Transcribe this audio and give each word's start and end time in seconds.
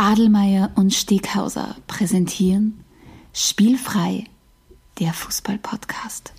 Adelmeier 0.00 0.70
und 0.76 0.94
Steghauser 0.94 1.76
präsentieren 1.86 2.82
Spielfrei, 3.34 4.24
der 4.98 5.12
Fußball-Podcast. 5.12 6.32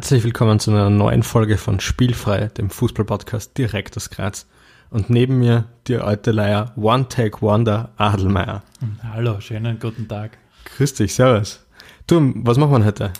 Herzlich 0.00 0.24
willkommen 0.24 0.58
zu 0.58 0.70
einer 0.70 0.88
neuen 0.88 1.22
Folge 1.22 1.58
von 1.58 1.78
Spielfrei, 1.78 2.46
dem 2.46 2.70
Fußball-Podcast 2.70 3.58
direkt 3.58 3.98
aus 3.98 4.08
Graz. 4.08 4.46
Und 4.88 5.10
neben 5.10 5.38
mir 5.38 5.66
die 5.88 5.96
alte 5.96 6.30
Leier 6.30 6.72
One 6.74 7.06
Take 7.10 7.42
Wonder 7.42 7.90
Adelmeier. 7.98 8.62
Hallo, 9.12 9.40
schönen 9.40 9.78
guten 9.78 10.08
Tag. 10.08 10.38
Grüß 10.64 10.94
dich, 10.94 11.14
servus. 11.14 11.66
Du, 12.06 12.32
was 12.36 12.56
machen 12.56 12.80
wir 12.80 12.86
heute? 12.86 13.12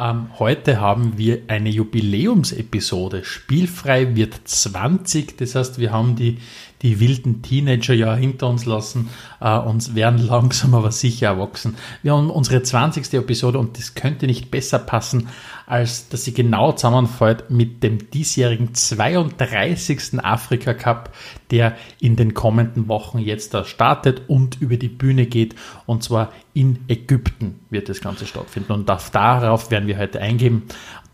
Ähm, 0.00 0.26
heute 0.40 0.80
haben 0.80 1.18
wir 1.18 1.42
eine 1.46 1.70
Jubiläumsepisode. 1.70 3.22
Spielfrei 3.22 4.16
wird 4.16 4.34
20, 4.44 5.38
das 5.38 5.54
heißt, 5.54 5.78
wir 5.78 5.92
haben 5.92 6.16
die, 6.16 6.38
die 6.82 6.98
wilden 6.98 7.42
Teenager 7.42 7.94
ja 7.94 8.12
hinter 8.16 8.48
uns 8.48 8.66
lassen 8.66 9.08
äh, 9.40 9.56
und 9.56 9.94
werden 9.94 10.18
langsam 10.26 10.74
aber 10.74 10.90
sicher 10.90 11.28
erwachsen. 11.28 11.76
Wir 12.02 12.12
haben 12.12 12.28
unsere 12.28 12.60
20. 12.60 13.14
Episode 13.14 13.60
und 13.60 13.78
das 13.78 13.94
könnte 13.94 14.26
nicht 14.26 14.50
besser 14.50 14.80
passen, 14.80 15.28
als 15.66 16.08
dass 16.08 16.24
sie 16.24 16.34
genau 16.34 16.72
zusammenfällt 16.72 17.50
mit 17.50 17.82
dem 17.82 18.10
diesjährigen 18.10 18.74
32. 18.74 20.22
Afrika 20.22 20.74
Cup, 20.74 21.14
der 21.50 21.76
in 22.00 22.16
den 22.16 22.34
kommenden 22.34 22.88
Wochen 22.88 23.18
jetzt 23.18 23.54
da 23.54 23.64
startet 23.64 24.22
und 24.28 24.60
über 24.60 24.76
die 24.76 24.88
Bühne 24.88 25.26
geht. 25.26 25.54
Und 25.86 26.02
zwar 26.02 26.32
in 26.52 26.80
Ägypten 26.88 27.60
wird 27.70 27.88
das 27.88 28.00
Ganze 28.00 28.26
stattfinden. 28.26 28.72
Und 28.72 28.88
darauf 28.88 29.70
werden 29.70 29.86
wir 29.86 29.98
heute 29.98 30.20
eingehen. 30.20 30.62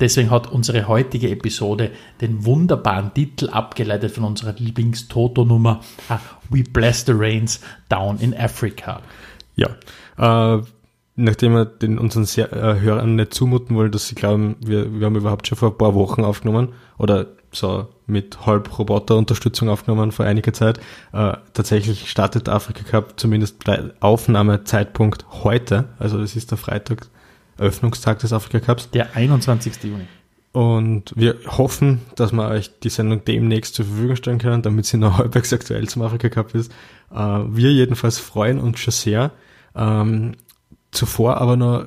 Deswegen 0.01 0.31
hat 0.31 0.51
unsere 0.51 0.89
heutige 0.89 1.31
Episode 1.31 1.91
den 2.21 2.45
wunderbaren 2.45 3.13
Titel 3.15 3.51
abgeleitet 3.51 4.13
von 4.13 4.25
unserer 4.25 4.55
Lieblings-Toto-Nummer 4.55 5.81
uh, 6.09 6.15
We 6.49 6.63
Bless 6.65 7.05
the 7.05 7.13
Rains 7.15 7.61
Down 7.89 8.19
in 8.19 8.37
Africa. 8.37 9.03
Ja, 9.57 10.57
äh, 10.57 10.63
nachdem 11.21 11.55
wir 11.55 11.65
den 11.65 11.99
unseren 11.99 12.25
Ser 12.25 12.53
äh, 12.53 12.81
Hörern 12.81 13.17
nicht 13.17 13.35
zumuten 13.35 13.77
wollen, 13.77 13.93
dass 13.93 14.09
sie 14.09 14.15
glauben, 14.15 14.57
wir, 14.61 14.99
wir 14.99 15.07
haben 15.07 15.17
überhaupt 15.17 15.47
schon 15.47 15.59
vor 15.59 15.71
ein 15.71 15.79
paar 15.79 15.95
Wochen 15.95 16.25
aufgenommen 16.25 16.73
oder 16.99 17.27
so 17.53 17.89
mit 18.07 18.47
halb 18.47 18.79
Roboter-Unterstützung 18.79 19.69
aufgenommen 19.69 20.13
vor 20.13 20.25
einiger 20.25 20.53
Zeit. 20.53 20.79
Äh, 21.13 21.35
tatsächlich 21.53 22.11
startet 22.11 22.47
der 22.47 22.55
Afrika 22.55 22.83
Cup 22.85 23.19
zumindest 23.19 23.65
bei 23.65 23.91
Aufnahmezeitpunkt 24.01 25.27
heute, 25.45 25.89
also 25.99 26.19
das 26.19 26.37
ist 26.37 26.51
der 26.51 26.59
Freitag, 26.59 27.07
Eröffnungstag 27.59 28.19
des 28.21 28.33
Afrika 28.33 28.61
Cups. 28.61 28.91
Der 28.91 29.15
21. 29.15 29.85
Juni. 29.85 30.07
Und 30.53 31.13
wir 31.15 31.37
hoffen, 31.47 32.01
dass 32.17 32.33
wir 32.33 32.49
euch 32.49 32.71
die 32.81 32.89
Sendung 32.89 33.25
demnächst 33.25 33.75
zur 33.75 33.85
Verfügung 33.85 34.17
stellen 34.17 34.39
können, 34.39 34.63
damit 34.63 34.87
sie 34.87 34.97
noch 34.97 35.19
halbwegs 35.19 35.53
aktuell 35.53 35.89
zum 35.89 36.03
Afrika 36.03 36.29
Cup 36.29 36.55
ist. 36.55 36.73
Äh, 37.13 37.17
wir 37.17 37.73
jedenfalls 37.73 38.19
freuen 38.19 38.59
uns 38.59 38.81
schon 38.81 38.93
sehr. 38.93 39.31
Ähm, 39.77 40.33
zuvor 40.91 41.39
aber 41.39 41.57
noch 41.57 41.87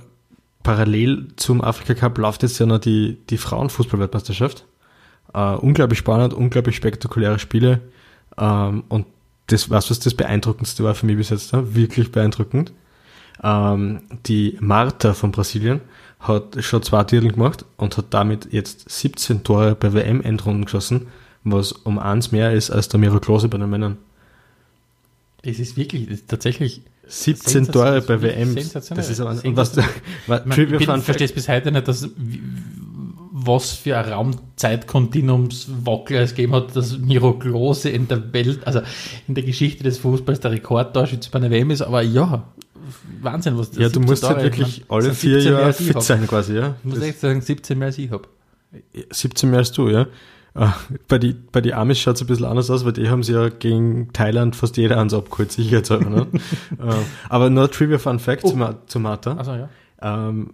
parallel 0.64 1.28
zum 1.36 1.62
Afrika 1.62 1.94
Cup 1.94 2.18
läuft 2.18 2.44
jetzt 2.44 2.60
ja 2.60 2.66
noch 2.66 2.80
die, 2.80 3.18
die 3.30 3.38
Frauenfußballweltmeisterschaft. 3.38 4.66
Uh, 5.36 5.58
unglaublich 5.60 6.00
spannend, 6.00 6.34
unglaublich 6.34 6.76
spektakuläre 6.76 7.40
Spiele. 7.40 7.82
Ähm, 8.38 8.84
und 8.88 9.08
das, 9.48 9.70
was 9.70 9.90
was 9.90 10.00
das 10.00 10.14
beeindruckendste 10.14 10.84
war 10.84 10.96
für 10.96 11.06
mich 11.06 11.18
bis 11.18 11.30
jetzt? 11.30 11.54
Ne? 11.54 11.76
Wirklich 11.76 12.12
beeindruckend. 12.12 12.72
Ähm, 13.44 14.02
die 14.26 14.58
Marta 14.62 15.14
von 15.14 15.32
Brasilien 15.32 15.82
hat 16.20 16.64
schon 16.64 16.84
zwei 16.84 17.04
Titel 17.04 17.30
gemacht 17.30 17.66
und 17.78 17.98
hat 17.98 18.06
damit 18.12 18.54
jetzt 18.54 18.90
17 18.90 19.44
Tore 19.44 19.76
bei 19.76 19.94
WM-Endrunden 19.94 20.66
geschossen, 20.66 21.08
was 21.44 21.72
um 21.72 22.00
eins 22.00 22.32
mehr 22.32 22.54
ist 22.54 22.70
als 22.70 22.88
der 22.88 23.00
Miro 23.00 23.20
Klose 23.20 23.50
bei 23.50 23.58
den 23.58 23.70
Männern. 23.70 23.98
Es 25.42 25.60
ist 25.60 25.76
wirklich, 25.76 26.06
das 26.06 26.20
ist 26.20 26.30
tatsächlich 26.30 26.84
17 27.06 27.72
Tore 27.72 28.02
bei 28.02 28.22
WM. 28.22 28.56
Das 28.56 29.10
ist 29.10 29.20
aber, 29.20 29.32
und 29.44 29.58
was, 29.58 29.76
was 30.28 30.58
ich 30.58 31.04
verstehe 31.04 31.28
bis 31.28 31.50
heute 31.50 31.72
nicht, 31.72 31.88
dass, 31.88 32.10
was 33.32 33.72
für 33.72 33.98
ein 33.98 34.12
Raumzeitkontinuumswackel 34.12 36.18
es 36.18 36.32
gegeben 36.32 36.56
hat, 36.56 36.76
dass 36.76 36.98
Miro 36.98 37.34
Klose 37.34 37.90
in 37.90 38.08
der 38.08 38.34
Welt, 38.34 38.66
also 38.66 38.82
in 39.28 39.36
der 39.36 39.44
Geschichte 39.44 39.84
des 39.84 40.00
Fußballs 40.00 40.40
der 40.40 40.52
Rekordtorschütze 40.52 41.30
bei 41.30 41.40
einer 41.40 41.52
WM 41.52 41.72
ist, 41.72 41.82
aber 41.82 42.02
ja, 42.02 42.46
Wahnsinn, 43.22 43.58
was 43.58 43.72
das 43.72 43.80
Ja, 43.80 43.90
du 43.90 44.00
musst 44.00 44.24
halt 44.24 44.44
wirklich 44.44 44.86
alle 44.90 45.14
vier 45.14 45.42
Jahre 45.42 45.74
fit 45.74 46.02
sein 46.02 46.28
quasi, 46.28 46.56
ja. 46.56 46.76
Ich 46.84 46.90
muss 46.90 47.02
echt 47.02 47.20
sagen, 47.20 47.42
17 47.42 47.78
mehr 47.78 47.88
als 47.88 47.98
ich 47.98 48.12
habe. 48.12 48.28
17 49.12 49.50
mehr 49.50 49.60
als 49.60 49.72
du, 49.72 49.90
ja. 49.90 50.08
Ah, 50.56 50.76
bei 51.08 51.18
die, 51.18 51.34
bei 51.34 51.62
die 51.62 51.74
Amis 51.74 52.00
schaut 52.00 52.16
es 52.16 52.22
ein 52.22 52.28
bisschen 52.28 52.46
anders 52.46 52.70
aus, 52.70 52.86
weil 52.86 52.94
die 52.94 53.10
haben 53.10 53.24
sie 53.24 53.34
ja 53.34 53.50
gegen 53.50 54.14
Thailand 54.14 54.56
fast 54.56 54.78
jeder 54.78 55.00
eins 55.00 55.14
abgeholt, 55.14 55.52
sicherheitshalber. 55.52 56.10
Ne? 56.10 56.28
Äh, 56.80 56.94
aber 57.30 57.50
nur 57.50 57.72
Trivia 57.72 57.98
Fun 57.98 58.20
Fact 58.20 58.44
oh. 58.44 58.50
zu, 58.50 58.76
zu 58.88 59.00
Martha. 59.00 59.34
Also, 59.34 59.54
ja. 59.54 59.70
Ähm, 60.02 60.52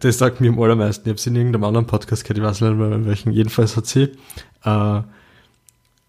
das 0.00 0.18
sagt 0.18 0.40
mir 0.40 0.50
am 0.50 0.60
allermeisten. 0.60 1.08
Ich 1.08 1.12
habe 1.12 1.20
sie 1.20 1.30
in 1.30 1.36
irgendeinem 1.36 1.64
anderen 1.64 1.86
Podcast 1.86 2.24
gehört, 2.24 2.38
ich 2.38 2.44
weiß 2.44 2.60
nicht 2.60 2.76
mehr 2.76 3.06
welchen. 3.06 3.32
Jedenfalls 3.32 3.76
hat 3.76 3.86
sie, 3.86 4.10
äh, 4.64 5.02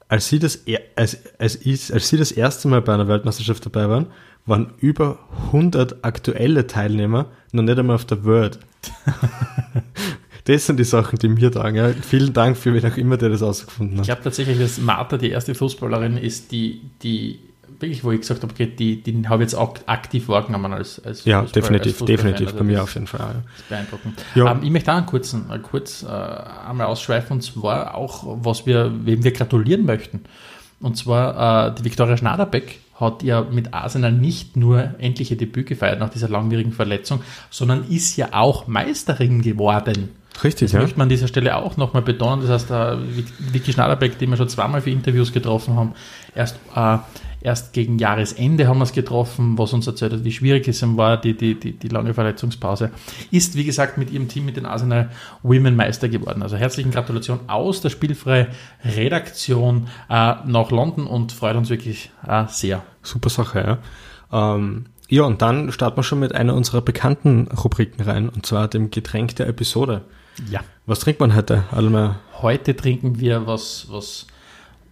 als 0.08 0.28
sie 0.28 0.40
das, 0.40 0.64
als, 0.96 1.18
als, 1.40 1.56
ich, 1.66 1.94
als 1.94 2.10
sie 2.10 2.18
das 2.18 2.32
erste 2.32 2.68
Mal 2.68 2.82
bei 2.82 2.94
einer 2.94 3.08
Weltmeisterschaft 3.08 3.66
dabei 3.66 3.90
waren, 3.90 4.08
waren 4.46 4.74
über 4.80 5.20
100 5.48 6.04
aktuelle 6.04 6.68
Teilnehmer 6.68 7.28
noch 7.52 7.64
nicht 7.64 7.78
einmal 7.78 7.96
auf 7.96 8.06
der 8.06 8.24
World. 8.26 8.60
das 10.52 10.66
sind 10.66 10.78
die 10.78 10.84
Sachen, 10.84 11.18
die 11.18 11.30
mir 11.30 11.52
tragen. 11.52 11.78
Ja. 11.78 11.90
Vielen 11.94 12.34
Dank 12.34 12.58
für 12.58 12.74
wen 12.74 12.92
auch 12.92 12.98
immer, 12.98 13.18
der 13.18 13.30
das 13.30 13.42
ausgefunden 13.42 13.98
hat. 13.98 14.02
Ich 14.02 14.08
glaube 14.08 14.24
tatsächlich, 14.24 14.60
dass 14.60 14.80
Martha 14.80 15.18
die 15.18 15.30
erste 15.30 15.56
Fußballerin 15.56 16.18
ist, 16.18 16.52
die, 16.52 16.82
die 17.02 17.40
wirklich, 17.80 18.04
wo 18.04 18.12
ich 18.12 18.22
gesagt 18.22 18.44
habe, 18.44 18.52
okay, 18.52 18.68
die, 18.68 19.02
die 19.02 19.28
habe 19.28 19.44
ich 19.44 19.52
jetzt 19.52 19.56
auch 19.56 19.76
aktiv 19.86 20.28
wahrgenommen 20.28 20.74
als, 20.74 21.04
als 21.04 21.26
Ja, 21.26 21.42
Fußball, 21.42 21.62
definitiv, 21.62 22.02
als 22.02 22.06
definitiv, 22.06 22.48
also 22.48 22.60
bei 22.60 22.64
mir 22.66 22.84
auf 22.84 22.94
jeden 22.94 23.08
Fall. 23.08 23.20
Ja. 23.20 23.34
Das 23.34 23.60
ist 23.60 23.70
beeindruckend. 23.70 24.26
Ja. 24.36 24.52
Ähm, 24.52 24.60
ich 24.64 24.70
möchte 24.70 24.92
auch 24.92 24.98
einen 24.98 25.06
kurzen, 25.06 25.46
kurz 25.64 26.04
äh, 26.04 26.08
einmal 26.08 26.88
ausschweifen, 26.88 27.38
und 27.38 27.42
zwar 27.42 27.96
auch, 27.96 28.24
was 28.44 28.66
wir, 28.66 28.92
wem 29.06 29.24
wir 29.24 29.32
gratulieren 29.32 29.86
möchten. 29.86 30.22
Und 30.82 30.98
zwar 30.98 31.70
äh, 31.70 31.76
die 31.76 31.86
Viktoria 31.86 32.18
Schnaderbeck 32.18 32.80
hat 33.00 33.24
ja 33.24 33.42
mit 33.42 33.74
Arsenal 33.74 34.12
nicht 34.12 34.56
nur 34.56 34.96
endlich 35.00 35.32
ihr 35.32 35.38
Debüt 35.38 35.68
gefeiert 35.68 36.00
nach 36.00 36.10
dieser 36.10 36.30
langwierigen 36.30 36.72
Verletzung, 36.72 37.22
sondern 37.50 37.86
ist 37.90 38.16
ja 38.18 38.30
auch 38.32 38.68
Meisterin 38.68 39.42
geworden. 39.42 40.10
Richtig, 40.44 40.68
das 40.68 40.74
ja. 40.74 40.82
möchte 40.82 40.98
man 40.98 41.06
an 41.06 41.10
dieser 41.10 41.28
Stelle 41.28 41.56
auch 41.58 41.78
nochmal 41.78 42.02
betonen. 42.02 42.42
Das 42.42 42.50
heißt, 42.50 42.72
äh, 42.72 42.98
Vicky 43.54 43.74
Schnaderbeck, 43.74 44.18
den 44.18 44.30
wir 44.30 44.38
schon 44.38 44.50
zweimal 44.50 44.82
für 44.82 44.90
Interviews 44.90 45.34
getroffen 45.34 45.76
haben, 45.76 45.94
erst, 46.36 46.58
äh, 46.76 46.98
erst 47.42 47.74
gegen 47.74 47.98
Jahresende 48.00 48.68
haben 48.68 48.80
wir 48.80 48.84
es 48.84 48.94
getroffen, 48.94 49.58
was 49.58 49.74
uns 49.74 49.88
erzählt 49.88 50.14
hat, 50.14 50.24
wie 50.24 50.32
schwierig 50.32 50.68
es 50.68 50.82
ihm 50.82 50.98
war, 50.98 51.20
die, 51.20 51.36
die, 51.36 51.60
die, 51.60 51.74
die 51.74 51.88
lange 51.88 52.14
Verletzungspause. 52.14 52.92
Ist, 53.32 53.56
wie 53.56 53.64
gesagt, 53.64 53.98
mit 53.98 54.12
ihrem 54.12 54.28
Team, 54.28 54.46
mit 54.46 54.58
den 54.58 54.66
Arsenal 54.66 55.10
Women 55.44 55.76
Meister 55.76 56.10
geworden. 56.10 56.44
Also 56.44 56.58
herzlichen 56.58 56.92
Gratulation 56.92 57.40
aus 57.48 57.82
der 57.82 57.90
spielfreie 57.90 58.48
Redaktion 58.84 59.88
äh, 60.10 60.36
nach 60.46 60.72
London 60.72 61.08
und 61.08 61.32
freut 61.32 61.56
uns 61.56 61.70
wirklich 61.70 62.12
äh, 62.28 62.46
sehr. 62.48 62.84
Super 63.04 63.30
Sache, 63.30 63.80
ja. 64.32 64.56
Ähm, 64.56 64.86
ja, 65.10 65.24
und 65.24 65.42
dann 65.42 65.74
starten 65.74 65.98
wir 65.98 66.04
schon 66.04 66.20
mit 66.20 66.34
einer 66.34 66.56
unserer 66.56 66.82
bekannten 66.82 67.50
Rubriken 67.50 68.02
rein, 68.02 68.30
und 68.30 68.46
zwar 68.46 68.70
dem 68.70 68.92
Getränk 68.92 69.36
der 69.36 69.48
Episode. 69.48 70.04
Ja. 70.50 70.62
Was 70.86 71.00
trinkt 71.00 71.20
man 71.20 71.36
heute, 71.36 71.66
Alma? 71.72 72.20
Heute 72.42 72.76
trinken 72.76 73.20
wir 73.20 73.46
was, 73.46 73.88
was, 73.90 74.28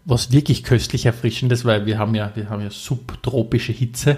was 0.10 0.32
wirklich 0.32 0.64
köstlich 0.64 1.06
erfrischendes, 1.06 1.66
weil 1.66 1.86
wir 1.86 1.98
haben 1.98 2.16
ja, 2.16 2.32
wir 2.36 2.50
haben 2.50 2.62
ja 2.62 2.70
subtropische 2.70 3.72
Hitze 3.72 4.18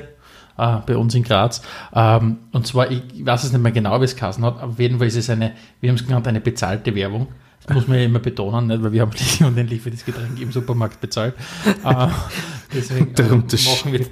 äh, 0.57 0.77
bei 0.85 0.97
uns 0.97 1.15
in 1.15 1.23
Graz. 1.23 1.61
Ähm, 1.93 2.39
und 2.51 2.67
zwar, 2.67 2.89
ich 2.91 3.01
weiß 3.19 3.43
es 3.43 3.51
nicht 3.51 3.61
mehr 3.61 3.71
genau, 3.71 3.99
wie 4.01 4.05
es 4.05 4.15
geheißen 4.15 4.43
hat, 4.43 4.59
aber 4.59 4.71
auf 4.71 4.79
jeden 4.79 4.97
Fall 4.97 5.07
ist 5.07 5.17
es 5.17 5.29
eine, 5.29 5.53
wir 5.79 5.89
haben 5.89 5.97
es 5.97 6.05
genannt, 6.05 6.27
eine 6.27 6.41
bezahlte 6.41 6.95
Werbung. 6.95 7.27
Das 7.65 7.75
muss 7.75 7.87
man 7.87 7.99
ja 7.99 8.05
immer 8.05 8.17
betonen, 8.17 8.67
nicht? 8.67 8.81
weil 8.81 8.91
wir 8.91 9.01
haben 9.01 9.11
nicht 9.11 9.41
unendlich 9.41 9.81
für 9.81 9.91
das 9.91 10.03
Getränk 10.03 10.39
im 10.39 10.51
Supermarkt 10.51 10.99
bezahlt. 10.99 11.35
äh, 11.83 12.07
deswegen 12.73 13.13
äh, 13.13 13.21
machen, 13.21 13.93
wir, 13.93 14.05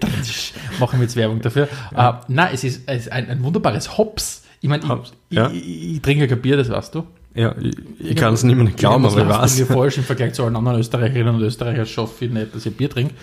machen 0.80 1.00
wir 1.00 1.04
jetzt 1.04 1.16
Werbung 1.16 1.42
dafür. 1.42 1.68
Ja. 1.92 2.10
Äh, 2.10 2.24
nein, 2.28 2.50
es 2.54 2.64
ist, 2.64 2.84
es 2.86 3.08
ist 3.08 3.12
ein, 3.12 3.28
ein 3.28 3.42
wunderbares 3.42 3.98
Hops 3.98 4.44
ich 4.62 4.70
meine, 4.70 4.84
ich, 4.84 5.36
ja. 5.36 5.50
ich, 5.50 5.58
ich, 5.58 5.96
ich, 5.96 6.02
trinke 6.02 6.28
kein 6.28 6.42
Bier, 6.42 6.58
das 6.58 6.70
weißt 6.70 6.96
du. 6.96 7.06
Ja, 7.36 7.56
ich, 7.60 7.76
ich 8.00 8.16
kann 8.16 8.34
es 8.34 8.44
nicht 8.44 8.56
mehr 8.56 8.66
glauben, 8.72 9.06
aber 9.06 9.22
ich 9.22 9.30
weiß. 9.30 9.60
mir 9.60 9.66
falsch 9.68 9.98
im 9.98 10.04
Vergleich 10.04 10.34
zu 10.34 10.44
allen 10.44 10.56
anderen 10.56 10.80
Österreicherinnen 10.80 11.36
und 11.36 11.42
Österreichern 11.42 11.86
schaffe 11.86 12.26
ich 12.26 12.32
nicht, 12.32 12.56
dass 12.56 12.66
ich 12.66 12.76
Bier 12.76 12.90
trinke. 12.90 13.14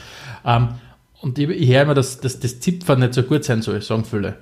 Ähm, 0.45 0.69
und 1.23 1.39
ich, 1.39 1.49
ich 1.49 1.71
höre 1.71 1.83
immer, 1.83 1.95
dass, 1.95 2.21
dass 2.21 2.39
das 2.39 2.61
Zipfer 2.61 2.97
nicht 2.97 3.15
so 3.15 3.23
gut 3.23 3.45
sein 3.45 3.63
soll, 3.63 3.83
sagen 3.83 4.05
viele. 4.05 4.37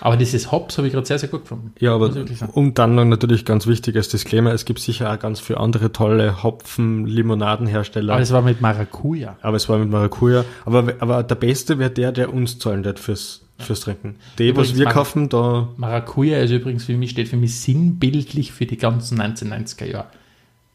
Aber 0.00 0.16
dieses 0.16 0.52
Hops 0.52 0.78
habe 0.78 0.86
ich 0.86 0.92
gerade 0.92 1.06
sehr, 1.06 1.18
sehr 1.18 1.28
gut 1.28 1.42
gefunden. 1.42 1.72
Ja, 1.80 1.94
aber 1.94 2.14
ich 2.14 2.42
und 2.52 2.78
dann 2.78 2.94
noch 2.94 3.04
natürlich 3.04 3.44
ganz 3.44 3.66
wichtig 3.66 3.96
als 3.96 4.08
Disclaimer, 4.08 4.52
es 4.52 4.64
gibt 4.64 4.78
sicher 4.80 5.12
auch 5.12 5.18
ganz 5.18 5.40
viele 5.40 5.58
andere 5.58 5.92
tolle 5.92 6.42
Hopfen-Limonadenhersteller. 6.42 8.12
Aber 8.12 8.20
das 8.20 8.32
war 8.32 8.42
mit 8.42 8.60
Maracuja. 8.60 9.36
Aber 9.40 9.56
es 9.56 9.68
war 9.68 9.78
mit 9.78 9.90
Maracuja. 9.90 10.44
Aber, 10.64 10.94
aber 11.00 11.22
der 11.22 11.34
Beste 11.34 11.78
wäre 11.78 11.90
der, 11.90 12.12
der 12.12 12.32
uns 12.32 12.58
zahlen 12.58 12.84
wird 12.84 13.00
fürs, 13.00 13.42
fürs 13.58 13.80
Trinken. 13.80 14.16
Die, 14.38 14.50
was 14.56 14.68
Übrigens, 14.70 14.78
wir 14.78 14.84
Mar- 14.86 14.92
kaufen, 14.94 15.28
da, 15.28 15.68
Maracuja 15.76 16.38
ist 16.38 16.50
übrigens 16.50 16.84
für 16.84 16.96
mich, 16.96 17.10
steht 17.10 17.28
für 17.28 17.36
mich 17.36 17.58
sinnbildlich 17.60 18.52
für 18.52 18.66
die 18.66 18.76
ganzen 18.76 19.20
1990er 19.20 19.84
Jahre. 19.86 20.06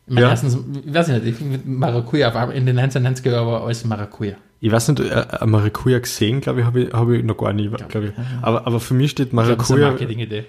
Ich 0.07 0.13
meine, 0.13 0.25
Ja. 0.25 0.31
erstens, 0.31 0.57
ich 0.85 0.93
weiß 0.93 1.07
nicht, 1.07 1.25
ich 1.25 1.35
Maracuja, 1.65 2.27
aber 2.33 2.53
in 2.53 2.65
den 2.65 2.77
1990er 2.77 3.31
Jahren 3.31 3.47
war 3.47 3.63
alles 3.65 3.85
Maracuja. 3.85 4.35
Ich 4.65 4.71
weiß 4.71 4.87
nicht, 4.87 5.01
äh, 5.01 5.25
äh, 5.41 5.45
Maracuja 5.45 5.99
gesehen, 5.99 6.39
glaube 6.39 6.61
ich, 6.61 6.65
habe 6.65 6.83
ich, 6.83 6.93
habe 6.93 7.17
ich 7.17 7.23
noch 7.25 7.35
gar 7.35 7.51
nie, 7.51 7.67
glaube 7.67 8.07
ich. 8.07 8.13
Aber, 8.41 8.65
aber 8.65 8.79
für 8.79 8.93
mich 8.93 9.11
steht 9.11 9.33
Maracuja, 9.33 9.93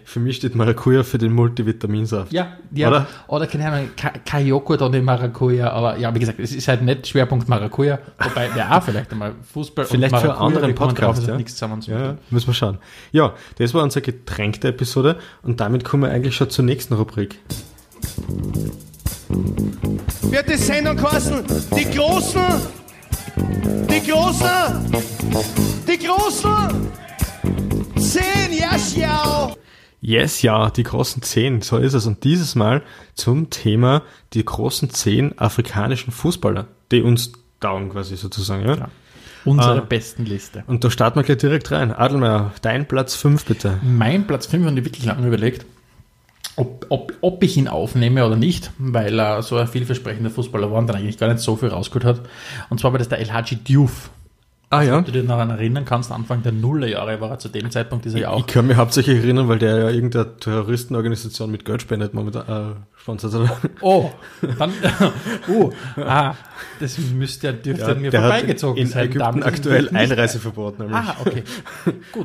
für 0.04 0.20
mich 0.20 0.36
steht 0.36 0.54
Maracuja 0.54 1.02
für 1.02 1.18
den 1.18 1.32
Multivitaminsaft. 1.32 2.32
Ja, 2.32 2.52
ja. 2.70 2.86
Oder? 2.88 3.06
Oder, 3.26 3.46
keine 3.48 3.66
Ahnung, 3.72 3.88
Ka- 3.96 4.12
Kajoko 4.24 4.74
oder 4.74 5.02
Maracuja, 5.02 5.68
aber 5.72 5.98
ja, 5.98 6.14
wie 6.14 6.20
gesagt, 6.20 6.38
es 6.38 6.52
ist 6.54 6.68
halt 6.68 6.82
nicht 6.82 7.08
Schwerpunkt 7.08 7.48
Maracuja, 7.48 7.98
wobei 8.20 8.50
ja 8.56 8.78
auch 8.78 8.82
vielleicht 8.84 9.10
einmal 9.10 9.32
Fußball 9.52 9.84
Vielleicht 9.84 10.12
und 10.14 10.20
für 10.20 10.26
Maracuja, 10.28 10.46
anderen 10.46 10.74
drauf, 10.76 10.88
Podcast, 10.90 11.22
hat 11.22 11.28
ja. 11.30 11.36
nichts 11.36 11.54
zusammen 11.54 11.82
zu 11.82 11.90
Ja, 11.90 11.96
tun. 11.96 12.06
ja, 12.06 12.16
müssen 12.30 12.46
wir 12.46 12.54
schauen. 12.54 12.78
Ja, 13.10 13.32
das 13.58 13.74
war 13.74 13.82
unsere 13.82 14.02
getränkte 14.02 14.68
Episode 14.68 15.16
und 15.42 15.58
damit 15.58 15.82
kommen 15.84 16.04
wir 16.04 16.10
eigentlich 16.12 16.36
schon 16.36 16.50
zur 16.50 16.64
nächsten 16.64 16.94
Rubrik. 16.94 17.40
wird 20.30 20.48
die 20.48 20.56
Sendung 20.56 20.96
kosten. 20.98 21.42
Die 21.76 21.90
Großen, 21.96 22.40
die 23.94 24.10
Großen, 24.10 24.92
die 25.86 25.98
Großen. 26.06 26.88
Zehn, 27.96 28.58
ja, 28.58 28.76
schau. 28.78 29.56
Yes, 30.00 30.42
ja, 30.42 30.68
die 30.70 30.82
großen 30.82 31.22
zehn, 31.22 31.62
so 31.62 31.78
ist 31.78 31.94
es. 31.94 32.06
Und 32.06 32.24
dieses 32.24 32.54
Mal 32.56 32.82
zum 33.14 33.48
Thema 33.50 34.02
die 34.32 34.44
großen 34.44 34.90
zehn 34.90 35.38
afrikanischen 35.38 36.12
Fußballer, 36.12 36.66
die 36.92 37.02
uns 37.02 37.32
dauern 37.60 37.88
quasi 37.88 38.16
sozusagen. 38.16 38.66
Ja? 38.68 38.88
Unsere 39.44 39.78
Ah. 39.78 39.86
besten 39.88 40.26
Liste. 40.26 40.64
Und 40.66 40.84
da 40.84 40.90
starten 40.90 41.18
wir 41.18 41.22
gleich 41.22 41.38
direkt 41.38 41.70
rein. 41.70 41.92
Adelmeier, 41.92 42.52
dein 42.62 42.86
Platz 42.86 43.14
5 43.14 43.44
bitte. 43.46 43.78
Mein 43.82 44.26
Platz 44.26 44.46
5 44.46 44.66
habe 44.66 44.78
ich 44.78 44.84
wirklich 44.84 45.04
lange 45.06 45.26
überlegt, 45.26 45.64
ob, 46.56 46.86
ob, 46.88 47.12
ob 47.20 47.42
ich 47.42 47.56
ihn 47.56 47.68
aufnehme 47.68 48.24
oder 48.24 48.36
nicht, 48.36 48.70
weil 48.78 49.18
er 49.18 49.42
so 49.42 49.56
ein 49.56 49.66
vielversprechender 49.66 50.30
Fußballer 50.30 50.70
war 50.70 50.78
und 50.78 50.86
dann 50.86 50.96
eigentlich 50.96 51.18
gar 51.18 51.28
nicht 51.28 51.40
so 51.40 51.56
viel 51.56 51.68
rausgeholt 51.68 52.04
hat. 52.04 52.20
Und 52.70 52.80
zwar 52.80 52.92
war 52.92 52.98
das 52.98 53.08
der 53.08 53.18
El 53.18 53.32
Hadji 53.32 53.56
Diouf. 53.56 54.10
Ah 54.74 54.82
ja. 54.82 54.96
Wenn 54.96 55.04
du 55.04 55.12
dich 55.12 55.26
daran 55.26 55.50
erinnern 55.50 55.84
kannst, 55.84 56.10
Anfang 56.10 56.42
der 56.42 56.50
Nullerjahre 56.50 57.20
war 57.20 57.30
er 57.30 57.38
zu 57.38 57.48
dem 57.48 57.70
Zeitpunkt, 57.70 58.06
ist 58.06 58.14
er 58.14 58.20
ja 58.20 58.30
auch 58.30 58.40
Ich 58.40 58.46
kann 58.46 58.66
mich 58.66 58.76
hauptsächlich 58.76 59.18
erinnern, 59.18 59.48
weil 59.48 59.58
der 59.60 59.78
ja 59.78 59.90
irgendeine 59.90 60.36
Terroristenorganisation 60.36 61.50
mit 61.50 61.64
Geld 61.64 61.82
spendet 61.82 62.12
momentan, 62.12 62.72
äh, 62.72 62.74
sponsert. 63.00 63.34
Oder? 63.34 63.56
Oh, 63.80 64.10
dann, 64.58 64.72
uh, 65.48 65.70
ah, 65.96 66.34
das 66.80 66.98
müsste 66.98 67.46
ja, 67.48 67.52
dürfte 67.52 67.86
an 67.86 68.00
mir 68.00 68.10
vorbeigezogen 68.10 68.82
in 68.82 68.88
sein. 68.88 69.06
Ägypten 69.06 69.42
aktuell 69.44 69.90
Einreiseverbot. 69.90 70.80
Nämlich. 70.80 70.96
Ah, 70.96 71.16
okay. 71.20 71.44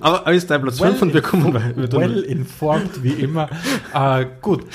Aber, 0.01 0.21
aber 0.21 0.33
ist 0.33 0.49
dein 0.49 0.61
Platz 0.61 0.79
5 0.79 1.01
und 1.03 1.13
wir 1.13 1.21
kommen 1.21 1.53
weiter. 1.53 1.97
well 1.97 2.21
informed, 2.21 3.03
wie 3.03 3.13
immer. 3.13 3.47
Äh, 3.93 4.25
gut, 4.41 4.65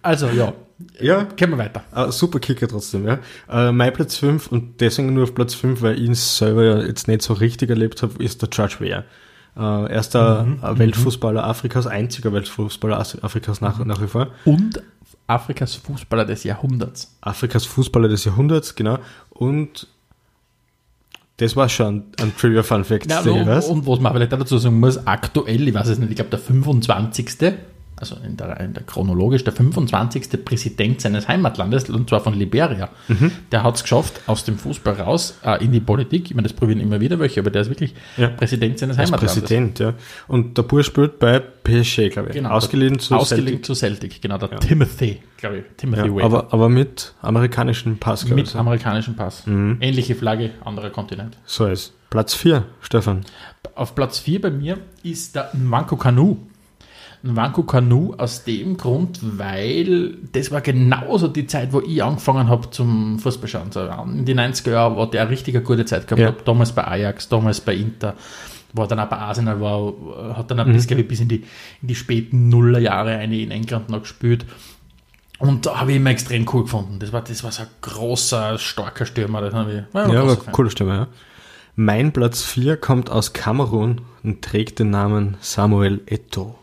also 0.00 0.28
ja, 0.28 0.52
ja, 1.00 1.22
gehen 1.24 1.50
wir 1.50 1.58
weiter. 1.58 1.82
Ah, 1.92 2.10
super 2.12 2.38
Kicker 2.38 2.68
trotzdem, 2.68 3.06
ja. 3.06 3.18
Äh, 3.48 3.72
mein 3.72 3.92
Platz 3.92 4.16
5 4.16 4.48
und 4.48 4.80
deswegen 4.80 5.14
nur 5.14 5.24
auf 5.24 5.34
Platz 5.34 5.54
5, 5.54 5.80
weil 5.82 5.94
ich 5.96 6.02
ihn 6.04 6.14
selber 6.14 6.64
ja 6.64 6.78
jetzt 6.82 7.08
nicht 7.08 7.22
so 7.22 7.32
richtig 7.34 7.70
erlebt 7.70 8.02
habe, 8.02 8.22
ist 8.22 8.42
der 8.42 8.48
George 8.50 8.76
Weah. 8.80 9.04
Äh, 9.56 9.92
erster 9.92 10.44
Mhm, 10.44 10.58
äh, 10.62 10.78
Weltfußballer 10.78 11.42
Afrikas, 11.44 11.86
einziger 11.86 12.32
Weltfußballer 12.32 12.98
As- 12.98 13.22
Afrikas 13.22 13.60
nach, 13.62 13.82
nach 13.84 14.02
wie 14.02 14.06
vor. 14.06 14.28
Und 14.44 14.82
Afrikas 15.26 15.74
Fußballer 15.76 16.24
des 16.26 16.44
Jahrhunderts. 16.44 17.16
Afrikas 17.22 17.64
Fußballer 17.64 18.08
des 18.08 18.24
Jahrhunderts, 18.24 18.74
genau. 18.74 18.98
Und 19.30 19.88
das 21.38 21.56
war 21.56 21.68
schon 21.68 22.04
ein 22.20 22.34
Trivia 22.36 22.62
Fun 22.62 22.84
Fact, 22.84 23.10
Ja, 23.10 23.20
und, 23.20 23.26
und 23.48 23.86
was 23.86 24.00
man 24.00 24.12
vielleicht 24.12 24.32
dazu 24.32 24.56
sagen 24.58 24.78
muss, 24.80 25.06
aktuell, 25.06 25.66
ich 25.68 25.74
weiß 25.74 25.88
es 25.88 25.98
nicht, 25.98 26.10
ich 26.10 26.16
glaube 26.16 26.30
der 26.30 26.38
25. 26.38 27.54
Also 27.98 28.16
in 28.26 28.36
der, 28.36 28.60
in 28.60 28.74
der 28.74 28.82
chronologisch 28.82 29.42
der 29.44 29.54
25. 29.54 30.44
Präsident 30.44 31.00
seines 31.00 31.28
Heimatlandes, 31.28 31.88
und 31.88 32.08
zwar 32.10 32.20
von 32.20 32.34
Liberia, 32.34 32.90
Mhm. 33.08 33.32
der 33.50 33.62
hat 33.62 33.76
es 33.76 33.82
geschafft, 33.82 34.20
aus 34.26 34.44
dem 34.44 34.58
Fußball 34.58 35.00
raus 35.00 35.38
äh, 35.42 35.64
in 35.64 35.72
die 35.72 35.80
Politik. 35.80 36.26
Ich 36.26 36.34
meine, 36.34 36.46
das 36.46 36.52
probieren 36.52 36.80
immer 36.80 37.00
wieder 37.00 37.18
welche, 37.18 37.40
aber 37.40 37.50
der 37.50 37.62
ist 37.62 37.68
wirklich 37.70 37.94
Ja. 38.18 38.28
Präsident 38.28 38.78
seines 38.78 38.98
Als 38.98 39.08
Heimatlandes. 39.10 39.38
Präsident, 39.40 39.78
ja. 39.78 39.94
Und 40.28 40.58
der 40.58 40.62
Bursch 40.64 40.88
spielt 40.88 41.18
bei 41.18 41.38
PSG, 41.40 42.10
glaube 42.10 42.28
ich. 42.28 42.34
Genau, 42.34 42.50
Ausgeliehen 42.50 42.98
zu 42.98 43.14
Ausgeliehen 43.16 43.46
Celtic. 43.62 43.64
zu 43.64 43.74
Celtic, 43.74 44.20
genau, 44.20 44.36
der 44.36 44.60
Timothy, 44.60 45.22
glaube 45.38 45.58
ich. 45.58 45.64
Timothy 45.78 46.06
Ja, 46.08 46.14
Wade. 46.14 46.24
aber, 46.24 46.52
aber 46.52 46.68
mit 46.68 47.14
amerikanischem 47.22 47.96
Pass, 47.96 48.20
glaube 48.26 48.36
mit 48.36 48.46
ich. 48.46 48.52
so. 48.52 48.58
amerikanischem 48.58 49.16
Pass. 49.16 49.46
Mhm. 49.46 49.78
Ähnliche 49.80 50.14
Flagge, 50.14 50.50
anderer 50.64 50.90
Kontinent. 50.90 51.38
So 51.46 51.64
ist. 51.66 51.94
Platz 52.10 52.34
4, 52.34 52.64
Stefan. 52.82 53.24
Auf 53.74 53.94
Platz 53.94 54.18
4 54.18 54.40
bei 54.42 54.50
mir 54.50 54.78
ist 55.02 55.34
der 55.34 55.50
Nwanko 55.54 55.96
Kanu. 55.96 56.36
Nwanko 57.26 57.64
Kanu 57.64 58.14
aus 58.18 58.44
dem 58.44 58.76
Grund, 58.76 59.18
weil 59.38 60.14
das 60.32 60.50
war 60.50 60.60
genauso 60.60 61.28
die 61.28 61.46
Zeit, 61.46 61.72
wo 61.72 61.80
ich 61.80 62.02
angefangen 62.02 62.48
habe 62.48 62.70
zum 62.70 63.18
Fußballschauen. 63.18 63.72
So, 63.72 63.80
in 64.12 64.24
die 64.24 64.34
90er 64.34 64.70
Jahre 64.70 64.96
war 64.96 65.10
der 65.10 65.22
eine 65.22 65.30
richtig 65.30 65.62
gute 65.64 65.84
Zeit 65.84 66.06
gehabt. 66.06 66.20
Ja. 66.38 66.44
Damals 66.44 66.72
bei 66.72 66.86
Ajax, 66.86 67.28
damals 67.28 67.60
bei 67.60 67.74
Inter, 67.74 68.14
war 68.72 68.86
dann 68.86 69.00
auch 69.00 69.08
bei 69.08 69.16
Arsenal, 69.18 69.60
war, 69.60 69.92
hat 70.36 70.50
dann 70.50 70.60
auch 70.60 70.66
Mhm. 70.66 70.78
glaube 70.78 71.02
ich, 71.02 71.08
bis 71.08 71.20
in 71.20 71.28
die, 71.28 71.44
in 71.82 71.88
die 71.88 71.94
späten 71.94 72.48
Nullerjahre 72.48 73.16
eine 73.16 73.40
in 73.40 73.50
England 73.50 73.88
noch 73.88 74.00
gespielt. 74.02 74.44
Und 75.38 75.66
da 75.66 75.80
habe 75.80 75.90
ich 75.90 75.96
immer 75.98 76.10
extrem 76.10 76.46
cool 76.52 76.62
gefunden. 76.62 76.98
Das 76.98 77.12
war, 77.12 77.22
das 77.22 77.44
war 77.44 77.52
so 77.52 77.62
ein 77.62 77.68
großer, 77.82 78.58
starker 78.58 79.04
Stürmer. 79.04 79.40
Das 79.42 79.50
ich, 79.50 79.54
war 79.94 80.04
ein 80.04 80.12
Ja, 80.12 80.20
großer 80.20 80.32
aber 80.32 80.36
Fan. 80.42 80.52
coole 80.52 80.70
Stimme, 80.70 80.94
ja. 80.94 81.06
Mein 81.74 82.12
Platz 82.12 82.42
4 82.42 82.78
kommt 82.78 83.10
aus 83.10 83.34
Kamerun 83.34 84.00
und 84.22 84.40
trägt 84.42 84.78
den 84.78 84.88
Namen 84.90 85.36
Samuel 85.40 86.00
Eto'o. 86.06 86.54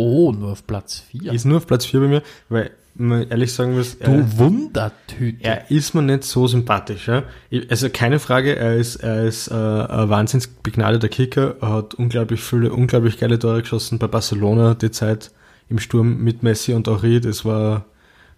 Oh, 0.00 0.32
nur 0.32 0.52
auf 0.52 0.66
Platz 0.66 1.00
4. 1.10 1.32
Ist 1.32 1.44
nur 1.44 1.58
auf 1.58 1.66
Platz 1.66 1.84
4 1.86 2.00
bei 2.00 2.08
mir, 2.08 2.22
weil 2.48 2.70
man 2.94 3.28
ehrlich 3.28 3.52
sagen 3.52 3.74
muss, 3.76 3.98
Du 3.98 4.10
er, 4.10 4.38
Wundertüte. 4.38 5.44
er 5.44 5.70
ist 5.70 5.94
mir 5.94 6.02
nicht 6.02 6.24
so 6.24 6.46
sympathisch. 6.46 7.08
Ja? 7.08 7.22
Also 7.68 7.88
keine 7.90 8.18
Frage, 8.18 8.56
er 8.56 8.76
ist, 8.76 8.96
er 8.96 9.24
ist 9.24 9.48
äh, 9.48 9.54
ein 9.54 10.08
wahnsinnig 10.08 10.48
begnadeter 10.62 11.08
Kicker, 11.08 11.56
er 11.60 11.72
hat 11.74 11.94
unglaublich 11.94 12.40
viele, 12.40 12.72
unglaublich 12.72 13.18
geile 13.18 13.38
Tore 13.38 13.60
geschossen 13.62 13.98
bei 13.98 14.06
Barcelona, 14.06 14.74
die 14.74 14.90
Zeit 14.90 15.30
im 15.68 15.78
Sturm 15.78 16.18
mit 16.18 16.42
Messi 16.42 16.72
und 16.74 16.88
Henri, 16.88 17.20
das 17.20 17.44
war, 17.44 17.84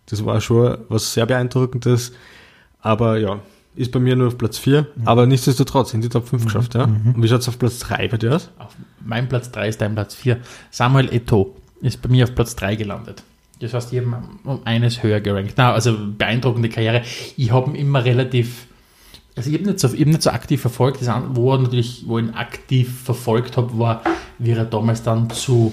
das 0.06 0.24
war 0.24 0.40
schon 0.40 0.78
was 0.88 1.14
sehr 1.14 1.26
beeindruckendes. 1.26 2.12
Aber 2.80 3.16
ja, 3.18 3.40
ist 3.74 3.90
bei 3.90 4.00
mir 4.00 4.16
nur 4.16 4.28
auf 4.28 4.38
Platz 4.38 4.58
4, 4.58 4.86
aber 5.04 5.26
nichtsdestotrotz 5.26 5.94
in 5.94 6.02
die 6.02 6.08
Top 6.08 6.28
5 6.28 6.44
geschafft. 6.44 6.74
Ja? 6.74 6.84
Und 6.84 7.22
wie 7.22 7.28
schaut's 7.28 7.48
auf 7.48 7.58
Platz 7.58 7.78
3 7.80 8.08
bei 8.08 8.16
dir 8.18 8.36
aus? 8.36 8.50
Auf 8.58 8.76
mein 9.04 9.28
Platz 9.28 9.50
3 9.50 9.68
ist 9.68 9.80
dein 9.80 9.94
Platz 9.94 10.14
4. 10.14 10.38
Samuel 10.70 11.08
Eto'o 11.08 11.48
ist 11.80 12.02
bei 12.02 12.08
mir 12.08 12.24
auf 12.24 12.34
Platz 12.34 12.54
3 12.56 12.76
gelandet. 12.76 13.22
Das 13.60 13.74
heißt, 13.74 13.92
ich 13.92 14.00
habe 14.00 14.22
um 14.44 14.60
eines 14.64 15.02
höher 15.02 15.20
gerankt. 15.20 15.54
Na, 15.56 15.72
also 15.72 15.96
beeindruckende 16.18 16.68
Karriere. 16.68 17.02
Ich 17.36 17.52
habe 17.52 17.70
ihn 17.70 17.76
immer 17.76 18.04
relativ, 18.04 18.66
also 19.36 19.50
ich 19.50 19.56
habe 19.56 19.68
nicht, 19.68 19.80
so, 19.80 19.88
hab 19.88 19.94
nicht 19.98 20.22
so 20.22 20.30
aktiv 20.30 20.60
verfolgt. 20.60 21.00
Das, 21.00 21.08
wo, 21.30 21.52
er 21.52 21.58
natürlich, 21.58 22.04
wo 22.06 22.18
ich 22.18 22.26
ihn 22.26 22.34
aktiv 22.34 23.02
verfolgt 23.04 23.56
habe, 23.56 23.78
war, 23.78 24.02
wie 24.38 24.50
er 24.50 24.64
damals 24.64 25.02
dann 25.02 25.30
zu, 25.30 25.72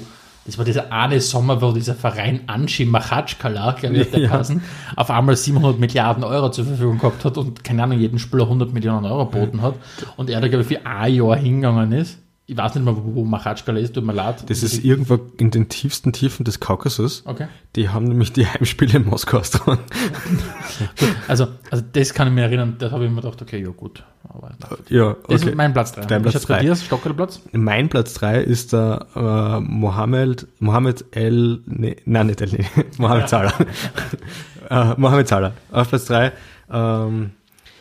das 0.50 0.58
war 0.58 0.66
dieser 0.66 0.92
eine 0.92 1.22
Sommer, 1.22 1.62
wo 1.62 1.72
dieser 1.72 1.96
Verein 1.96 2.42
Anschi 2.48 2.86
Machatschkala, 2.86 3.72
glaube 3.74 3.98
ich, 3.98 4.10
der 4.12 4.20
Ja. 4.22 4.28
geheißen, 4.30 4.62
auf 4.96 5.10
einmal 5.10 5.36
700 5.36 5.80
Milliarden 5.80 6.24
Euro 6.24 6.50
zur 6.52 6.66
Verfügung 6.66 6.98
gehabt 6.98 7.24
hat 7.24 7.38
und, 7.38 7.64
keine 7.64 7.84
Ahnung, 7.84 8.00
jeden 8.00 8.20
Spieler 8.20 8.44
100 8.44 8.74
Millionen 8.74 9.06
Euro 9.06 9.26
geboten 9.28 9.62
hat. 9.62 9.76
Und 10.18 10.30
er 10.30 10.42
da, 10.42 10.48
glaube 10.48 10.64
ich, 10.64 10.68
für 10.68 10.86
ein 10.86 11.14
Jahr 11.14 11.36
hingegangen 11.38 11.92
ist. 11.92 12.20
Ich 12.50 12.58
weiß 12.58 12.74
nicht 12.74 12.84
mal, 12.84 12.96
wo, 12.98 13.14
wo 13.14 13.26
Machatschkala 13.26 13.78
ist, 13.78 13.94
tut 13.94 14.04
mir 14.04 14.14
leid. 14.14 14.50
Das 14.50 14.64
ist 14.64 14.84
irgendwo 14.84 15.20
in 15.38 15.52
den 15.52 15.70
tiefsten 15.70 16.14
Tiefen 16.14 16.46
des 16.46 16.60
Kaukasus. 16.60 17.22
Okay. 17.28 17.48
Die 17.76 17.90
haben 17.90 18.06
nämlich 18.06 18.34
die 18.34 18.48
Heimspiele 18.48 18.98
in 18.98 19.06
Moskau 19.06 19.42
dran. 19.42 19.78
Also, 21.28 21.48
also 21.70 21.84
das 21.94 22.16
kann 22.16 22.28
ich 22.28 22.34
mir 22.34 22.42
erinnern, 22.42 22.78
das 22.80 22.92
habe 22.92 23.06
ich 23.06 23.12
mir 23.12 23.22
gedacht, 23.22 23.40
okay, 23.40 23.62
ja 23.62 23.70
gut. 23.70 24.04
Aber 24.28 24.50
Ja, 24.88 25.16
das 25.28 25.42
okay. 25.42 25.50
ist 25.52 25.56
mein 25.56 25.74
Platz 25.74 25.92
3. 25.92 26.06
Dein 26.06 26.24
Platz 26.24 26.42
drei. 26.42 26.62
Dir, 26.62 26.76
Stockerplatz? 26.76 27.42
Mein 27.52 27.88
Platz 27.90 28.16
3 28.16 28.42
ist 28.42 28.74
der 28.74 29.06
äh, 29.16 29.60
Mohammed, 29.60 30.48
Mohammed 30.60 31.06
El, 31.12 31.62
nee, 31.68 31.98
nein, 32.06 32.28
nicht 32.28 32.42
El, 32.42 32.50
nee, 32.50 32.66
Mohammed 32.98 33.30
Salah. 33.30 33.54
äh, 34.72 34.94
Mohammed 34.98 35.28
Salah. 35.28 35.52
Auf 35.72 35.90
Platz 35.90 36.06
3, 36.06 36.32
ähm, 36.72 37.32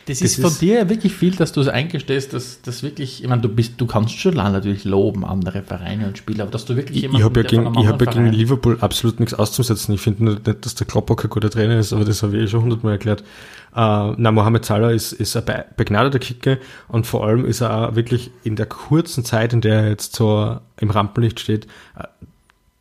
Das 0.09 0.21
ist 0.21 0.41
von 0.41 0.51
dir 0.59 0.89
wirklich 0.89 1.13
viel, 1.13 1.35
dass 1.35 1.51
du 1.51 1.61
es 1.61 1.67
eingestehst, 1.67 2.33
dass 2.33 2.61
das 2.61 2.81
wirklich, 2.81 3.23
ich 3.23 3.29
meine, 3.29 3.41
du 3.41 3.49
bist, 3.49 3.73
du 3.77 3.85
kannst 3.85 4.17
schon 4.17 4.33
lange 4.33 4.51
natürlich 4.51 4.83
loben, 4.83 5.23
andere 5.23 5.61
Vereine 5.61 6.07
und 6.07 6.17
Spieler, 6.17 6.43
aber 6.43 6.51
dass 6.51 6.65
du 6.65 6.75
wirklich 6.75 7.03
Ich, 7.03 7.13
ich 7.13 7.23
habe 7.23 7.41
ja, 7.41 7.47
gegen, 7.47 7.79
ich 7.79 7.87
hab 7.87 8.01
ja 8.01 8.11
gegen 8.11 8.31
Liverpool 8.31 8.77
absolut 8.81 9.19
nichts 9.19 9.35
auszusetzen. 9.35 9.93
Ich 9.93 10.01
finde 10.01 10.23
nicht, 10.23 10.65
dass 10.65 10.73
der 10.73 10.87
Klopper 10.87 11.15
kein 11.15 11.29
guter 11.29 11.51
Trainer 11.51 11.77
ist, 11.77 11.93
aber 11.93 12.05
das 12.05 12.23
habe 12.23 12.37
ich 12.37 12.43
eh 12.43 12.47
schon 12.47 12.63
hundertmal 12.63 12.93
erklärt. 12.93 13.23
Uh, 13.71 14.15
na, 14.17 14.31
Mohamed 14.31 14.65
Salah 14.65 14.89
ist, 14.89 15.13
ist 15.13 15.37
ein 15.37 15.63
begnadeter 15.77 16.17
Kicker 16.17 16.57
und 16.87 17.05
vor 17.05 17.25
allem 17.27 17.45
ist 17.45 17.61
er 17.61 17.89
auch 17.89 17.95
wirklich 17.95 18.31
in 18.43 18.55
der 18.55 18.65
kurzen 18.65 19.23
Zeit, 19.23 19.53
in 19.53 19.61
der 19.61 19.83
er 19.83 19.89
jetzt 19.89 20.15
so 20.15 20.57
im 20.79 20.89
Rampenlicht 20.89 21.39
steht, 21.39 21.67
äh, 21.95 22.05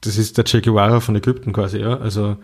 das 0.00 0.16
ist 0.16 0.38
der 0.38 0.44
Che 0.44 0.62
Guevara 0.62 1.00
von 1.00 1.14
Ägypten 1.16 1.52
quasi, 1.52 1.78
ja. 1.78 1.98
Also 1.98 2.36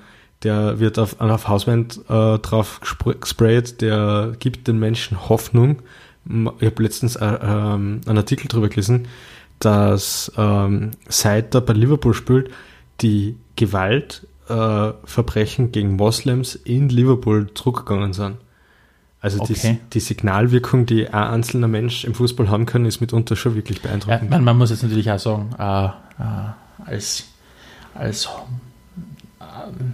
der 0.44 0.78
wird 0.78 0.98
auf, 0.98 1.20
auf 1.20 1.48
Hauswand 1.48 2.00
äh, 2.08 2.38
drauf 2.38 2.80
gesprayt, 3.20 3.80
der 3.80 4.34
gibt 4.38 4.68
den 4.68 4.78
Menschen 4.78 5.28
Hoffnung. 5.28 5.80
Ich 6.26 6.66
habe 6.66 6.82
letztens 6.82 7.16
äh, 7.16 7.24
ähm, 7.24 8.02
einen 8.06 8.18
Artikel 8.18 8.46
darüber 8.48 8.68
gelesen, 8.68 9.08
dass 9.58 10.30
ähm, 10.36 10.92
seit 11.08 11.52
er 11.54 11.60
bei 11.60 11.72
Liverpool 11.72 12.14
spielt, 12.14 12.50
die 13.00 13.36
Gewaltverbrechen 13.56 15.66
äh, 15.66 15.68
gegen 15.68 15.96
Moslems 15.96 16.54
in 16.54 16.88
Liverpool 16.88 17.52
zurückgegangen 17.54 18.12
sind. 18.12 18.36
Also 19.20 19.40
okay. 19.40 19.54
die, 19.54 19.78
die, 19.94 20.00
Signalwirkung, 20.00 20.84
die 20.84 21.08
ein 21.08 21.14
einzelner 21.14 21.68
Mensch 21.68 22.04
im 22.04 22.14
Fußball 22.14 22.50
haben 22.50 22.66
kann, 22.66 22.84
ist 22.84 23.00
mitunter 23.00 23.36
schon 23.36 23.54
wirklich 23.54 23.80
beeindruckend. 23.80 24.30
Ja, 24.30 24.38
man, 24.38 24.58
muss 24.58 24.68
jetzt 24.68 24.82
natürlich 24.82 25.10
auch 25.10 25.18
sagen, 25.18 25.54
äh, 25.58 25.86
äh, 25.86 25.90
als, 26.84 27.24
als 27.94 28.28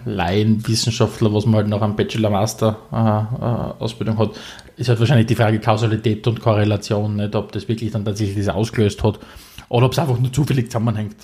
Laienwissenschaftler, 0.05 1.33
was 1.33 1.47
man 1.47 1.55
halt 1.57 1.69
noch 1.69 1.81
am 1.83 1.97
Bachelor-Master-Ausbildung 1.97 4.17
äh, 4.17 4.23
äh, 4.23 4.27
hat, 4.27 4.31
ist 4.77 4.89
halt 4.89 5.00
wahrscheinlich 5.00 5.27
die 5.27 5.35
Frage 5.35 5.59
Kausalität 5.61 6.27
und 6.27 6.41
Korrelation, 6.41 7.17
nicht, 7.17 7.35
ob 7.35 7.53
das 7.53 7.69
wirklich 7.69 7.91
dann 7.91 8.05
tatsächlich 8.05 8.45
das 8.45 8.55
ausgelöst 8.55 9.03
hat 9.03 9.19
oder 9.69 9.87
ob 9.87 9.93
es 9.93 9.99
einfach 9.99 10.19
nur 10.19 10.33
zufällig 10.33 10.71
zusammenhängt. 10.71 11.17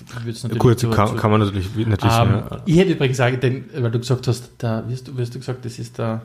Gut, 0.57 0.79
kann, 0.91 1.17
kann, 1.17 1.31
man 1.31 1.41
natürlich, 1.41 1.67
natürlich 1.75 2.17
ähm, 2.17 2.43
ja. 2.49 2.61
Ich 2.65 2.77
hätte 2.77 2.93
übrigens 2.93 3.17
sagen, 3.17 3.39
denn, 3.41 3.65
weil 3.75 3.91
du 3.91 3.99
gesagt 3.99 4.27
hast, 4.27 4.51
da 4.57 4.83
wirst 4.87 5.07
du, 5.07 5.17
wirst 5.17 5.35
du 5.35 5.39
gesagt, 5.39 5.65
das 5.65 5.77
ist 5.79 5.97
der 5.97 6.21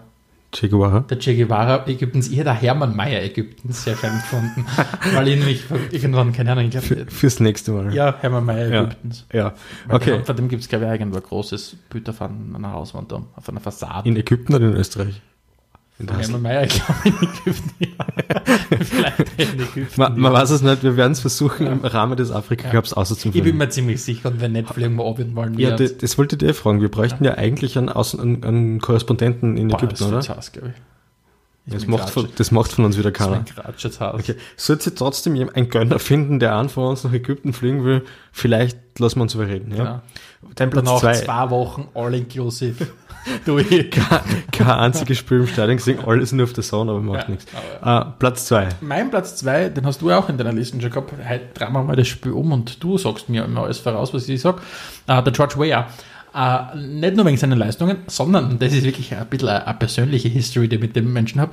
Che 0.53 0.69
Guevara? 0.69 1.01
Der 1.01 1.19
Che 1.19 1.35
Guevara 1.35 1.87
Ägyptens, 1.89 2.29
ich 2.29 2.39
hätte 2.39 2.53
Hermann 2.53 2.95
Mayer 2.95 3.23
Ägyptens 3.23 3.85
sehr 3.85 3.97
schön 3.97 4.13
gefunden, 4.13 4.67
weil 5.15 5.29
ich 5.29 5.39
nämlich 5.39 5.65
irgendwann, 5.91 6.33
keine 6.33 6.53
Ahnung, 6.53 6.67
ich 6.67 6.71
glaube. 6.71 6.87
Für, 6.87 7.07
fürs 7.07 7.41
nächste 7.41 7.73
Mal. 7.73 7.95
Ja, 7.95 8.17
Hermann 8.21 8.45
Mayer 8.45 8.71
Ägyptens. 8.71 9.27
Ja, 9.33 9.39
ja. 9.39 9.55
okay. 9.89 10.21
Von 10.23 10.37
dem 10.37 10.49
gibt 10.49 10.63
es, 10.63 10.69
glaube 10.69 10.85
ich, 10.85 10.91
irgendwo 10.91 11.17
ein 11.17 11.23
großes 11.23 11.77
Bild 11.89 12.09
auf 12.11 12.21
einer 12.21 12.73
Hauswand 12.73 13.13
auf 13.15 13.49
einer 13.49 13.61
Fassade. 13.61 14.07
In 14.07 14.17
Ägypten 14.17 14.55
oder 14.55 14.67
in 14.67 14.77
Österreich? 14.77 15.23
Ich 15.99 16.29
glaube 16.29 16.49
in 17.05 17.15
Ägypten, 17.15 17.75
ja. 17.79 18.77
Vielleicht 18.81 19.21
in 19.39 19.61
Ägypten. 19.61 20.01
Man, 20.01 20.19
man 20.19 20.33
weiß 20.33 20.51
es 20.51 20.63
nicht, 20.63 20.83
wir 20.83 20.97
werden 20.97 21.13
es 21.13 21.21
versuchen, 21.21 21.67
ja. 21.67 21.73
im 21.73 21.85
Rahmen 21.85 22.17
des 22.17 22.33
Afrika-Cups 22.33 22.91
ja. 22.91 22.97
auszuführen. 22.97 23.37
Ich 23.37 23.43
bin 23.43 23.57
mir 23.57 23.69
ziemlich 23.69 24.03
sicher, 24.03 24.31
und 24.31 24.41
wenn 24.41 24.53
nicht, 24.53 24.69
fliegen 24.69 24.97
wir 24.97 25.05
ab 25.05 25.19
wollen 25.19 25.57
wir. 25.57 25.71
Ja, 25.71 25.77
das, 25.77 25.97
das 25.99 26.19
wollte 26.19 26.35
ich 26.37 26.41
dir 26.41 26.55
fragen. 26.55 26.81
Wir 26.81 26.91
bräuchten 26.91 27.25
ja, 27.25 27.33
ja 27.33 27.39
eigentlich 27.39 27.79
einen, 27.79 27.89
Außen-, 27.89 28.21
einen, 28.21 28.43
einen 28.43 28.81
Korrespondenten 28.81 29.57
in 29.57 29.69
Boah, 29.69 29.79
Ägypten, 29.79 30.05
oder? 30.05 30.21
Das, 30.21 30.53
glaube 30.53 30.69
ich. 30.69 30.83
Das 31.65 31.87
macht, 31.87 32.11
von, 32.11 32.29
das 32.35 32.51
macht 32.51 32.73
von 32.73 32.85
uns 32.85 32.99
wieder 32.99 33.13
keiner. 33.13 33.45
Okay. 34.15 34.35
Sollte 34.57 34.83
sich 34.83 34.95
trotzdem 34.95 35.37
jemand, 35.37 35.57
ein 35.57 35.69
Gönner 35.69 36.01
finden, 36.01 36.41
der 36.41 36.57
einen 36.57 36.69
von 36.69 36.89
uns 36.89 37.05
nach 37.05 37.13
Ägypten 37.13 37.53
fliegen 37.53 37.85
will, 37.85 38.05
vielleicht 38.33 38.77
lassen 38.99 39.21
wir 39.21 39.23
uns 39.23 39.35
überreden. 39.35 39.71
Ja? 39.71 39.77
Genau. 39.77 40.01
Dein 40.57 40.71
Platz 40.71 40.87
Danach 40.87 41.01
zwei. 41.01 41.13
zwei 41.13 41.51
Wochen 41.51 41.89
all-inclusive. 43.47 43.91
kein, 43.91 44.21
kein 44.51 44.67
einziges 44.67 45.19
Spiel 45.19 45.39
im 45.39 45.47
Stadion 45.47 45.77
gesehen, 45.77 45.99
alles 46.05 46.33
nur 46.33 46.45
auf 46.45 46.53
der 46.53 46.63
Sonne, 46.63 46.93
aber 46.93 47.01
macht 47.01 47.29
ja, 47.29 47.31
nichts. 47.31 47.47
Ja. 47.83 48.03
Uh, 48.03 48.13
Platz 48.19 48.47
zwei. 48.47 48.69
Mein 48.81 49.11
Platz 49.11 49.37
zwei, 49.37 49.69
den 49.69 49.87
hast 49.87 50.01
du 50.03 50.11
auch 50.11 50.29
in 50.29 50.39
deiner 50.39 50.53
Liste 50.53 50.81
schon 50.81 50.91
gehabt. 50.91 51.13
Heute 51.13 51.45
drehen 51.55 51.73
wir 51.73 51.83
mal 51.83 51.97
das 51.97 52.09
Spiel 52.09 52.33
um 52.33 52.53
und 52.53 52.83
du 52.83 52.99
sagst 52.99 53.29
mir 53.29 53.45
immer 53.45 53.65
alles 53.65 53.79
voraus, 53.79 54.13
was 54.15 54.29
ich 54.29 54.41
sage. 54.41 54.61
Uh, 55.09 55.21
der 55.21 55.33
George 55.33 55.55
Weah. 55.59 55.87
Uh, 56.35 56.77
nicht 56.77 57.15
nur 57.15 57.27
wegen 57.27 57.37
seinen 57.37 57.59
Leistungen, 57.59 57.99
sondern 58.07 58.59
das 58.59 58.73
ist 58.73 58.85
wirklich 58.85 59.15
ein 59.15 59.27
bisschen 59.27 59.49
eine, 59.49 59.67
eine 59.67 59.79
persönliche 59.79 60.29
History, 60.29 60.69
die 60.69 60.77
ich 60.77 60.83
mit 60.83 60.97
dem 60.97 61.13
Menschen 61.13 61.41
habe. 61.41 61.53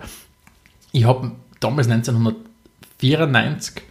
Ich 0.93 1.05
habe 1.05 1.31
damals 1.59 1.89
1994 1.89 3.83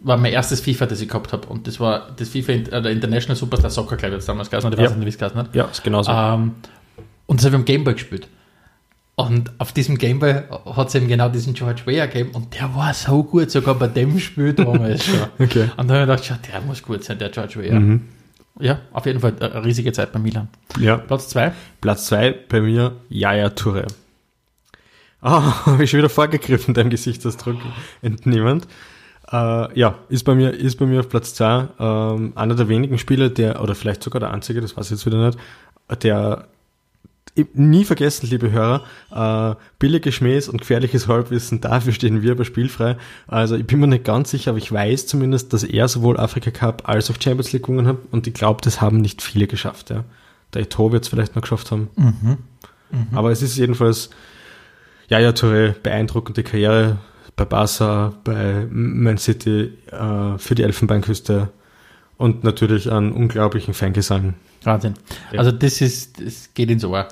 war 0.00 0.16
mein 0.16 0.32
erstes 0.32 0.60
FIFA, 0.60 0.86
das 0.86 1.00
ich 1.00 1.08
gehabt 1.08 1.32
habe. 1.32 1.46
Und 1.48 1.66
das 1.66 1.80
war 1.80 2.08
das 2.16 2.28
FIFA 2.28 2.52
äh, 2.52 2.82
der 2.82 2.92
International 2.92 3.36
Superstar 3.36 3.70
Soccer 3.70 3.96
Club 3.96 4.12
jetzt 4.12 4.28
damals 4.28 4.50
geheißen. 4.50 4.72
Ich 4.72 4.78
weiß 4.78 4.96
nicht, 4.96 5.04
wie 5.04 5.08
es 5.08 5.18
geheißen 5.18 5.38
hat. 5.38 5.54
Ja, 5.54 5.64
ist 5.64 5.82
genauso. 5.82 6.10
Ähm, 6.10 6.52
und 7.26 7.40
das 7.40 7.46
habe 7.46 7.56
ich 7.56 7.60
am 7.60 7.64
Gameboy 7.64 7.94
gespielt. 7.94 8.28
Und 9.18 9.50
auf 9.58 9.72
diesem 9.72 9.96
Gameboy 9.96 10.42
hat 10.74 10.88
es 10.88 10.94
eben 10.94 11.08
genau 11.08 11.30
diesen 11.30 11.54
George 11.54 11.82
Weah 11.86 12.06
gegeben 12.06 12.32
und 12.34 12.54
der 12.54 12.74
war 12.74 12.92
so 12.92 13.22
gut, 13.22 13.50
sogar 13.50 13.74
bei 13.74 13.88
dem 13.88 14.18
Spiel 14.18 14.52
damals 14.52 15.06
schon. 15.06 15.20
okay. 15.38 15.70
Und 15.78 15.88
dann 15.88 16.06
habe 16.06 16.20
ich 16.20 16.28
gedacht, 16.28 16.48
der 16.52 16.60
muss 16.60 16.82
gut 16.82 17.02
sein, 17.02 17.18
der 17.18 17.30
George 17.30 17.54
Weah. 17.56 17.80
Mhm. 17.80 18.02
Ja, 18.60 18.80
auf 18.92 19.06
jeden 19.06 19.20
Fall 19.20 19.34
eine 19.40 19.64
riesige 19.64 19.92
Zeit 19.92 20.12
bei 20.12 20.18
Milan. 20.18 20.48
Ja. 20.78 20.98
Platz 20.98 21.28
zwei? 21.28 21.52
Platz 21.80 22.06
zwei 22.06 22.34
bei 22.48 22.60
mir, 22.60 22.92
Jaja 23.08 23.48
Touré. 23.48 23.86
Ah, 25.22 25.38
oh, 25.66 25.72
habe 25.72 25.84
ich 25.84 25.90
schon 25.90 25.98
wieder 25.98 26.10
vorgegriffen, 26.10 26.74
deinem 26.74 26.90
Gesichtsausdruck 26.90 27.56
entnehmend. 28.02 28.66
Äh, 29.32 29.78
ja, 29.78 29.98
ist 30.10 30.24
bei 30.24 30.34
mir, 30.34 30.50
ist 30.50 30.76
bei 30.76 30.84
mir 30.84 31.00
auf 31.00 31.08
Platz 31.08 31.34
zwei 31.34 31.68
ähm, 31.78 32.32
einer 32.34 32.54
der 32.54 32.68
wenigen 32.68 32.98
Spieler, 32.98 33.30
der, 33.30 33.62
oder 33.62 33.74
vielleicht 33.74 34.02
sogar 34.02 34.20
der 34.20 34.30
einzige, 34.30 34.60
das 34.60 34.76
weiß 34.76 34.86
ich 34.86 34.92
jetzt 34.92 35.06
wieder 35.06 35.26
nicht, 35.26 35.38
der 36.02 36.46
nie 37.54 37.84
vergessen, 37.84 38.28
liebe 38.28 38.50
Hörer, 38.50 38.82
äh, 39.10 39.56
billige 39.78 40.12
Schmähs 40.12 40.48
und 40.48 40.60
gefährliches 40.60 41.08
Halbwissen, 41.08 41.60
dafür 41.60 41.92
stehen 41.92 42.22
wir 42.22 42.36
bei 42.36 42.44
Spielfrei. 42.44 42.96
Also 43.26 43.56
ich 43.56 43.66
bin 43.66 43.80
mir 43.80 43.86
nicht 43.86 44.04
ganz 44.04 44.30
sicher, 44.30 44.50
aber 44.50 44.58
ich 44.58 44.72
weiß 44.72 45.06
zumindest, 45.06 45.52
dass 45.52 45.62
er 45.62 45.88
sowohl 45.88 46.18
Afrika 46.18 46.50
Cup 46.50 46.88
als 46.88 47.10
auch 47.10 47.16
Champions 47.20 47.52
League 47.52 47.64
gewonnen 47.64 47.86
hat 47.86 47.98
und 48.10 48.26
ich 48.26 48.34
glaube, 48.34 48.60
das 48.62 48.80
haben 48.80 49.00
nicht 49.00 49.22
viele 49.22 49.46
geschafft. 49.46 49.90
Ja. 49.90 50.04
Der 50.54 50.62
Eto'o 50.62 50.92
wird 50.92 51.04
es 51.04 51.08
vielleicht 51.08 51.34
noch 51.34 51.42
geschafft 51.42 51.70
haben. 51.70 51.90
Mhm. 51.96 52.38
Mhm. 52.90 53.06
Aber 53.12 53.30
es 53.30 53.42
ist 53.42 53.56
jedenfalls, 53.56 54.10
ja, 55.08 55.18
ja, 55.18 55.30
Touré, 55.30 55.74
beeindruckende 55.82 56.42
Karriere 56.42 56.98
bei 57.36 57.44
Barca, 57.44 58.14
bei 58.24 58.66
Man 58.70 59.18
City, 59.18 59.72
äh, 59.90 60.38
für 60.38 60.54
die 60.54 60.62
Elfenbeinküste 60.62 61.50
und 62.16 62.44
natürlich 62.44 62.90
einen 62.90 63.12
unglaublichen 63.12 63.74
Fangesang. 63.74 64.34
Wahnsinn. 64.62 64.94
Ja. 65.32 65.40
Also 65.40 65.52
das 65.52 65.80
ist, 65.80 66.20
das 66.20 66.50
geht 66.54 66.70
ins 66.70 66.84
Ohr. 66.84 67.06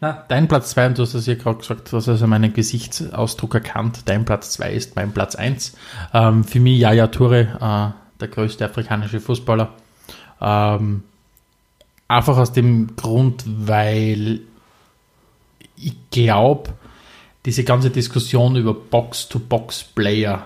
Na, 0.00 0.24
dein 0.28 0.48
Platz 0.48 0.70
2, 0.70 0.86
und 0.88 0.98
du 0.98 1.02
hast 1.02 1.14
es 1.14 1.26
ja 1.26 1.34
gerade 1.34 1.58
gesagt, 1.58 1.92
du 1.92 1.96
hast 1.96 2.08
also 2.08 2.26
meinen 2.26 2.52
Gesichtsausdruck 2.52 3.54
erkannt. 3.54 4.02
Dein 4.06 4.24
Platz 4.24 4.52
2 4.52 4.72
ist 4.72 4.96
mein 4.96 5.12
Platz 5.12 5.34
1. 5.34 5.76
Ähm, 6.14 6.44
für 6.44 6.60
mich 6.60 6.78
Yaya 6.78 7.08
Toure, 7.08 7.40
äh, 7.40 8.18
der 8.20 8.28
größte 8.28 8.64
afrikanische 8.64 9.20
Fußballer. 9.20 9.70
Ähm, 10.40 11.02
einfach 12.06 12.38
aus 12.38 12.52
dem 12.52 12.96
Grund, 12.96 13.44
weil 13.46 14.40
ich 15.76 15.94
glaube, 16.10 16.70
diese 17.44 17.64
ganze 17.64 17.90
Diskussion 17.90 18.56
über 18.56 18.74
Box-to-Box-Player 18.74 20.44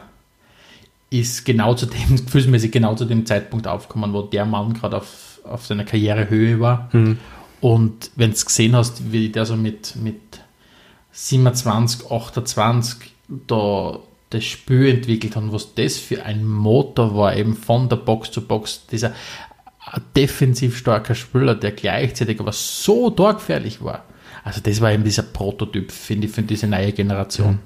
ist 1.11 1.45
genau 1.45 1.75
zu 1.75 1.87
dem, 1.87 2.17
gefühlsmäßig 2.25 2.73
genau 2.73 2.95
zu 2.95 3.05
dem 3.05 3.27
Zeitpunkt 3.27 3.67
aufgekommen, 3.67 4.13
wo 4.13 4.23
der 4.23 4.45
Mann 4.45 4.75
gerade 4.75 4.97
auf, 4.97 5.41
auf 5.45 5.67
seiner 5.67 5.85
Karrierehöhe 5.85 6.61
war. 6.61 6.89
Mhm. 6.93 7.19
Und 7.63 8.11
wenn 8.17 8.33
du 8.33 8.45
gesehen 8.45 8.75
hast, 8.75 9.13
wie 9.13 9.29
der 9.29 9.47
so 9.47 9.57
mit, 9.57 9.95
mit 9.95 10.21
27, 11.13 12.11
28 12.11 13.13
da 13.47 14.01
das 14.31 14.45
Spiel 14.45 14.89
entwickelt 14.89 15.37
hat, 15.37 15.45
was 15.53 15.73
das 15.77 15.97
für 15.97 16.25
ein 16.25 16.45
Motor 16.45 17.15
war, 17.15 17.37
eben 17.37 17.55
von 17.55 17.89
der 17.89 17.97
Box 17.97 18.33
zu 18.33 18.45
Box, 18.45 18.87
dieser 18.91 19.13
defensiv 20.17 20.77
starker 20.77 21.15
Spieler, 21.15 21.55
der 21.55 21.71
gleichzeitig 21.71 22.41
aber 22.41 22.51
so 22.51 23.11
torgefährlich 23.11 23.81
war. 23.81 24.07
Also 24.43 24.61
das 24.61 24.81
war 24.81 24.91
eben 24.91 25.05
dieser 25.05 25.23
Prototyp, 25.23 25.93
finde 25.93 26.27
ich, 26.27 26.33
für 26.33 26.43
diese 26.43 26.67
neue 26.67 26.93
Generation. 26.93 27.53
Mhm. 27.53 27.59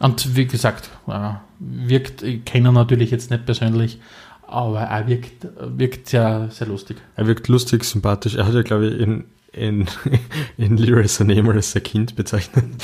Und 0.00 0.36
wie 0.36 0.46
gesagt, 0.46 0.90
äh, 1.06 1.30
wirkt, 1.60 2.22
ich 2.22 2.44
kenne 2.44 2.68
ihn 2.68 2.74
natürlich 2.74 3.10
jetzt 3.10 3.30
nicht 3.30 3.46
persönlich, 3.46 3.98
aber 4.48 4.80
er 4.80 5.06
wirkt, 5.06 5.46
wirkt 5.60 6.08
sehr, 6.08 6.48
sehr 6.50 6.66
lustig. 6.66 6.96
Er 7.16 7.26
wirkt 7.26 7.48
lustig, 7.48 7.84
sympathisch. 7.84 8.34
Er 8.34 8.46
hat 8.46 8.54
ja, 8.54 8.62
glaube 8.62 8.88
ich, 8.88 9.00
in, 9.00 9.24
in, 9.52 9.86
in 10.56 10.76
Leroy 10.76 11.04
Sané 11.04 11.42
mal 11.42 11.54
als 11.54 11.72
sein 11.72 11.82
Kind 11.82 12.16
bezeichnet. 12.16 12.64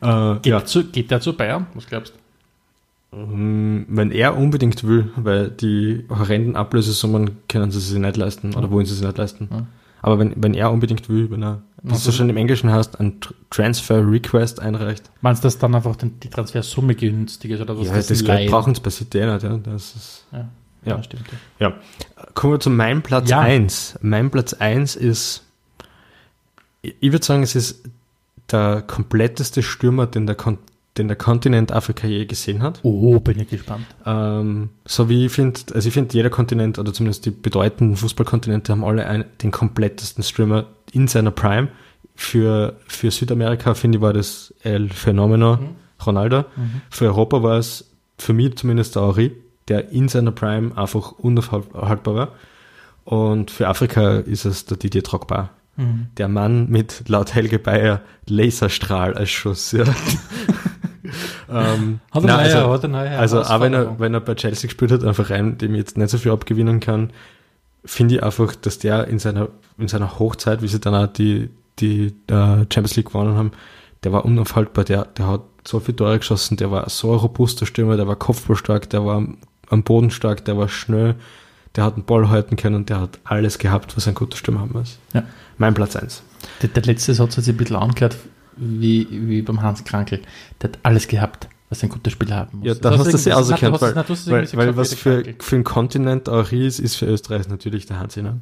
äh, 0.00 0.34
geht, 0.36 0.46
ja. 0.46 0.64
zu, 0.64 0.84
geht 0.84 1.10
der 1.10 1.20
zu 1.20 1.36
Bayern? 1.36 1.66
Was 1.74 1.86
glaubst 1.86 2.14
du? 2.14 3.16
Mm, 3.16 3.86
wenn 3.88 4.12
er 4.12 4.36
unbedingt 4.36 4.84
will, 4.84 5.10
weil 5.16 5.50
die 5.50 6.04
horrenden 6.08 6.56
Ablösesummen 6.56 7.38
können 7.48 7.70
sie 7.70 7.80
sich 7.80 7.98
nicht 7.98 8.16
leisten 8.16 8.54
oder 8.54 8.70
wollen 8.70 8.86
sie 8.86 8.94
sich 8.94 9.04
nicht 9.04 9.18
leisten. 9.18 9.48
Ja. 9.50 9.66
Aber 10.02 10.18
wenn, 10.18 10.34
wenn 10.36 10.54
er 10.54 10.70
unbedingt 10.70 11.08
will, 11.08 11.30
wenn 11.30 11.42
er, 11.42 11.62
das 11.82 12.06
also, 12.06 12.12
schon 12.12 12.28
im 12.28 12.36
Englischen 12.36 12.70
heißt, 12.70 13.00
ein 13.00 13.18
Transfer 13.50 14.06
Request 14.06 14.60
einreicht. 14.60 15.10
Meinst 15.20 15.42
du, 15.42 15.46
dass 15.46 15.58
dann 15.58 15.74
einfach 15.74 15.96
die 15.96 16.28
Transfersumme 16.28 16.94
günstig 16.94 17.52
ist? 17.52 17.60
Oder 17.60 17.78
was 17.78 17.86
ja, 17.86 17.94
das, 17.94 18.06
das 18.08 18.24
Geld 18.24 18.50
brauchen 18.50 18.74
sie 18.74 18.80
bei 18.80 18.90
City 18.90 19.24
nicht. 19.24 19.42
Ja. 19.42 19.56
Das 19.58 19.94
ist, 19.94 20.26
ja, 20.32 20.48
ja. 20.84 20.96
ja 20.96 21.02
stimmt. 21.02 21.24
Ja. 21.58 21.68
ja. 21.68 21.76
Kommen 22.34 22.54
wir 22.54 22.60
zu 22.60 22.70
meinem 22.70 23.02
Platz 23.02 23.30
ja. 23.30 23.40
1. 23.40 23.98
Mein 24.02 24.30
Platz 24.30 24.54
1 24.54 24.96
ist, 24.96 25.44
ich 26.82 27.12
würde 27.12 27.24
sagen, 27.24 27.42
es 27.42 27.54
ist 27.54 27.82
der 28.50 28.82
kompletteste 28.82 29.62
Stürmer, 29.62 30.06
den 30.06 30.26
der, 30.26 30.36
Kon 30.36 30.58
den 30.98 31.08
der 31.08 31.16
Kontinent 31.16 31.72
Afrika 31.72 32.06
je 32.06 32.26
gesehen 32.26 32.62
hat. 32.62 32.80
Oh, 32.82 33.20
bin 33.20 33.38
ich 33.38 33.48
gespannt. 33.48 33.86
Ähm, 34.04 34.70
so 34.84 35.08
wie 35.08 35.26
ich 35.26 35.32
finde, 35.32 35.60
also 35.74 35.86
ich 35.86 35.94
finde, 35.94 36.14
jeder 36.14 36.30
Kontinent 36.30 36.78
oder 36.78 36.92
zumindest 36.92 37.26
die 37.26 37.30
bedeutenden 37.30 37.96
Fußballkontinente 37.96 38.72
haben 38.72 38.84
alle 38.84 39.06
ein, 39.06 39.24
den 39.42 39.50
komplettesten 39.50 40.24
Stürmer 40.24 40.66
in 40.92 41.06
seiner 41.08 41.30
Prime. 41.30 41.68
Für, 42.16 42.76
für 42.86 43.10
Südamerika, 43.10 43.74
finde 43.74 43.98
ich, 43.98 44.02
war 44.02 44.12
das 44.12 44.52
El 44.62 44.90
Fenomeno 44.90 45.58
Ronaldo. 46.04 46.44
Für 46.90 47.06
Europa 47.06 47.42
war 47.42 47.58
es 47.58 47.90
für 48.18 48.32
mich 48.32 48.56
zumindest 48.56 48.96
der 48.96 49.02
Henri, 49.02 49.32
der 49.68 49.90
in 49.90 50.08
seiner 50.08 50.32
Prime 50.32 50.76
einfach 50.76 51.12
unaufhaltbar 51.12 52.14
war. 52.14 52.28
Und 53.04 53.50
für 53.50 53.68
Afrika 53.68 54.18
ist 54.18 54.44
es 54.44 54.66
der 54.66 54.76
Didier 54.76 55.02
Drogba. 55.02 55.50
Der 56.18 56.28
Mann 56.28 56.68
mit 56.68 57.08
laut 57.08 57.34
Helge 57.34 57.58
Bayer 57.58 58.02
Laserstrahl 58.26 59.14
als 59.14 59.30
Schuss. 59.30 59.72
Ja. 59.72 59.84
ähm, 61.50 62.00
Hat 62.10 62.22
er 62.22 62.26
nein, 62.26 62.38
also, 62.38 62.72
hat 62.72 62.82
er 62.82 62.88
neue 62.88 63.10
also 63.10 63.42
auch 63.42 63.60
wenn 63.60 63.74
er, 63.74 63.98
wenn 63.98 64.14
er 64.14 64.20
bei 64.20 64.34
Chelsea 64.34 64.68
gespielt 64.68 64.92
hat, 64.92 65.04
einfach 65.04 65.30
rein, 65.30 65.58
dem 65.58 65.74
ich 65.74 65.78
jetzt 65.78 65.96
nicht 65.96 66.10
so 66.10 66.18
viel 66.18 66.32
abgewinnen 66.32 66.80
kann, 66.80 67.10
finde 67.84 68.16
ich 68.16 68.22
einfach, 68.22 68.54
dass 68.54 68.78
der 68.78 69.08
in 69.08 69.18
seiner, 69.18 69.48
in 69.78 69.88
seiner 69.88 70.18
Hochzeit, 70.18 70.62
wie 70.62 70.68
sie 70.68 70.80
dann 70.80 70.94
auch 70.94 71.06
die, 71.06 71.50
die 71.78 72.14
äh, 72.28 72.66
Champions 72.72 72.96
League 72.96 73.06
gewonnen 73.06 73.36
haben, 73.36 73.52
der 74.04 74.12
war 74.12 74.24
unaufhaltbar, 74.24 74.84
der, 74.84 75.06
der 75.06 75.26
hat 75.26 75.42
so 75.66 75.80
viele 75.80 75.96
Tore 75.96 76.18
geschossen, 76.18 76.56
der 76.56 76.70
war 76.70 76.88
so 76.88 77.12
ein 77.12 77.18
robuster 77.18 77.66
Stürmer, 77.66 77.96
der 77.96 78.06
war 78.06 78.16
kopfballstark, 78.16 78.88
der 78.90 79.04
war 79.04 79.16
am, 79.68 79.82
Boden 79.82 80.10
stark, 80.10 80.44
der 80.44 80.56
war 80.56 80.68
schnell, 80.68 81.14
der 81.76 81.84
hat 81.84 81.96
den 81.96 82.04
Ball 82.04 82.28
halten 82.28 82.56
können, 82.56 82.86
der 82.86 83.00
hat 83.00 83.18
alles 83.24 83.58
gehabt, 83.58 83.96
was 83.96 84.08
ein 84.08 84.14
guter 84.14 84.36
Stürmer 84.36 84.60
haben 84.60 84.72
muss. 84.72 84.98
Ja. 85.14 85.22
Mein 85.58 85.74
Platz 85.74 85.96
1. 85.96 86.22
Der, 86.62 86.70
der 86.70 86.82
letzte 86.82 87.14
Satz 87.14 87.36
hat 87.36 87.44
sich 87.44 87.54
ein 87.54 87.58
bisschen 87.58 87.76
angehört 87.76 88.16
wie, 88.60 89.06
wie 89.10 89.42
beim 89.42 89.62
Hans 89.62 89.84
Krankel. 89.84 90.20
Der 90.60 90.70
hat 90.70 90.78
alles 90.82 91.08
gehabt, 91.08 91.48
was 91.68 91.82
ein 91.82 91.88
guter 91.88 92.10
Spieler 92.10 92.36
haben 92.36 92.58
muss. 92.58 92.68
Ja, 92.68 92.74
dann 92.74 92.98
hast 92.98 93.06
du 93.06 93.12
das 93.12 93.24
sehr 93.24 93.36
ausgekannt, 93.36 93.80
weil, 93.80 93.94
weil, 93.96 94.48
weil, 94.54 94.76
was 94.76 94.94
für, 94.94 95.24
für 95.38 95.56
einen 95.56 95.64
Kontinent 95.64 96.28
auch 96.28 96.52
ist, 96.52 96.78
ist 96.78 96.96
für 96.96 97.06
Österreich 97.06 97.48
natürlich 97.48 97.86
der 97.86 97.98
Hansi. 97.98 98.22
Ne? 98.22 98.40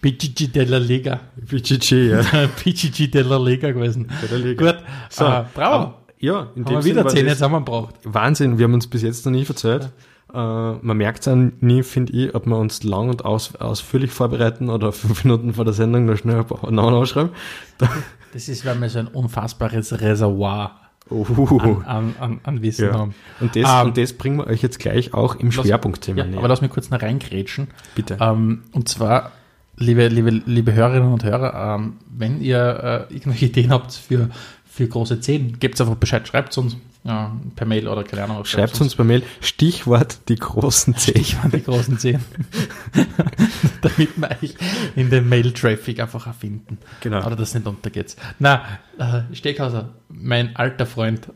PGG 0.00 0.48
della 0.52 0.78
Liga. 0.78 1.20
BGG, 1.36 2.10
ja. 2.10 2.22
PGG 2.62 3.10
della 3.10 3.38
Liga 3.38 3.70
gewesen. 3.72 4.08
der 4.30 4.38
Liga. 4.38 4.72
Gut, 4.72 4.82
So, 5.10 5.24
äh, 5.24 5.44
bravo. 5.54 5.94
Ja, 6.20 6.48
in 6.56 6.64
Haben 6.64 6.74
wir 6.74 6.82
Sinn 6.82 6.92
wieder 6.92 7.06
zehn 7.06 7.20
das 7.20 7.24
jetzt 7.24 7.38
zusammengebracht. 7.38 7.94
Wahnsinn, 8.04 8.58
wir 8.58 8.64
haben 8.64 8.74
uns 8.74 8.86
bis 8.86 9.02
jetzt 9.02 9.24
noch 9.24 9.32
nie 9.32 9.44
verzeiht. 9.44 9.84
Äh, 9.84 9.88
man 10.32 10.96
merkt 10.96 11.26
es 11.26 11.36
nie, 11.60 11.82
finde 11.82 12.12
ich, 12.12 12.34
ob 12.34 12.46
wir 12.46 12.56
uns 12.58 12.82
lang 12.82 13.08
und 13.08 13.24
aus, 13.24 13.54
ausführlich 13.56 14.10
vorbereiten 14.10 14.68
oder 14.68 14.92
fünf 14.92 15.24
Minuten 15.24 15.54
vor 15.54 15.64
der 15.64 15.74
Sendung 15.74 16.04
noch 16.06 16.16
schnell 16.16 16.36
ein 16.40 16.46
paar 16.46 16.70
Namen 16.70 16.94
ausschreiben. 16.94 17.30
Das 18.34 18.46
ist, 18.46 18.66
weil 18.66 18.78
wir 18.78 18.90
so 18.90 18.98
ein 18.98 19.06
unfassbares 19.08 20.00
Reservoir 20.02 20.72
Uh, 21.10 21.24
an, 21.58 21.84
an, 21.86 22.14
an, 22.20 22.40
an 22.42 22.60
Wissen 22.62 22.84
ja. 22.88 22.92
haben. 22.92 23.14
und, 23.40 23.56
das, 23.56 23.64
Ähm, 23.66 23.86
und 23.86 23.96
das 23.96 24.12
bringen 24.12 24.36
wir 24.40 24.46
euch 24.46 24.60
jetzt 24.60 24.78
gleich 24.78 25.14
auch 25.14 25.36
im 25.36 25.46
Lass- 25.50 25.64
Schwerpunktthema 25.64 26.18
Ja, 26.18 26.24
näher. 26.26 26.38
aber 26.40 26.48
lass 26.48 26.60
mich 26.60 26.70
kurz 26.70 26.90
noch 26.90 27.00
reingrätschen. 27.00 27.68
Bitte. 27.94 28.18
Ähm, 28.20 28.64
und 28.72 28.90
zwar, 28.90 29.32
liebe, 29.78 30.06
liebe, 30.08 30.28
liebe 30.44 30.74
Hörerinnen 30.74 31.10
und 31.10 31.24
Hörer, 31.24 31.76
ähm, 31.76 31.94
wenn 32.14 32.42
ihr 32.42 33.06
äh, 33.10 33.14
irgendwelche 33.14 33.46
Ideen 33.46 33.70
habt 33.72 33.94
für, 33.94 34.28
für 34.78 34.86
große 34.86 35.18
10, 35.18 35.58
gebt 35.58 35.80
einfach 35.80 35.96
Bescheid, 35.96 36.28
schreibt 36.28 36.56
uns 36.56 36.76
ja, 37.02 37.36
per 37.56 37.66
Mail 37.66 37.88
oder 37.88 38.04
keine 38.04 38.22
Ahnung. 38.24 38.44
Schreibt 38.44 38.80
uns 38.80 38.94
per 38.94 39.04
Mail 39.04 39.24
Stichwort 39.40 40.20
die 40.28 40.36
großen 40.36 40.94
Zehn. 40.94 41.20
Ich 41.20 41.42
war 41.42 41.50
die 41.50 41.64
großen 41.64 41.98
10. 41.98 42.20
Damit 43.82 44.16
wir 44.16 44.30
euch 44.30 44.54
in 44.94 45.10
den 45.10 45.28
Mail-Traffic 45.28 45.98
einfach 45.98 46.28
erfinden. 46.28 46.78
Genau. 47.00 47.26
Oder 47.26 47.34
das 47.34 47.54
nicht 47.54 47.66
untergeht. 47.66 48.14
Na, 48.38 48.62
äh, 48.98 49.22
Steckhauser, 49.34 49.94
mein 50.08 50.54
alter 50.54 50.86
Freund, 50.86 51.28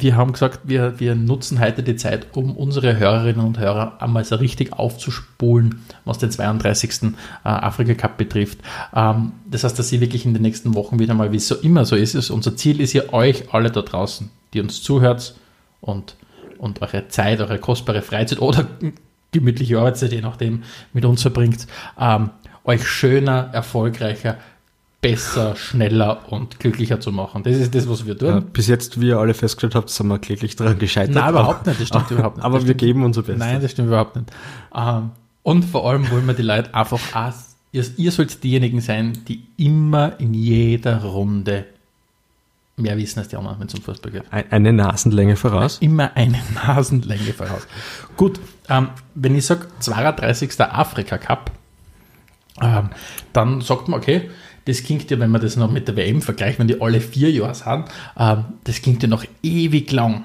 wir 0.00 0.16
haben 0.16 0.32
gesagt, 0.32 0.60
wir, 0.64 0.98
wir 1.00 1.14
nutzen 1.14 1.60
heute 1.60 1.82
die 1.82 1.96
Zeit, 1.96 2.28
um 2.36 2.56
unsere 2.56 2.98
Hörerinnen 2.98 3.44
und 3.44 3.58
Hörer 3.58 4.00
einmal 4.00 4.24
so 4.24 4.36
richtig 4.36 4.72
aufzuspulen, 4.72 5.84
was 6.04 6.18
den 6.18 6.30
32. 6.30 7.02
äh, 7.02 7.14
Afrika 7.44 7.94
Cup 7.94 8.16
betrifft. 8.16 8.58
Ähm, 8.94 9.32
das 9.50 9.64
heißt, 9.64 9.78
dass 9.78 9.88
sie 9.88 10.00
wirklich 10.00 10.26
in 10.26 10.34
den 10.34 10.42
nächsten 10.42 10.74
Wochen 10.74 10.98
wieder 10.98 11.14
mal, 11.14 11.32
wie 11.32 11.36
es 11.36 11.48
so 11.48 11.56
immer 11.56 11.84
so 11.84 11.96
ist, 11.96 12.14
ist 12.14 12.30
unser 12.30 12.56
Ziel 12.56 12.80
ist 12.80 12.92
ja 12.92 13.12
euch 13.12 13.52
alle 13.54 13.70
da 13.70 13.82
draußen, 13.82 14.30
die 14.52 14.60
uns 14.60 14.82
zuhört 14.82 15.34
und, 15.80 16.16
und 16.58 16.82
eure 16.82 17.08
Zeit, 17.08 17.40
eure 17.40 17.58
kostbare 17.58 18.02
Freizeit 18.02 18.40
oder 18.40 18.66
gemütliche 19.32 19.78
Arbeitszeit, 19.78 20.12
je 20.12 20.20
nachdem, 20.20 20.62
mit 20.92 21.04
uns 21.04 21.22
verbringt, 21.22 21.66
ähm, 21.98 22.30
euch 22.64 22.86
schöner, 22.86 23.50
erfolgreicher, 23.52 24.36
besser, 25.10 25.56
schneller 25.56 26.30
und 26.32 26.58
glücklicher 26.60 26.98
zu 27.00 27.12
machen. 27.12 27.42
Das 27.42 27.54
ist 27.56 27.74
das, 27.74 27.88
was 27.88 28.06
wir 28.06 28.16
tun. 28.18 28.28
Ja, 28.28 28.40
bis 28.40 28.66
jetzt, 28.66 29.00
wie 29.00 29.08
ihr 29.08 29.18
alle 29.18 29.34
festgestellt 29.34 29.74
habt, 29.74 29.90
sind 29.90 30.08
wir 30.08 30.18
kläglich 30.18 30.56
daran 30.56 30.78
gescheitert. 30.78 31.14
Nein, 31.14 31.30
überhaupt 31.30 31.66
nicht, 31.66 31.80
das 31.80 31.88
stimmt 31.88 32.10
überhaupt 32.10 32.36
nicht. 32.38 32.44
Aber 32.44 32.58
Das 32.58 32.64
wir 32.66 32.74
stimmt. 32.74 32.80
geben 32.80 33.04
unser 33.04 33.22
Bestes. 33.22 33.38
Nein, 33.38 33.60
das 33.62 33.70
stimmt 33.70 33.88
überhaupt 33.88 34.16
nicht. 34.16 34.30
Ähm, 34.74 35.10
und 35.42 35.64
vor 35.64 35.88
allem 35.88 36.10
wollen 36.10 36.26
wir 36.26 36.34
die 36.34 36.42
Leute 36.42 36.74
einfach 36.74 37.00
auch, 37.14 37.32
ihr, 37.72 37.84
ihr 37.96 38.10
sollt 38.12 38.42
diejenigen 38.42 38.80
sein, 38.80 39.12
die 39.28 39.44
immer 39.56 40.18
in 40.18 40.34
jeder 40.34 41.02
Runde 41.04 41.66
mehr 42.78 42.96
wissen 42.98 43.20
als 43.20 43.28
die 43.28 43.36
anderen, 43.36 43.58
wenn 43.60 43.68
es 43.68 43.74
um 43.74 43.80
Fußball 43.82 44.12
geht. 44.12 44.24
Ein- 44.30 44.50
Eine 44.52 44.72
Nasenlänge 44.72 45.36
voraus. 45.36 45.78
Immer 45.80 46.10
eine 46.16 46.38
Nasenlänge 46.54 47.32
voraus. 47.32 47.66
Gut, 48.16 48.38
ähm, 48.68 48.88
wenn 49.14 49.34
ich 49.36 49.46
sage 49.46 49.66
32. 49.78 50.60
Afrika 50.60 51.16
Cup, 51.16 51.52
ähm, 52.60 52.90
dann 53.32 53.60
sagt 53.60 53.88
man, 53.88 54.00
okay, 54.00 54.30
das 54.66 54.82
klingt 54.82 55.10
ja, 55.10 55.18
wenn 55.18 55.30
man 55.30 55.40
das 55.40 55.56
noch 55.56 55.70
mit 55.70 55.88
der 55.88 55.96
WM 55.96 56.20
vergleicht, 56.20 56.58
wenn 56.58 56.68
die 56.68 56.80
alle 56.80 57.00
vier 57.00 57.30
Jahre 57.30 57.54
sind, 57.54 57.86
ähm, 58.18 58.44
das 58.64 58.82
klingt 58.82 59.02
ja 59.02 59.08
noch 59.08 59.24
ewig 59.42 59.90
lang. 59.92 60.24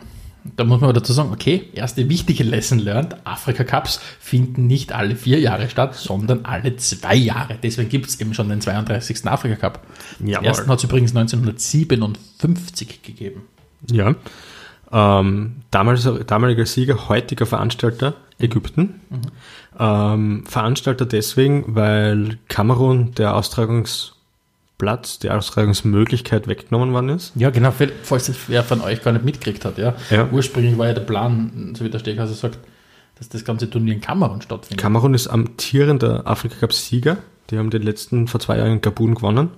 Da 0.58 0.64
muss 0.64 0.82
man 0.82 0.90
aber 0.90 1.00
dazu 1.00 1.14
sagen, 1.14 1.32
okay, 1.32 1.70
erste 1.74 2.10
wichtige 2.10 2.44
Lesson 2.44 2.80
learned, 2.80 3.16
Afrika 3.26 3.64
Cups 3.64 4.02
finden 4.20 4.66
nicht 4.66 4.92
alle 4.92 5.16
vier 5.16 5.40
Jahre 5.40 5.70
statt, 5.70 5.94
sondern 5.94 6.46
alle 6.46 6.76
zwei 6.78 7.16
Jahre. 7.16 7.60
Deswegen 7.62 7.90
gibt 7.90 8.08
es 8.08 8.20
eben 8.20 8.34
schon 8.34 8.50
den 8.50 8.60
32. 8.60 9.28
Afrika 9.28 9.56
Cup. 9.56 9.86
Den 10.18 10.30
Jawohl. 10.30 10.48
ersten 10.48 10.70
hat 10.72 10.80
es 10.80 10.84
übrigens 10.84 11.16
1957 11.16 13.04
gegeben. 13.04 13.44
Ja. 13.92 14.16
Ähm, 14.92 15.58
damals, 15.70 16.10
damaliger 16.26 16.66
Sieger, 16.66 17.08
heutiger 17.08 17.46
Veranstalter 17.46 18.16
Ägypten. 18.40 19.00
Ähm, 19.80 20.44
Veranstalter 20.48 21.06
deswegen, 21.06 21.76
weil 21.76 22.40
Kamerun 22.48 23.14
der 23.14 23.36
Austragungsplatz, 24.82 25.20
die 25.20 25.30
Austragungsmöglichkeit 25.30 26.48
weggenommen 26.48 26.94
worden 26.94 27.10
ist. 27.10 27.34
Ja, 27.36 27.50
genau, 27.50 27.72
falls 28.04 28.28
das 28.28 28.38
wer 28.48 28.64
von 28.64 28.82
euch 28.82 29.04
gar 29.04 29.12
nicht 29.12 29.26
mitgekriegt 29.26 29.66
hat. 29.66 29.78
Ja. 29.78 29.94
Ja. 30.10 30.28
Ursprünglich 30.32 30.78
war 30.78 30.88
ja 30.88 30.94
der 30.94 31.02
Plan, 31.02 31.74
so 31.78 31.86
wie 31.86 31.90
der 31.90 32.00
Steghauser 32.00 32.34
sagt, 32.34 32.60
dass 33.18 33.30
das 33.30 33.46
ganze 33.46 33.70
Turnier 33.70 33.94
in 33.96 34.02
Kamerun 34.02 34.42
stattfindet. 34.42 34.80
Kamerun 34.80 35.14
ist 35.14 35.28
amtierender 35.28 36.26
Afrika 36.26 36.56
Cup 36.60 36.74
Sieger. 36.74 37.18
Die 37.50 37.58
haben 37.58 37.70
den 37.70 37.84
letzten 37.84 38.28
vor 38.28 38.40
zwei 38.40 38.58
Jahren 38.58 38.74
in 38.74 38.82
Gabun 38.82 39.16
gewonnen. 39.16 39.50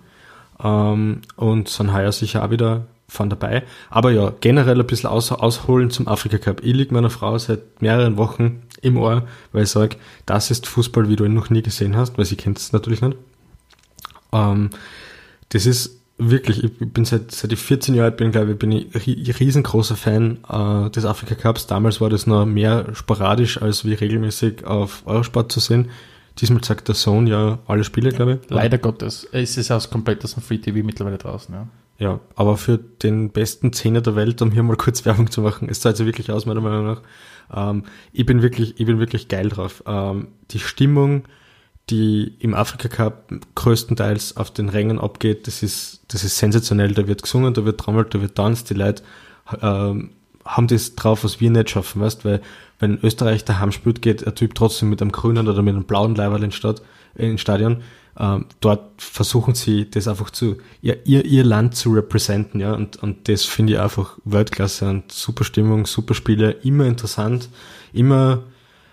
Ähm, 0.61 1.21
und 1.35 1.69
sind 1.69 1.93
heuer 1.93 2.11
sicher 2.11 2.43
auch 2.43 2.51
wieder 2.51 2.85
von 3.07 3.29
dabei. 3.29 3.63
Aber 3.89 4.11
ja, 4.11 4.33
generell 4.41 4.79
ein 4.79 4.87
bisschen 4.87 5.09
aus, 5.09 5.31
ausholen 5.31 5.91
zum 5.91 6.07
Afrika 6.07 6.37
Cup. 6.37 6.61
Ich 6.63 6.73
liege 6.73 6.93
meiner 6.93 7.09
Frau 7.09 7.37
seit 7.37 7.81
mehreren 7.81 8.17
Wochen 8.17 8.63
im 8.81 8.97
Ohr, 8.97 9.27
weil 9.51 9.63
ich 9.63 9.69
sage, 9.69 9.97
das 10.25 10.51
ist 10.51 10.67
Fußball, 10.67 11.09
wie 11.09 11.15
du 11.15 11.25
ihn 11.25 11.33
noch 11.33 11.49
nie 11.49 11.61
gesehen 11.61 11.95
hast, 11.95 12.17
weil 12.17 12.25
sie 12.25 12.35
kennt 12.35 12.57
es 12.57 12.73
natürlich 12.73 13.01
nicht. 13.01 13.17
Ähm, 14.33 14.71
das 15.53 15.65
ist 15.65 15.99
wirklich, 16.17 16.63
ich 16.63 16.71
bin 16.77 17.05
seit, 17.05 17.31
seit 17.31 17.51
ich 17.51 17.59
14 17.59 17.95
Jahre 17.95 18.09
alt 18.11 18.17
bin, 18.17 18.31
glaube 18.31 18.51
ich, 18.51 18.59
bin 18.59 18.71
ich 18.71 18.87
ri- 18.93 19.39
riesengroßer 19.39 19.95
Fan 19.95 20.39
äh, 20.47 20.89
des 20.91 21.05
Afrika 21.05 21.35
Cups. 21.35 21.65
Damals 21.67 22.01
war 22.01 22.09
das 22.09 22.27
noch 22.27 22.45
mehr 22.45 22.87
sporadisch 22.93 23.61
als 23.61 23.85
wie 23.85 23.93
regelmäßig 23.93 24.65
auf 24.65 25.03
Eurosport 25.05 25.51
zu 25.51 25.59
sehen. 25.59 25.89
Diesmal 26.39 26.61
zeigt 26.61 26.87
der 26.87 26.95
Sohn 26.95 27.27
ja 27.27 27.59
alle 27.67 27.83
Spiele, 27.83 28.11
glaube 28.11 28.39
ich. 28.43 28.49
Leider 28.49 28.77
Gottes 28.77 29.23
ist 29.23 29.57
es 29.57 29.69
aus 29.71 29.89
komplett 29.89 30.23
aus 30.23 30.33
dem 30.33 30.43
Free 30.43 30.57
TV 30.57 30.85
mittlerweile 30.85 31.17
draußen. 31.17 31.53
Ja. 31.53 31.67
Ja, 31.99 32.19
aber 32.35 32.57
für 32.57 32.79
den 32.79 33.29
besten 33.29 33.71
Zehner 33.71 34.01
der 34.01 34.15
Welt, 34.15 34.41
um 34.41 34.51
hier 34.51 34.63
mal 34.63 34.75
kurz 34.75 35.05
Werbung 35.05 35.29
zu 35.29 35.41
machen, 35.41 35.67
es 35.69 35.79
zahlt 35.79 35.95
sich 35.97 36.05
wirklich 36.07 36.31
aus, 36.31 36.45
meiner 36.45 36.61
Meinung 36.61 36.85
nach. 36.85 37.01
Ähm, 37.53 37.83
ich 38.11 38.25
bin 38.25 38.41
wirklich, 38.41 38.79
ich 38.79 38.85
bin 38.85 38.99
wirklich 38.99 39.27
geil 39.27 39.49
drauf. 39.49 39.83
Ähm, 39.85 40.29
die 40.51 40.59
Stimmung, 40.59 41.23
die 41.89 42.33
im 42.39 42.53
Afrika 42.53 42.87
Cup 42.87 43.33
größtenteils 43.55 44.37
auf 44.37 44.51
den 44.51 44.69
Rängen 44.69 44.99
abgeht, 44.99 45.47
das 45.47 45.63
ist, 45.63 46.01
das 46.07 46.23
ist 46.23 46.37
sensationell. 46.37 46.93
Da 46.93 47.07
wird 47.07 47.23
gesungen, 47.23 47.53
da 47.53 47.65
wird 47.65 47.79
trommelt, 47.79 48.13
da 48.13 48.21
wird 48.21 48.35
tanzt, 48.35 48.69
die 48.69 48.75
Leute 48.75 49.03
ähm, 49.61 50.11
haben 50.45 50.67
das 50.67 50.95
drauf, 50.95 51.23
was 51.23 51.39
wir 51.39 51.49
nicht 51.49 51.69
schaffen, 51.69 52.01
weißt, 52.01 52.25
weil 52.25 52.41
wenn 52.79 52.99
Österreich 53.01 53.45
daheim 53.45 53.71
spielt, 53.71 54.01
geht 54.01 54.25
ein 54.25 54.35
Typ 54.35 54.55
trotzdem 54.55 54.89
mit 54.89 55.01
einem 55.01 55.11
grünen 55.11 55.47
oder 55.47 55.61
mit 55.61 55.73
einem 55.73 55.85
blauen 55.85 56.15
Leiberl 56.15 56.43
ins, 56.43 56.61
äh, 56.63 56.73
ins 57.15 57.41
Stadion. 57.41 57.81
Ähm, 58.17 58.45
dort 58.59 59.01
versuchen 59.01 59.55
sie 59.55 59.89
das 59.89 60.07
einfach 60.07 60.29
zu, 60.29 60.57
ihr, 60.81 61.05
ihr, 61.05 61.25
ihr 61.25 61.43
Land 61.43 61.75
zu 61.75 61.91
representen, 61.93 62.59
ja, 62.61 62.73
und, 62.73 63.01
und 63.01 63.27
das 63.27 63.43
finde 63.43 63.73
ich 63.73 63.79
einfach 63.79 64.17
Weltklasse 64.23 64.87
und 64.87 65.11
super 65.11 65.43
Stimmung, 65.43 65.87
super 65.87 66.13
Spiele, 66.13 66.51
immer 66.51 66.85
interessant, 66.85 67.49
immer 67.91 68.43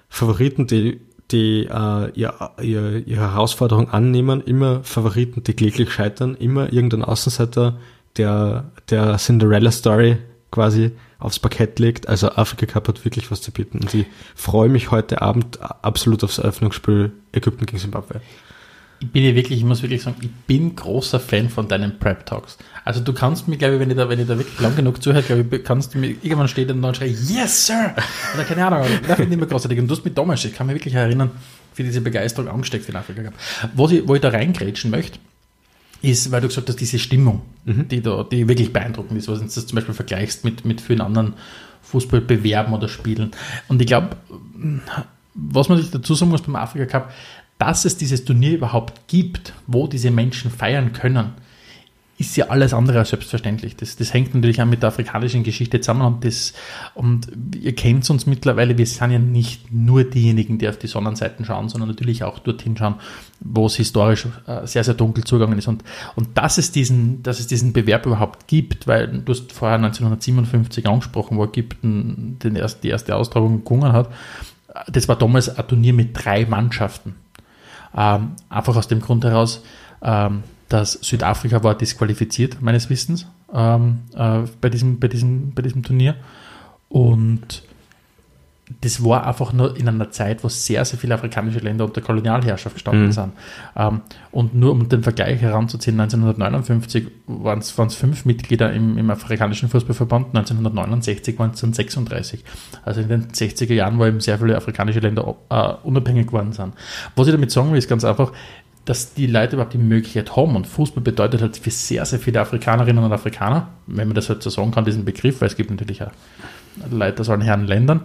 Favoriten, 0.09 0.67
die, 0.67 1.01
die 1.31 1.67
äh, 1.67 2.11
ihr, 2.15 2.35
ihr, 2.61 3.07
ihre 3.07 3.33
Herausforderung 3.33 3.91
annehmen, 3.91 4.41
immer 4.41 4.83
Favoriten, 4.83 5.43
die 5.43 5.55
kläglich 5.55 5.93
scheitern, 5.93 6.35
immer 6.35 6.73
irgendein 6.73 7.05
Außenseiter, 7.05 7.79
der, 8.17 8.71
der 8.91 9.17
Cinderella-Story 9.17 10.19
quasi 10.51 10.93
aufs 11.19 11.39
Parkett 11.39 11.79
legt. 11.79 12.09
Also 12.09 12.31
Afrika 12.31 12.67
Cup 12.67 12.89
hat 12.89 13.05
wirklich 13.05 13.31
was 13.31 13.41
zu 13.41 13.53
bieten. 13.53 13.79
Und 13.79 13.95
ich 13.95 14.07
freue 14.35 14.69
mich 14.69 14.91
heute 14.91 15.23
Abend 15.23 15.61
absolut 15.61 16.25
aufs 16.25 16.39
Eröffnungsspiel 16.39 17.13
Ägypten 17.33 17.67
gegen 17.67 17.79
Zimbabwe. 17.79 18.21
Ich 19.03 19.11
bin 19.11 19.25
ja 19.25 19.35
wirklich, 19.35 19.59
ich 19.59 19.65
muss 19.65 19.83
wirklich 19.83 20.03
sagen, 20.03 20.17
ich 20.21 20.31
bin 20.47 20.77
großer 20.77 21.19
Fan 21.19 21.49
von 21.49 21.69
deinen 21.69 21.99
Prep 21.99 22.27
Talks. 22.27 22.59
Also 22.85 23.01
du 23.01 23.13
kannst 23.15 23.49
mir, 23.49 23.57
glaube 23.57 23.75
ich, 23.75 23.81
wenn 23.81 23.91
ich 23.91 23.97
da, 23.97 24.09
wenn 24.09 24.21
ich 24.21 24.27
da 24.27 24.37
wirklich 24.37 24.61
lang 24.61 24.77
genug 24.77 25.03
zuhöre, 25.03 25.23
glaube 25.23 25.57
ich, 25.57 25.65
kannst 25.65 25.95
du 25.95 25.99
mir 25.99 26.11
irgendwann 26.11 26.49
steht 26.49 26.71
und 26.71 26.83
dann 26.83 26.95
schreie, 26.95 27.11
yes, 27.11 27.67
sir! 27.67 27.95
Oder 28.35 28.45
keine 28.45 28.67
Ahnung, 28.67 28.87
das 29.07 29.17
finde 29.17 29.35
ich 29.35 29.39
immer 29.39 29.47
großartig. 29.47 29.79
Und 29.79 29.89
du 29.89 29.95
hast 29.95 30.05
mit 30.05 30.15
Thomas, 30.15 30.45
ich 30.45 30.55
kann 30.55 30.67
mich 30.67 30.77
wirklich 30.77 30.95
erinnern, 30.95 31.31
für 31.73 31.83
diese 31.83 32.01
Begeisterung 32.01 32.51
angesteckt 32.51 32.85
für 32.85 32.93
den 32.93 32.99
Afrika 32.99 33.23
Cup. 33.23 33.35
Was 33.75 33.93
ich, 33.93 34.07
wo 34.07 34.15
ich 34.15 34.21
da 34.21 34.29
reingrätschen 34.29 34.91
möchte, 34.91 35.19
ist, 36.03 36.31
weil 36.31 36.41
du 36.41 36.49
gesagt 36.49 36.69
hast, 36.69 36.81
diese 36.81 36.99
Stimmung, 36.99 37.43
mhm. 37.65 37.89
die 37.89 38.03
da, 38.03 38.25
die 38.25 38.49
wirklich 38.49 38.73
beeindruckend 38.73 39.19
ist, 39.19 39.29
was 39.29 39.39
du 39.39 39.45
das 39.45 39.67
zum 39.67 39.77
Beispiel 39.77 39.95
vergleichst 39.95 40.45
mit, 40.45 40.65
mit 40.65 40.81
vielen 40.81 41.01
anderen 41.01 41.35
Fußballbewerben 41.83 42.73
oder 42.73 42.89
Spielen. 42.89 43.33
Und 43.69 43.81
ich 43.81 43.87
glaube, 43.87 44.17
was 45.35 45.69
man 45.69 45.79
sich 45.79 45.91
dazu 45.91 46.15
sagen 46.15 46.31
muss 46.31 46.43
beim 46.43 46.57
Afrika 46.57 46.87
Cup, 46.87 47.13
dass 47.61 47.85
es 47.85 47.97
dieses 47.97 48.25
Turnier 48.25 48.55
überhaupt 48.55 49.07
gibt, 49.07 49.53
wo 49.67 49.87
diese 49.87 50.11
Menschen 50.11 50.51
feiern 50.51 50.93
können, 50.93 51.35
ist 52.17 52.37
ja 52.37 52.49
alles 52.49 52.75
andere 52.75 52.99
als 52.99 53.11
selbstverständlich. 53.11 53.77
Das, 53.77 53.97
das 53.97 54.13
hängt 54.13 54.35
natürlich 54.35 54.61
auch 54.61 54.67
mit 54.67 54.83
der 54.83 54.89
afrikanischen 54.89 55.43
Geschichte 55.43 55.81
zusammen 55.81 56.03
und, 56.03 56.25
das, 56.25 56.53
und 56.95 57.29
ihr 57.59 57.75
kennt 57.75 58.09
uns 58.11 58.27
mittlerweile, 58.27 58.77
wir 58.77 58.87
sind 58.87 59.11
ja 59.11 59.19
nicht 59.19 59.73
nur 59.73 60.05
diejenigen, 60.05 60.59
die 60.59 60.69
auf 60.69 60.79
die 60.79 60.87
Sonnenseiten 60.87 61.47
schauen, 61.47 61.71
sondern 61.71 61.89
natürlich 61.89 62.25
auch 62.25 62.39
dorthin 62.39 62.77
schauen, 62.77 62.97
wo 63.41 63.67
es 63.67 63.77
historisch 63.77 64.27
äh, 64.47 64.67
sehr, 64.67 64.85
sehr 64.85 64.95
dunkel 64.95 65.25
zugegangen 65.25 65.59
ist. 65.59 65.69
Und, 65.69 65.83
und 66.15 66.37
dass, 66.37 66.59
es 66.59 66.73
diesen, 66.73 67.23
dass 67.23 67.41
es 67.41 67.47
diesen 67.47 67.73
Bewerb 67.73 68.05
überhaupt 68.05 68.49
gibt, 68.49 68.87
weil 68.87 69.09
du 69.09 69.33
hast 69.33 69.53
vorher 69.53 69.77
1957 69.77 70.87
angesprochen, 70.87 71.39
wo 71.39 71.45
Ägypten 71.45 72.39
den 72.43 72.57
erst, 72.57 72.85
die 72.85 72.89
erste 72.89 73.17
Austragung 73.17 73.65
gewonnen 73.65 73.93
hat, 73.95 74.11
das 74.89 75.09
war 75.09 75.17
damals 75.17 75.49
ein 75.49 75.69
Turnier 75.69 75.95
mit 75.95 76.11
drei 76.13 76.45
Mannschaften. 76.45 77.15
Ähm, 77.97 78.33
einfach 78.49 78.77
aus 78.77 78.89
dem 78.89 79.01
Grund 79.01 79.25
heraus, 79.25 79.63
ähm, 80.03 80.43
dass 80.69 80.93
Südafrika 80.93 81.63
war 81.65 81.75
disqualifiziert, 81.75 82.63
meines 82.63 82.89
Wissens, 82.91 83.27
ähm, 83.53 84.01
äh, 84.15 84.43
bei, 84.61 84.71
diesem, 84.71 85.01
bei, 85.01 85.09
diesem, 85.09 85.53
bei 85.55 85.63
diesem 85.63 85.83
Turnier. 85.83 86.17
Und 86.89 87.65
das 88.81 89.05
war 89.05 89.27
einfach 89.27 89.53
nur 89.53 89.77
in 89.77 89.89
einer 89.89 90.11
Zeit, 90.11 90.45
wo 90.45 90.49
sehr, 90.49 90.85
sehr 90.85 90.99
viele 90.99 91.15
afrikanische 91.15 91.59
Länder 91.59 91.85
unter 91.85 92.01
Kolonialherrschaft 92.01 92.77
gestanden 92.77 93.07
mhm. 93.07 93.13
sind. 93.13 93.33
Ähm, 93.77 94.01
und 94.31 94.55
nur 94.55 94.73
um 94.73 94.89
den 94.89 95.03
Vergleich 95.03 95.41
heranzuziehen, 95.41 95.99
1959 95.99 97.09
waren 97.27 97.59
es 97.59 97.71
fünf 97.71 98.25
Mitglieder 98.25 98.73
im, 98.73 98.97
im 98.97 99.11
afrikanischen 99.11 99.69
Fußballverband, 99.69 100.29
1969 100.29 101.39
waren 101.39 101.51
es 101.51 101.61
dann 101.61 101.73
36. 101.73 102.45
Also 102.85 103.01
in 103.01 103.09
den 103.09 103.29
60er 103.29 103.75
Jahren, 103.75 103.99
wo 103.99 104.07
eben 104.07 104.21
sehr 104.21 104.39
viele 104.39 104.57
afrikanische 104.57 105.01
Länder 105.01 105.37
äh, 105.49 105.73
unabhängig 105.83 106.29
geworden 106.29 106.53
sind. 106.53 106.75
Was 107.17 107.27
ich 107.27 107.33
damit 107.33 107.51
sagen 107.51 107.73
will, 107.73 107.79
ist 107.79 107.89
ganz 107.89 108.05
einfach, 108.05 108.33
dass 108.85 109.15
die 109.15 109.27
Leute 109.27 109.57
überhaupt 109.57 109.75
die 109.75 109.79
Möglichkeit 109.79 110.37
haben. 110.37 110.57
Und 110.57 110.67
Fußball 110.67 111.03
bedeutet 111.03 111.43
halt 111.43 111.57
für 111.57 111.71
sehr, 111.71 112.05
sehr 112.05 112.19
viele 112.19 112.41
Afrikanerinnen 112.41 113.03
und 113.03 113.13
Afrikaner, 113.13 113.69
wenn 113.87 114.09
man 114.09 114.15
das 114.15 114.29
halt 114.29 114.43
so 114.43 114.51
sagen 114.51 114.71
kann, 114.71 114.85
diesen 114.85 115.05
Begriff, 115.05 115.41
weil 115.41 115.49
es 115.49 115.57
gibt 115.57 115.71
natürlich 115.71 116.03
auch 116.03 116.11
Leute 116.91 117.21
aus 117.21 117.29
allen 117.29 117.41
Herren 117.41 117.67
Ländern, 117.67 118.03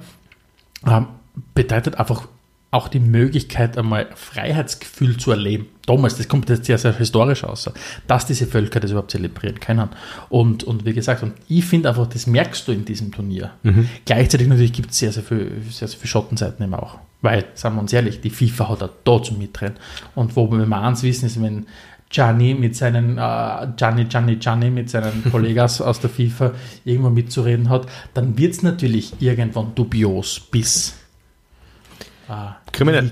ähm, 0.86 1.08
bedeutet 1.54 2.00
einfach 2.00 2.28
auch 2.76 2.90
die 2.90 3.00
Möglichkeit, 3.00 3.78
einmal 3.78 4.08
Freiheitsgefühl 4.16 5.18
zu 5.18 5.32
erleben. 5.32 5.68
Damals, 5.86 6.18
das 6.18 6.28
kommt 6.28 6.50
jetzt 6.50 6.66
sehr, 6.66 6.78
sehr 6.78 6.98
historisch 6.98 7.46
aus, 7.46 7.72
dass 8.06 8.26
diese 8.26 8.48
Völker 8.48 8.82
das 8.82 8.92
überhaupt 8.92 9.12
zelebrieren 9.12 9.60
können. 9.62 9.90
Und, 10.30 10.66
und 10.66 10.84
wie 10.84 10.94
gesagt, 10.94 11.24
und 11.24 11.34
ich 11.48 11.64
finde 11.64 11.90
einfach, 11.90 12.08
das 12.08 12.28
merkst 12.28 12.68
du 12.68 12.74
in 12.74 12.84
diesem 12.84 13.14
Turnier. 13.14 13.52
Mhm. 13.64 13.88
Gleichzeitig 14.04 14.48
natürlich 14.48 14.74
gibt 14.74 14.92
es 14.92 15.00
sehr, 15.00 15.14
sehr 15.14 15.24
viele 15.24 15.62
sehr, 15.70 15.88
sehr 15.88 15.98
viel 15.98 16.10
Schattenseiten 16.10 16.66
eben 16.66 16.74
auch. 16.74 16.98
Weil, 17.22 17.46
sagen 17.54 17.76
wir 17.76 17.82
uns 17.82 17.94
ehrlich, 17.94 18.20
die 18.20 18.30
FIFA 18.30 18.70
hat 18.70 18.84
auch 18.84 18.90
da 19.04 19.24
zum 19.24 19.38
Mitrennen. 19.38 19.78
Und 20.14 20.36
wo 20.36 20.52
wir 20.52 20.66
mal 20.66 20.86
eins 20.86 21.02
wissen, 21.02 21.28
ist, 21.28 21.42
wenn 21.42 21.68
Gianni 22.16 22.54
mit 22.54 22.78
seinen 22.78 23.18
äh, 23.18 23.68
Gianni, 23.76 24.06
Gianni, 24.06 24.38
Gianni 24.38 24.70
mit 24.70 24.90
seinen 24.90 25.24
Kollegen 25.32 25.60
aus, 25.60 26.00
der 26.00 26.10
FIFA 26.10 26.54
irgendwo 26.86 27.10
mitzureden 27.10 27.70
hat, 27.70 27.88
dann 28.14 28.38
wird 28.38 28.54
es 28.54 28.64
natürlich 28.64 29.14
irgendwann 29.20 29.76
dubios 29.76 30.40
bis 30.40 30.96
Ah, 32.28 32.56
kriminell. 32.72 33.12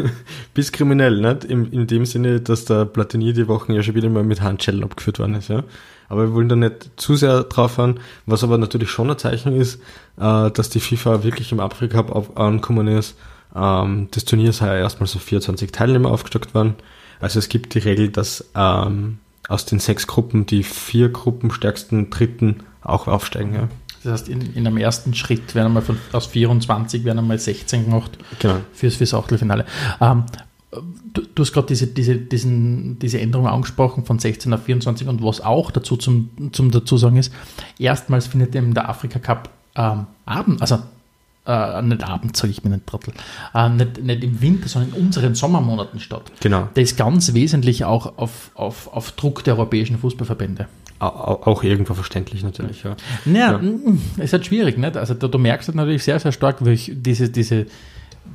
Bis 0.54 0.72
kriminell, 0.72 1.20
nicht? 1.20 1.44
In, 1.44 1.70
in 1.70 1.86
dem 1.86 2.06
Sinne, 2.06 2.40
dass 2.40 2.64
der 2.64 2.86
Platini 2.86 3.34
die 3.34 3.46
Wochen 3.46 3.74
ja 3.74 3.82
schon 3.82 3.94
wieder 3.94 4.08
mal 4.08 4.24
mit 4.24 4.40
Handschellen 4.40 4.82
abgeführt 4.82 5.18
worden 5.18 5.34
ist, 5.34 5.48
ja. 5.48 5.64
Aber 6.08 6.28
wir 6.28 6.32
wollen 6.32 6.48
da 6.48 6.56
nicht 6.56 6.92
zu 6.96 7.14
sehr 7.14 7.42
drauf 7.42 7.72
fahren. 7.72 8.00
Was 8.24 8.42
aber 8.42 8.56
natürlich 8.56 8.88
schon 8.88 9.10
ein 9.10 9.18
Zeichen 9.18 9.54
ist, 9.54 9.82
äh, 10.18 10.50
dass 10.50 10.70
die 10.70 10.80
FIFA 10.80 11.24
wirklich 11.24 11.52
im 11.52 11.60
Afrika 11.60 12.06
angekommen 12.36 12.88
ist. 12.88 13.18
Ähm, 13.54 14.08
das 14.12 14.24
Turnier 14.24 14.54
sei 14.54 14.68
ja 14.68 14.76
erstmal 14.76 15.08
so 15.08 15.18
24 15.18 15.70
Teilnehmer 15.70 16.10
aufgestockt 16.10 16.54
worden. 16.54 16.76
Also 17.20 17.38
es 17.38 17.48
gibt 17.48 17.74
die 17.74 17.78
Regel, 17.78 18.10
dass 18.10 18.50
ähm, 18.54 19.18
aus 19.48 19.66
den 19.66 19.78
sechs 19.78 20.06
Gruppen 20.06 20.46
die 20.46 20.62
vier 20.62 21.08
gruppenstärksten 21.10 22.10
Dritten 22.10 22.62
auch 22.82 23.08
aufsteigen, 23.08 23.54
ja. 23.54 23.68
Das 24.02 24.12
heißt, 24.12 24.28
in, 24.28 24.54
in 24.54 24.66
einem 24.66 24.76
ersten 24.76 25.14
Schritt 25.14 25.54
werden 25.54 25.68
einmal 25.68 25.82
von, 25.82 25.96
aus 26.12 26.26
24 26.26 27.04
werden 27.04 27.20
einmal 27.20 27.38
16 27.38 27.86
gemacht 27.86 28.18
genau. 28.38 28.56
fürs, 28.74 28.96
fürs 28.96 29.14
Achtelfinale. 29.14 29.64
Ähm, 29.98 30.24
du, 31.14 31.22
du, 31.22 31.42
hast 31.42 31.52
gerade 31.52 31.68
diese, 31.68 31.86
diese, 31.86 32.16
diese 32.16 33.20
Änderung 33.20 33.48
angesprochen 33.48 34.04
von 34.04 34.18
16 34.18 34.52
auf 34.52 34.64
24 34.64 35.08
und 35.08 35.22
was 35.22 35.40
auch 35.40 35.70
dazu 35.70 35.96
zum, 35.96 36.28
zum 36.52 36.70
dazu 36.70 36.98
sagen 36.98 37.16
ist, 37.16 37.32
erstmals 37.78 38.26
findet 38.26 38.54
eben 38.54 38.74
der 38.74 38.90
Afrika 38.90 39.18
Cup 39.18 39.48
ähm, 39.74 40.06
Abend, 40.26 40.60
also 40.60 40.80
äh, 41.46 41.82
nicht 41.82 42.04
Abend, 42.04 42.36
sage 42.36 42.50
ich 42.50 42.64
mir 42.64 42.70
nicht 42.70 42.86
Trottel, 42.86 43.14
äh, 43.54 43.68
nicht, 43.68 44.02
nicht 44.02 44.24
im 44.24 44.40
Winter, 44.40 44.68
sondern 44.68 44.94
in 44.94 45.06
unseren 45.06 45.34
Sommermonaten 45.34 46.00
statt. 46.00 46.32
Genau. 46.40 46.68
Das 46.74 46.84
ist 46.84 46.96
ganz 46.96 47.34
wesentlich 47.34 47.84
auch 47.84 48.18
auf, 48.18 48.50
auf, 48.54 48.92
auf 48.92 49.12
Druck 49.12 49.44
der 49.44 49.54
europäischen 49.54 49.98
Fußballverbände 49.98 50.66
auch 51.00 51.62
irgendwo 51.62 51.94
verständlich 51.94 52.42
natürlich. 52.42 52.82
Ja, 52.82 52.96
naja, 53.24 53.60
ja. 53.60 53.72
Es 54.16 54.24
ist 54.26 54.32
halt 54.32 54.46
schwierig, 54.46 54.78
nicht? 54.78 54.96
Also 54.96 55.14
du, 55.14 55.28
du 55.28 55.38
merkst 55.38 55.68
halt 55.68 55.76
natürlich 55.76 56.02
sehr, 56.02 56.18
sehr 56.18 56.32
stark, 56.32 56.64
wie 56.64 56.76
diese, 56.76 57.28
diese, 57.28 57.66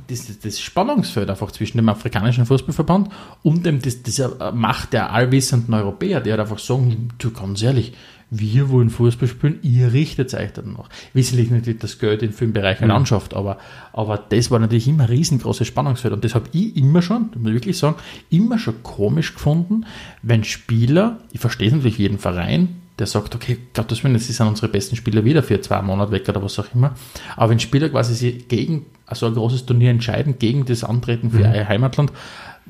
diese, 0.08 0.34
das 0.34 0.60
Spannungsfeld 0.60 1.30
einfach 1.30 1.50
zwischen 1.50 1.78
dem 1.78 1.88
afrikanischen 1.88 2.46
Fußballverband 2.46 3.08
und 3.42 3.66
dem, 3.66 3.80
das, 3.82 4.02
dieser 4.02 4.52
Macht 4.52 4.92
der 4.92 5.12
allwissenden 5.12 5.74
Europäer, 5.74 6.20
die 6.20 6.30
halt 6.30 6.40
einfach 6.40 6.58
sagen, 6.58 7.08
du 7.18 7.30
ganz 7.30 7.62
ehrlich, 7.62 7.94
wir 8.30 8.70
wollen 8.70 8.90
Fußball 8.90 9.28
spielen, 9.28 9.58
ihr 9.62 9.92
richtet 9.92 10.32
euch 10.34 10.52
dann 10.52 10.72
noch. 10.72 10.88
Wissentlich 11.12 11.50
natürlich 11.50 11.80
das 11.80 11.98
Geld 11.98 12.22
in 12.22 12.32
vielen 12.32 12.52
Bereichen 12.52 12.86
mhm. 12.86 12.92
anschafft, 12.92 13.34
aber, 13.34 13.58
aber 13.92 14.18
das 14.18 14.50
war 14.50 14.58
natürlich 14.58 14.88
immer 14.88 15.04
ein 15.04 15.10
riesengroßes 15.10 15.66
Spannungsfeld 15.66 16.14
und 16.14 16.24
das 16.24 16.34
habe 16.34 16.46
ich 16.52 16.76
immer 16.76 17.02
schon, 17.02 17.30
muss 17.36 17.48
ich 17.48 17.54
wirklich 17.54 17.78
sagen, 17.78 17.96
immer 18.30 18.58
schon 18.58 18.82
komisch 18.82 19.34
gefunden, 19.34 19.84
wenn 20.22 20.44
Spieler, 20.44 21.18
ich 21.32 21.40
verstehe 21.40 21.68
es 21.68 21.74
natürlich 21.74 21.98
jeden 21.98 22.18
Verein, 22.18 22.80
der 23.00 23.06
sagt, 23.06 23.34
okay, 23.34 23.56
Willen, 23.74 24.14
das 24.14 24.26
sind 24.26 24.46
unsere 24.46 24.68
besten 24.68 24.94
Spieler 24.94 25.24
wieder 25.24 25.42
für 25.42 25.60
zwei 25.62 25.80
Monate 25.80 26.12
weg 26.12 26.28
oder 26.28 26.42
was 26.42 26.58
auch 26.58 26.66
immer. 26.74 26.94
Aber 27.34 27.50
wenn 27.50 27.58
Spieler 27.58 27.88
quasi 27.88 28.14
sich 28.14 28.46
gegen 28.46 28.84
so 29.10 29.26
ein 29.26 29.34
großes 29.34 29.64
Turnier 29.64 29.90
entscheiden, 29.90 30.38
gegen 30.38 30.66
das 30.66 30.84
Antreten 30.84 31.30
für 31.30 31.48
mhm. 31.48 31.54
ihr 31.54 31.66
Heimatland, 31.66 32.12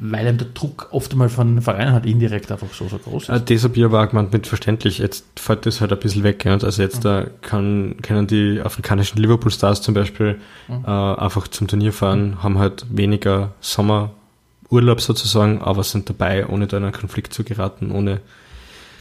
weil 0.00 0.26
einem 0.26 0.38
der 0.38 0.48
Druck 0.48 0.88
oft 0.92 1.12
einmal 1.12 1.28
von 1.28 1.60
Vereinen 1.60 1.92
halt 1.92 2.06
indirekt 2.06 2.50
einfach 2.50 2.72
so, 2.72 2.88
so 2.88 2.96
groß 2.98 3.24
ist. 3.24 3.28
Ja, 3.28 3.38
das 3.38 3.64
habe 3.64 3.76
ich 3.76 3.84
aber 3.84 4.02
auch 4.02 4.08
gemeint 4.08 4.32
mit 4.32 4.46
verständlich. 4.46 4.98
Jetzt 4.98 5.26
fällt 5.36 5.66
das 5.66 5.82
halt 5.82 5.92
ein 5.92 5.98
bisschen 5.98 6.24
weg. 6.24 6.42
Ja. 6.44 6.52
Also 6.52 6.82
jetzt 6.82 7.04
mhm. 7.04 7.26
kann, 7.42 7.96
können 8.00 8.26
die 8.26 8.62
afrikanischen 8.64 9.20
Liverpool 9.20 9.52
Stars 9.52 9.82
zum 9.82 9.92
Beispiel 9.92 10.40
mhm. 10.68 10.84
äh, 10.86 10.88
einfach 10.88 11.48
zum 11.48 11.68
Turnier 11.68 11.92
fahren, 11.92 12.30
mhm. 12.30 12.42
haben 12.42 12.58
halt 12.58 12.86
weniger 12.88 13.52
Sommerurlaub 13.60 15.02
sozusagen, 15.02 15.60
aber 15.60 15.84
sind 15.84 16.08
dabei, 16.08 16.46
ohne 16.46 16.66
da 16.66 16.78
in 16.78 16.84
einen 16.84 16.92
Konflikt 16.92 17.34
zu 17.34 17.44
geraten, 17.44 17.90
ohne 17.90 18.20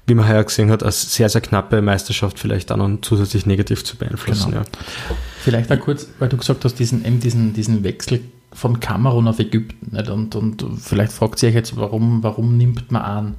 wie 0.06 0.16
man 0.16 0.28
heuer 0.28 0.44
gesehen 0.44 0.70
hat, 0.70 0.84
als 0.84 1.14
sehr, 1.14 1.30
sehr 1.30 1.42
knappe 1.42 1.82
Meisterschaft 1.82 2.40
vielleicht 2.40 2.72
auch 2.72 2.78
noch 2.78 3.00
zusätzlich 3.02 3.46
negativ 3.46 3.86
zu 3.86 3.96
beeinflussen. 3.96 4.52
Genau. 4.52 4.64
Ja. 4.64 5.16
Vielleicht 5.40 5.72
auch 5.72 5.80
kurz, 5.80 6.08
weil 6.18 6.28
du 6.28 6.36
gesagt 6.36 6.66
hast, 6.66 6.76
diesen, 6.76 7.06
eben 7.06 7.20
diesen, 7.20 7.54
diesen 7.54 7.84
Wechsel 7.84 8.22
von 8.52 8.80
Kamerun 8.80 9.28
auf 9.28 9.40
Ägypten. 9.40 9.96
Nicht? 9.96 10.10
Und, 10.10 10.36
und 10.36 10.64
vielleicht 10.80 11.12
fragt 11.12 11.42
ihr 11.44 11.50
euch 11.50 11.56
jetzt, 11.56 11.76
warum, 11.78 12.24
warum 12.24 12.58
nimmt 12.58 12.92
man 12.92 13.02
an, 13.02 13.36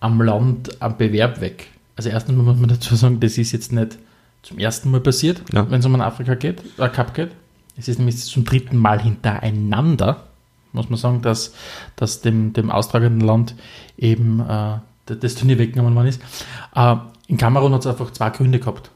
am 0.00 0.20
Land 0.20 0.80
am 0.80 0.96
Bewerb 0.96 1.40
weg? 1.40 1.68
Also 1.96 2.10
erstens 2.10 2.36
muss 2.36 2.58
man 2.58 2.68
dazu 2.68 2.94
sagen, 2.94 3.20
das 3.20 3.38
ist 3.38 3.52
jetzt 3.52 3.72
nicht 3.72 3.98
zum 4.42 4.58
ersten 4.58 4.90
Mal 4.90 5.00
passiert, 5.00 5.42
ja. 5.52 5.68
wenn 5.70 5.80
es 5.80 5.86
um 5.86 5.94
einen 5.94 6.02
Afrika 6.02 6.34
geht, 6.34 6.62
äh, 6.78 6.88
Cup 6.88 7.14
geht. 7.14 7.30
Es 7.76 7.88
ist 7.88 7.98
nämlich 7.98 8.18
zum 8.18 8.44
dritten 8.44 8.76
Mal 8.76 9.00
hintereinander, 9.00 10.24
muss 10.72 10.90
man 10.90 10.98
sagen, 10.98 11.22
dass, 11.22 11.54
dass 11.96 12.20
dem, 12.20 12.52
dem 12.52 12.70
austragenden 12.70 13.26
Land 13.26 13.54
eben 13.96 14.40
äh, 14.40 14.78
das 15.06 15.34
Turnier 15.34 15.58
weggenommen 15.58 15.94
worden 15.94 16.08
ist. 16.08 16.20
Äh, 16.74 16.96
in 17.26 17.36
Kamerun 17.36 17.72
hat 17.72 17.80
es 17.80 17.86
einfach 17.86 18.10
zwei 18.12 18.30
Gründe 18.30 18.58
gehabt. 18.58 18.90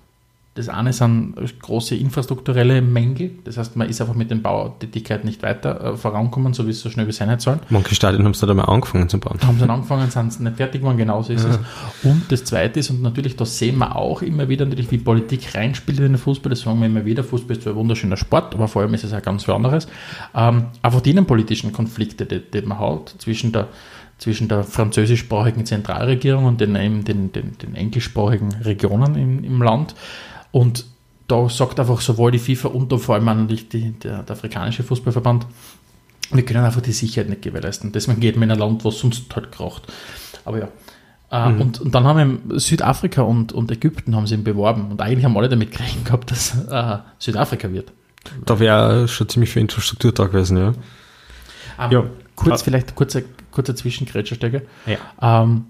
Das 0.54 0.68
eine 0.68 0.92
sind 0.92 1.34
große 1.62 1.96
infrastrukturelle 1.96 2.82
Mängel, 2.82 3.30
das 3.44 3.56
heißt, 3.56 3.74
man 3.74 3.88
ist 3.88 4.02
einfach 4.02 4.14
mit 4.14 4.30
den 4.30 4.42
Bautätigkeiten 4.42 5.26
nicht 5.26 5.42
weiter 5.42 5.80
äh, 5.82 5.96
vorankommen, 5.96 6.52
so 6.52 6.66
wie 6.66 6.72
es 6.72 6.80
so 6.80 6.90
schnell 6.90 7.06
wie 7.06 7.12
sein 7.12 7.40
sollen. 7.40 7.60
Manche 7.70 7.94
Stadien 7.94 8.22
haben 8.24 8.32
es 8.32 8.40
dann 8.40 8.54
mal 8.54 8.64
angefangen 8.64 9.08
zu 9.08 9.18
bauen. 9.18 9.38
Haben 9.42 9.54
sie 9.54 9.60
dann 9.60 9.70
angefangen, 9.70 10.10
sind 10.10 10.30
sie 10.30 10.42
nicht 10.42 10.56
fertig 10.58 10.82
geworden, 10.82 10.98
genauso 10.98 11.32
ist 11.32 11.44
ja. 11.44 11.52
es. 11.52 11.58
Und 12.04 12.30
das 12.30 12.44
zweite 12.44 12.80
ist, 12.80 12.90
und 12.90 13.00
natürlich, 13.00 13.36
da 13.36 13.46
sehen 13.46 13.78
wir 13.78 13.96
auch 13.96 14.20
immer 14.20 14.46
wieder 14.50 14.66
natürlich, 14.66 14.90
wie 14.90 14.98
Politik 14.98 15.54
reinspielt 15.54 16.00
in 16.00 16.12
den 16.12 16.18
Fußball, 16.18 16.50
das 16.50 16.60
sagen 16.60 16.80
wir 16.80 16.86
immer 16.86 17.06
wieder, 17.06 17.24
Fußball 17.24 17.56
ist 17.56 17.62
zwar 17.62 17.72
ein 17.72 17.76
wunderschöner 17.76 18.18
Sport, 18.18 18.54
aber 18.54 18.68
vor 18.68 18.82
allem 18.82 18.92
ist 18.92 19.04
es 19.04 19.14
auch 19.14 19.22
ganz 19.22 19.44
viel 19.44 19.54
anderes. 19.54 19.88
Ähm, 20.34 20.66
einfach 20.82 21.00
die 21.00 21.12
innenpolitischen 21.12 21.72
Konflikte, 21.72 22.26
die, 22.26 22.42
die 22.42 22.60
man 22.60 22.78
hat 22.78 23.14
zwischen 23.16 23.52
der 23.52 23.68
zwischen 24.18 24.46
der 24.46 24.62
französischsprachigen 24.62 25.66
Zentralregierung 25.66 26.44
und 26.44 26.60
den, 26.60 26.74
den, 26.74 27.32
den, 27.32 27.32
den 27.32 27.74
englischsprachigen 27.74 28.54
Regionen 28.62 29.16
im, 29.16 29.42
im 29.42 29.60
Land. 29.60 29.96
Und 30.52 30.86
da 31.28 31.48
sagt 31.48 31.80
einfach 31.80 32.00
sowohl 32.00 32.30
die 32.30 32.38
FIFA 32.38 32.68
und 32.68 32.92
vor 33.00 33.14
allem 33.14 33.24
natürlich 33.24 33.68
die, 33.68 33.92
der, 33.92 34.22
der 34.22 34.36
afrikanische 34.36 34.82
Fußballverband, 34.82 35.46
wir 36.30 36.44
können 36.44 36.64
einfach 36.64 36.80
die 36.80 36.92
Sicherheit 36.92 37.28
nicht 37.28 37.42
gewährleisten. 37.42 37.92
Deswegen 37.92 38.20
geht 38.20 38.36
man 38.36 38.44
in 38.44 38.52
ein 38.52 38.58
Land, 38.58 38.84
was 38.84 38.98
sonst 38.98 39.34
halt 39.34 39.50
kracht. 39.50 39.82
Aber 40.44 40.58
ja. 40.58 40.68
Äh, 41.30 41.48
mhm. 41.48 41.60
und, 41.62 41.80
und, 41.80 41.94
dann 41.94 42.04
haben 42.04 42.40
Südafrika 42.58 43.22
und, 43.22 43.52
und 43.52 43.70
Ägypten 43.70 44.14
haben 44.14 44.26
sie 44.26 44.34
ihn 44.34 44.44
beworben. 44.44 44.90
Und 44.90 45.00
eigentlich 45.00 45.24
haben 45.24 45.36
alle 45.36 45.48
damit 45.48 45.72
gerechnet 45.72 46.04
gehabt, 46.04 46.30
dass 46.30 46.54
äh, 46.68 46.98
Südafrika 47.18 47.72
wird. 47.72 47.92
Da 48.44 48.60
wäre 48.60 49.08
schon 49.08 49.28
ziemlich 49.28 49.50
viel 49.50 49.62
Infrastruktur 49.62 50.12
da 50.12 50.26
gewesen, 50.26 50.56
ja. 50.58 50.74
Ähm, 51.78 51.90
ja. 51.90 52.04
Kurz, 52.36 52.62
vielleicht 52.62 52.94
kurzer, 52.94 53.22
kurzer 53.50 53.74
Zwischengrätscherstecke. 53.74 54.66
Ja. 54.86 55.42
Ähm, 55.42 55.66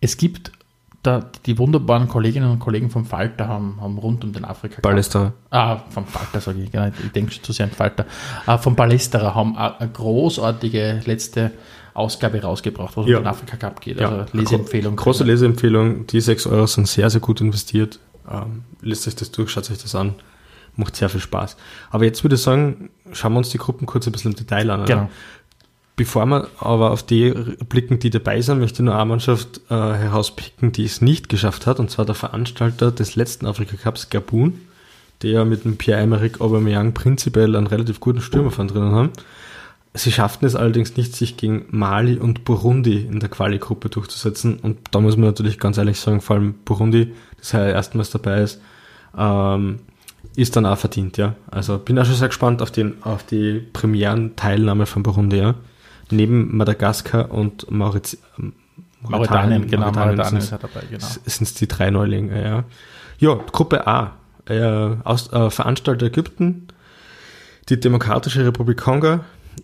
es 0.00 0.16
gibt 0.16 0.52
da, 1.02 1.24
die 1.46 1.58
wunderbaren 1.58 2.06
Kolleginnen 2.06 2.50
und 2.50 2.60
Kollegen 2.60 2.88
vom 2.88 3.04
Falter 3.04 3.48
haben, 3.48 3.78
haben 3.80 3.98
rund 3.98 4.22
um 4.22 4.32
den 4.32 4.44
Afrika 4.44 4.80
Ballesterer. 4.80 5.32
Ah, 5.50 5.78
vom 5.90 6.06
Falter 6.06 6.40
sage 6.40 6.62
ich, 6.62 6.70
genau, 6.70 6.86
ich 6.86 7.12
denke 7.12 7.32
schon 7.32 7.42
zu 7.42 7.52
sehr 7.52 7.66
an 7.66 7.72
Falter. 7.72 8.06
Ah, 8.46 8.58
vom 8.58 8.76
Ballesterer 8.76 9.34
haben 9.34 9.56
eine 9.56 9.90
großartige 9.90 11.00
letzte 11.04 11.50
Ausgabe 11.94 12.40
rausgebracht, 12.40 12.96
was 12.96 13.06
ja. 13.06 13.18
um 13.18 13.24
den 13.24 13.28
Afrika 13.28 13.56
Cup 13.56 13.80
geht. 13.80 14.00
Also 14.00 14.16
ja. 14.16 14.26
Leseempfehlung. 14.32 14.96
Große 14.96 15.24
Leseempfehlung, 15.24 16.06
die 16.06 16.20
6 16.20 16.46
Euro 16.46 16.66
sind 16.66 16.86
sehr, 16.86 17.10
sehr 17.10 17.20
gut 17.20 17.40
investiert. 17.40 17.98
Ähm, 18.30 18.62
lest 18.80 19.06
euch 19.08 19.16
das 19.16 19.32
durch, 19.32 19.50
schaut 19.50 19.70
euch 19.70 19.78
das 19.78 19.94
an. 19.94 20.14
Macht 20.76 20.96
sehr 20.96 21.08
viel 21.08 21.20
Spaß. 21.20 21.56
Aber 21.90 22.04
jetzt 22.04 22.24
würde 22.24 22.36
ich 22.36 22.42
sagen, 22.42 22.90
schauen 23.12 23.32
wir 23.32 23.38
uns 23.38 23.50
die 23.50 23.58
Gruppen 23.58 23.86
kurz 23.86 24.06
ein 24.06 24.12
bisschen 24.12 24.32
im 24.32 24.38
Detail 24.38 24.70
an. 24.70 24.84
Genau. 24.86 25.10
Bevor 25.94 26.24
wir 26.24 26.48
aber 26.58 26.90
auf 26.90 27.02
die 27.02 27.30
blicken, 27.68 27.98
die 27.98 28.08
dabei 28.08 28.40
sind, 28.40 28.60
möchte 28.60 28.82
ich 28.82 28.86
nur 28.86 28.94
eine 28.94 29.04
Mannschaft 29.04 29.60
äh, 29.68 29.74
herauspicken, 29.74 30.72
die 30.72 30.84
es 30.84 31.02
nicht 31.02 31.28
geschafft 31.28 31.66
hat, 31.66 31.78
und 31.78 31.90
zwar 31.90 32.06
der 32.06 32.14
Veranstalter 32.14 32.90
des 32.90 33.14
letzten 33.14 33.46
Afrika 33.46 33.76
Cups, 33.76 34.08
Gabun, 34.08 34.58
der 35.22 35.44
mit 35.44 35.64
dem 35.64 35.76
Pierre-Emerick 35.76 36.40
Aubameyang 36.40 36.94
prinzipiell 36.94 37.54
einen 37.54 37.66
relativ 37.66 38.00
guten 38.00 38.22
Stürmer 38.22 38.50
von 38.50 38.68
drinnen 38.68 38.92
haben. 38.92 39.10
Sie 39.92 40.10
schafften 40.10 40.46
es 40.46 40.56
allerdings 40.56 40.96
nicht, 40.96 41.14
sich 41.14 41.36
gegen 41.36 41.66
Mali 41.68 42.16
und 42.16 42.44
Burundi 42.44 43.02
in 43.02 43.20
der 43.20 43.28
Quali-Gruppe 43.28 43.90
durchzusetzen. 43.90 44.58
Und 44.62 44.78
da 44.92 45.00
muss 45.00 45.18
man 45.18 45.26
natürlich 45.26 45.58
ganz 45.58 45.76
ehrlich 45.76 46.00
sagen, 46.00 46.22
vor 46.22 46.36
allem 46.36 46.54
Burundi, 46.64 47.12
das 47.36 47.52
ja 47.52 47.66
erstmals 47.66 48.08
dabei 48.08 48.40
ist, 48.40 48.62
ähm, 49.16 49.80
ist 50.34 50.56
dann 50.56 50.64
auch 50.64 50.78
verdient, 50.78 51.18
ja. 51.18 51.34
Also 51.50 51.76
bin 51.76 51.98
auch 51.98 52.06
schon 52.06 52.14
sehr 52.14 52.28
gespannt 52.28 52.62
auf, 52.62 52.70
den, 52.70 53.02
auf 53.02 53.22
die 53.24 53.60
Premieren-Teilnahme 53.74 54.86
von 54.86 55.02
Burundi, 55.02 55.36
ja 55.36 55.54
neben 56.12 56.56
Madagaskar 56.56 57.30
und 57.30 57.70
Mauritius. 57.70 58.22
Mauretanien, 59.00 59.66
genau, 59.66 59.90
Mauretanien 59.90 60.36
ist 60.36 60.52
dabei, 60.52 60.82
genau. 60.88 61.04
Sind 61.24 61.42
es 61.42 61.54
die 61.54 61.66
drei 61.66 61.90
Neulinge, 61.90 62.42
ja. 62.42 62.64
Ja, 63.18 63.34
Gruppe 63.50 63.86
A, 63.86 64.12
äh, 64.48 64.62
aus, 65.02 65.32
äh, 65.32 65.50
Veranstalter 65.50 66.06
Ägypten, 66.06 66.68
die 67.68 67.80
Demokratische 67.80 68.46
Republik 68.46 68.78
Kongo, 68.78 69.20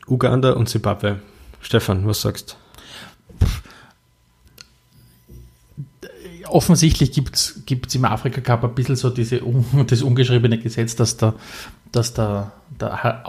Uganda 0.09 0.53
und 0.53 0.69
Zimbabwe. 0.69 1.21
Stefan, 1.61 2.07
was 2.07 2.23
sagst 2.23 2.53
du? 2.53 3.47
offensichtlich 6.51 7.13
gibt 7.13 7.37
es 7.37 7.95
im 7.95 8.05
Afrika 8.05 8.41
Cup 8.41 8.65
ein 8.65 8.75
bisschen 8.75 8.97
so 8.97 9.11
diese, 9.11 9.41
das 9.87 10.03
ungeschriebene 10.03 10.59
Gesetz, 10.59 10.97
dass 10.97 11.17
der, 11.17 11.35
dass 11.93 12.15
der, 12.15 12.53
der 12.81 13.27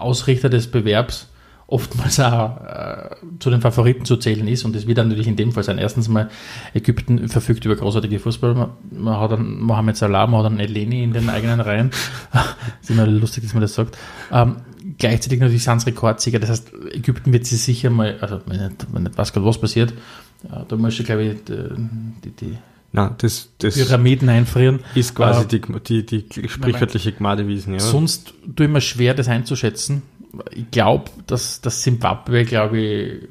Ausrichter 0.00 0.48
des 0.48 0.70
Bewerbs 0.70 1.28
oftmals 1.72 2.20
auch 2.20 2.60
äh, 2.60 3.16
zu 3.38 3.50
den 3.50 3.62
Favoriten 3.62 4.04
zu 4.04 4.16
zählen 4.18 4.46
ist. 4.46 4.64
Und 4.64 4.76
das 4.76 4.86
wird 4.86 4.98
dann 4.98 5.08
natürlich 5.08 5.26
in 5.26 5.36
dem 5.36 5.52
Fall 5.52 5.62
sein. 5.62 5.78
Erstens 5.78 6.08
mal, 6.08 6.28
Ägypten 6.74 7.28
verfügt 7.28 7.64
über 7.64 7.74
großartige 7.74 8.18
Fußballer. 8.18 8.54
Man, 8.54 8.70
man 8.90 9.18
hat 9.18 9.32
dann 9.32 9.58
Mohamed 9.60 9.96
Salah, 9.96 10.26
man 10.26 10.44
hat 10.44 10.52
dann 10.52 10.60
Eleni 10.60 11.02
in 11.02 11.12
den 11.12 11.30
eigenen 11.30 11.60
Reihen. 11.60 11.90
ist 12.82 12.90
immer 12.90 13.06
lustig, 13.06 13.44
dass 13.44 13.54
man 13.54 13.62
das 13.62 13.74
sagt. 13.74 13.96
Ähm, 14.30 14.56
gleichzeitig 14.98 15.40
natürlich 15.40 15.64
sind 15.64 15.78
es 15.78 15.86
Rekordsieger. 15.86 16.38
Das 16.38 16.50
heißt, 16.50 16.72
Ägypten 16.92 17.32
wird 17.32 17.46
sich 17.46 17.62
sicher 17.62 17.88
mal, 17.88 18.16
also 18.20 18.40
wenn 18.46 18.62
nicht, 18.62 18.86
wenn 18.92 19.04
nicht 19.04 19.16
was 19.16 19.32
gerade 19.32 19.46
was 19.46 19.58
passiert, 19.58 19.94
ja, 20.48 20.64
da 20.68 20.76
muss 20.76 20.98
ich, 20.98 21.06
glaube 21.06 21.24
ich, 21.24 21.44
die, 21.44 22.30
die 22.30 22.58
Nein, 22.94 23.14
das, 23.18 23.48
das 23.56 23.74
Pyramiden 23.74 24.28
einfrieren. 24.28 24.80
Ist 24.94 25.14
quasi 25.14 25.44
äh, 25.44 25.60
die, 25.88 26.04
die, 26.04 26.28
die 26.28 26.48
sprichwörtliche 26.48 27.12
Gmadewiesen. 27.12 27.72
Ja. 27.72 27.80
Sonst 27.80 28.34
tue 28.54 28.66
ich 28.66 28.72
mir 28.72 28.82
schwer, 28.82 29.14
das 29.14 29.28
einzuschätzen 29.28 30.02
ich 30.50 30.70
glaube, 30.70 31.10
dass 31.26 31.60
das 31.60 31.82
Zimbabwe, 31.82 32.44
glaube 32.44 32.78
ich, 32.78 33.28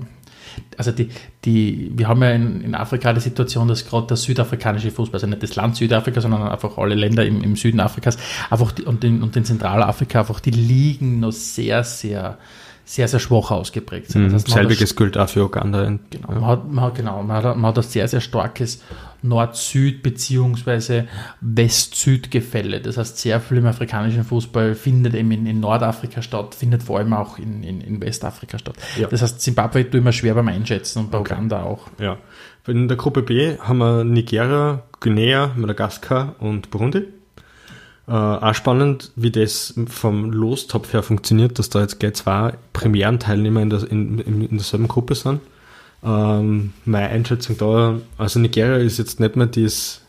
also 0.77 0.91
die, 0.91 1.09
die, 1.45 1.91
wir 1.95 2.07
haben 2.07 2.21
ja 2.21 2.31
in, 2.31 2.61
in 2.61 2.75
Afrika 2.75 3.13
die 3.13 3.19
Situation, 3.19 3.67
dass 3.67 3.85
gerade 3.85 4.07
der 4.07 4.17
südafrikanische 4.17 4.91
Fußball, 4.91 5.15
also 5.15 5.27
nicht 5.27 5.43
das 5.43 5.55
Land 5.55 5.75
Südafrika, 5.75 6.21
sondern 6.21 6.47
einfach 6.47 6.77
alle 6.77 6.95
Länder 6.95 7.25
im, 7.25 7.43
im 7.43 7.55
Süden 7.55 7.79
Afrikas 7.79 8.17
einfach 8.49 8.71
die, 8.71 8.83
und, 8.83 9.03
in, 9.03 9.21
und 9.21 9.35
in 9.35 9.45
Zentralafrika 9.45 10.19
einfach, 10.19 10.39
die 10.39 10.51
liegen 10.51 11.19
noch 11.19 11.31
sehr, 11.31 11.83
sehr, 11.83 12.37
sehr, 12.83 13.07
sehr 13.07 13.19
schwach 13.19 13.51
ausgeprägt 13.51 14.11
sind. 14.11 14.25
Das 14.25 14.33
heißt, 14.33 14.49
Selbiges 14.49 14.95
gilt 14.95 15.17
auch 15.17 15.29
für 15.29 15.45
Uganda. 15.45 15.85
Genau, 16.09 16.33
ja. 16.33 16.39
man 16.39 16.45
hat, 16.45 16.71
man 16.71 16.83
hat, 16.85 16.95
genau, 16.95 17.23
man 17.23 17.43
hat, 17.43 17.55
man 17.55 17.65
hat 17.65 17.77
ein 17.77 17.83
sehr, 17.83 18.07
sehr 18.07 18.21
starkes 18.21 18.81
Nord-Süd- 19.21 20.01
bzw. 20.01 21.03
West-Süd-Gefälle. 21.41 22.81
Das 22.81 22.97
heißt, 22.97 23.17
sehr 23.19 23.39
viel 23.39 23.57
im 23.57 23.67
afrikanischen 23.67 24.23
Fußball 24.23 24.75
findet 24.75 25.13
eben 25.13 25.31
in, 25.31 25.45
in 25.45 25.59
Nordafrika 25.59 26.21
statt, 26.21 26.55
findet 26.55 26.83
vor 26.83 26.99
allem 26.99 27.13
auch 27.13 27.37
in, 27.37 27.63
in, 27.63 27.81
in 27.81 28.01
Westafrika 28.01 28.57
statt. 28.57 28.75
Ja. 28.97 29.07
Das 29.07 29.21
heißt, 29.21 29.39
Zimbabwe 29.39 29.83
tut 29.83 29.95
immer 29.95 30.11
schwer 30.11 30.33
beim 30.33 30.47
Einschätzen 30.47 30.99
und 30.99 31.11
bei 31.11 31.19
okay. 31.19 31.33
Uganda 31.33 31.63
auch. 31.63 31.87
Ja. 31.99 32.17
In 32.67 32.87
der 32.87 32.97
Gruppe 32.97 33.21
B 33.21 33.57
haben 33.59 33.77
wir 33.79 34.03
Nigeria, 34.03 34.83
Guinea, 34.99 35.51
Madagaskar 35.55 36.35
und 36.39 36.69
Burundi. 36.71 37.07
Äh, 38.11 38.13
auch 38.13 38.53
spannend, 38.53 39.13
wie 39.15 39.31
das 39.31 39.73
vom 39.87 40.33
Lostopf 40.33 40.91
her 40.91 41.01
funktioniert, 41.01 41.57
dass 41.57 41.69
da 41.69 41.79
jetzt 41.79 41.97
gleich 41.97 42.15
zwei 42.15 42.55
Premierenteilnehmer 42.73 43.61
in, 43.61 43.69
der, 43.69 43.89
in, 43.89 44.19
in, 44.19 44.41
in 44.41 44.57
derselben 44.57 44.89
Gruppe 44.89 45.15
sind. 45.15 45.39
Ähm, 46.03 46.73
meine 46.83 47.07
Einschätzung 47.07 47.57
da, 47.57 48.01
also 48.17 48.39
Nigeria 48.41 48.75
ist 48.75 48.97
jetzt 48.97 49.21
nicht 49.21 49.37
mehr 49.37 49.45
das, 49.47 50.01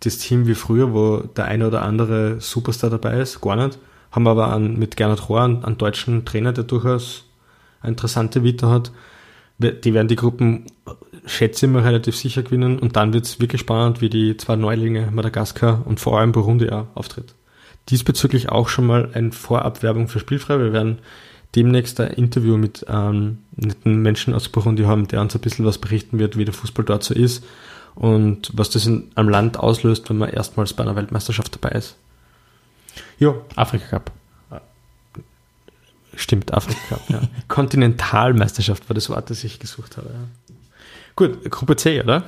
das 0.00 0.16
Team 0.16 0.46
wie 0.46 0.54
früher, 0.54 0.94
wo 0.94 1.18
der 1.18 1.44
eine 1.44 1.66
oder 1.66 1.82
andere 1.82 2.40
Superstar 2.40 2.88
dabei 2.88 3.20
ist, 3.20 3.42
gar 3.42 3.56
nicht. 3.56 3.78
Haben 4.10 4.26
aber 4.26 4.50
einen, 4.50 4.78
mit 4.78 4.96
Gernot 4.96 5.28
Rohr 5.28 5.42
einen, 5.42 5.64
einen 5.66 5.76
deutschen 5.76 6.24
Trainer, 6.24 6.54
der 6.54 6.64
durchaus 6.64 7.24
eine 7.82 7.90
interessante 7.90 8.42
Vita 8.42 8.70
hat. 8.70 8.90
Die 9.58 9.94
werden 9.94 10.08
die 10.08 10.16
Gruppen, 10.16 10.66
schätze 11.26 11.66
ich 11.66 11.72
mal, 11.72 11.82
relativ 11.82 12.16
sicher 12.16 12.42
gewinnen 12.42 12.78
und 12.78 12.96
dann 12.96 13.12
wird 13.12 13.24
es 13.24 13.40
wirklich 13.40 13.60
spannend, 13.60 14.00
wie 14.00 14.08
die 14.08 14.36
zwei 14.36 14.56
Neulinge 14.56 15.10
Madagaskar 15.12 15.86
und 15.86 16.00
vor 16.00 16.18
allem 16.18 16.32
Burundi 16.32 16.70
auch 16.70 16.86
auftritt. 16.94 17.34
Diesbezüglich 17.88 18.48
auch 18.48 18.68
schon 18.68 18.86
mal 18.86 19.10
eine 19.14 19.30
Vorabwerbung 19.30 20.08
für 20.08 20.18
Spielfrei. 20.18 20.58
Wir 20.58 20.72
werden 20.72 20.98
demnächst 21.54 22.00
ein 22.00 22.10
Interview 22.12 22.56
mit 22.56 22.84
ähm, 22.88 23.38
netten 23.56 24.02
Menschen 24.02 24.34
aus 24.34 24.48
Burundi 24.48 24.84
haben, 24.84 25.06
der 25.06 25.20
uns 25.20 25.34
ein 25.34 25.40
bisschen 25.40 25.64
was 25.64 25.78
berichten 25.78 26.18
wird, 26.18 26.36
wie 26.36 26.44
der 26.44 26.54
Fußball 26.54 26.84
dort 26.84 27.04
so 27.04 27.14
ist 27.14 27.44
und 27.94 28.50
was 28.54 28.70
das 28.70 28.86
in 28.86 29.10
einem 29.14 29.28
Land 29.28 29.58
auslöst, 29.58 30.10
wenn 30.10 30.18
man 30.18 30.30
erstmals 30.30 30.72
bei 30.72 30.82
einer 30.82 30.96
Weltmeisterschaft 30.96 31.54
dabei 31.54 31.76
ist. 31.76 31.96
Ja. 33.18 33.34
Afrika 33.54 33.86
Cup. 33.86 34.12
Stimmt, 36.16 36.52
Afrika 36.52 36.80
Cup, 36.88 37.02
ja. 37.08 37.20
Kontinentalmeisterschaft 37.48 38.88
war 38.88 38.94
das 38.94 39.08
Wort, 39.10 39.30
das 39.30 39.44
ich 39.44 39.58
gesucht 39.58 39.96
habe. 39.96 40.08
Ja. 40.08 40.54
Gut, 41.16 41.50
Gruppe 41.50 41.76
C, 41.76 42.00
oder? 42.02 42.24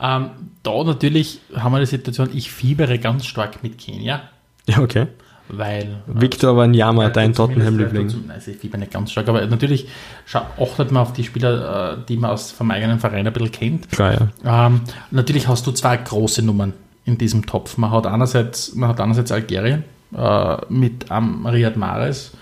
Ähm, 0.00 0.30
da 0.62 0.84
natürlich 0.84 1.40
haben 1.54 1.72
wir 1.72 1.80
die 1.80 1.86
Situation, 1.86 2.30
ich 2.32 2.50
fiebere 2.50 2.98
ganz 2.98 3.26
stark 3.26 3.62
mit 3.62 3.78
Kenia. 3.78 4.22
Ja, 4.66 4.78
okay 4.78 5.08
weil. 5.52 6.02
Victor 6.06 6.56
Wanyama, 6.56 7.10
dein 7.10 7.32
Tottenham-Liebling. 7.32 8.30
Also 8.30 8.50
ich 8.50 8.62
liebe 8.62 8.78
nicht 8.78 8.92
ganz 8.92 9.12
stark, 9.12 9.28
aber 9.28 9.46
natürlich 9.46 9.88
achtet 10.32 10.90
man 10.90 11.02
auf 11.02 11.12
die 11.12 11.24
Spieler, 11.24 11.92
äh, 11.92 11.96
die 12.08 12.16
man 12.16 12.30
aus 12.30 12.50
vom 12.50 12.70
eigenen 12.70 12.98
Verein 12.98 13.26
ein 13.26 13.32
bisschen 13.32 13.52
kennt. 13.52 13.90
Klar, 13.90 14.30
ja. 14.44 14.66
Ähm, 14.66 14.80
natürlich 15.10 15.48
hast 15.48 15.66
du 15.66 15.72
zwei 15.72 15.96
große 15.96 16.42
Nummern 16.42 16.72
in 17.04 17.18
diesem 17.18 17.46
Topf. 17.46 17.76
Man 17.76 17.90
hat 17.90 18.06
einerseits, 18.06 18.74
man 18.74 18.88
hat 18.88 19.00
einerseits 19.00 19.30
Algerien 19.30 19.84
äh, 20.16 20.56
mit 20.68 21.10
um, 21.10 21.46
Riyad 21.46 21.76
Mahrez 21.76 22.32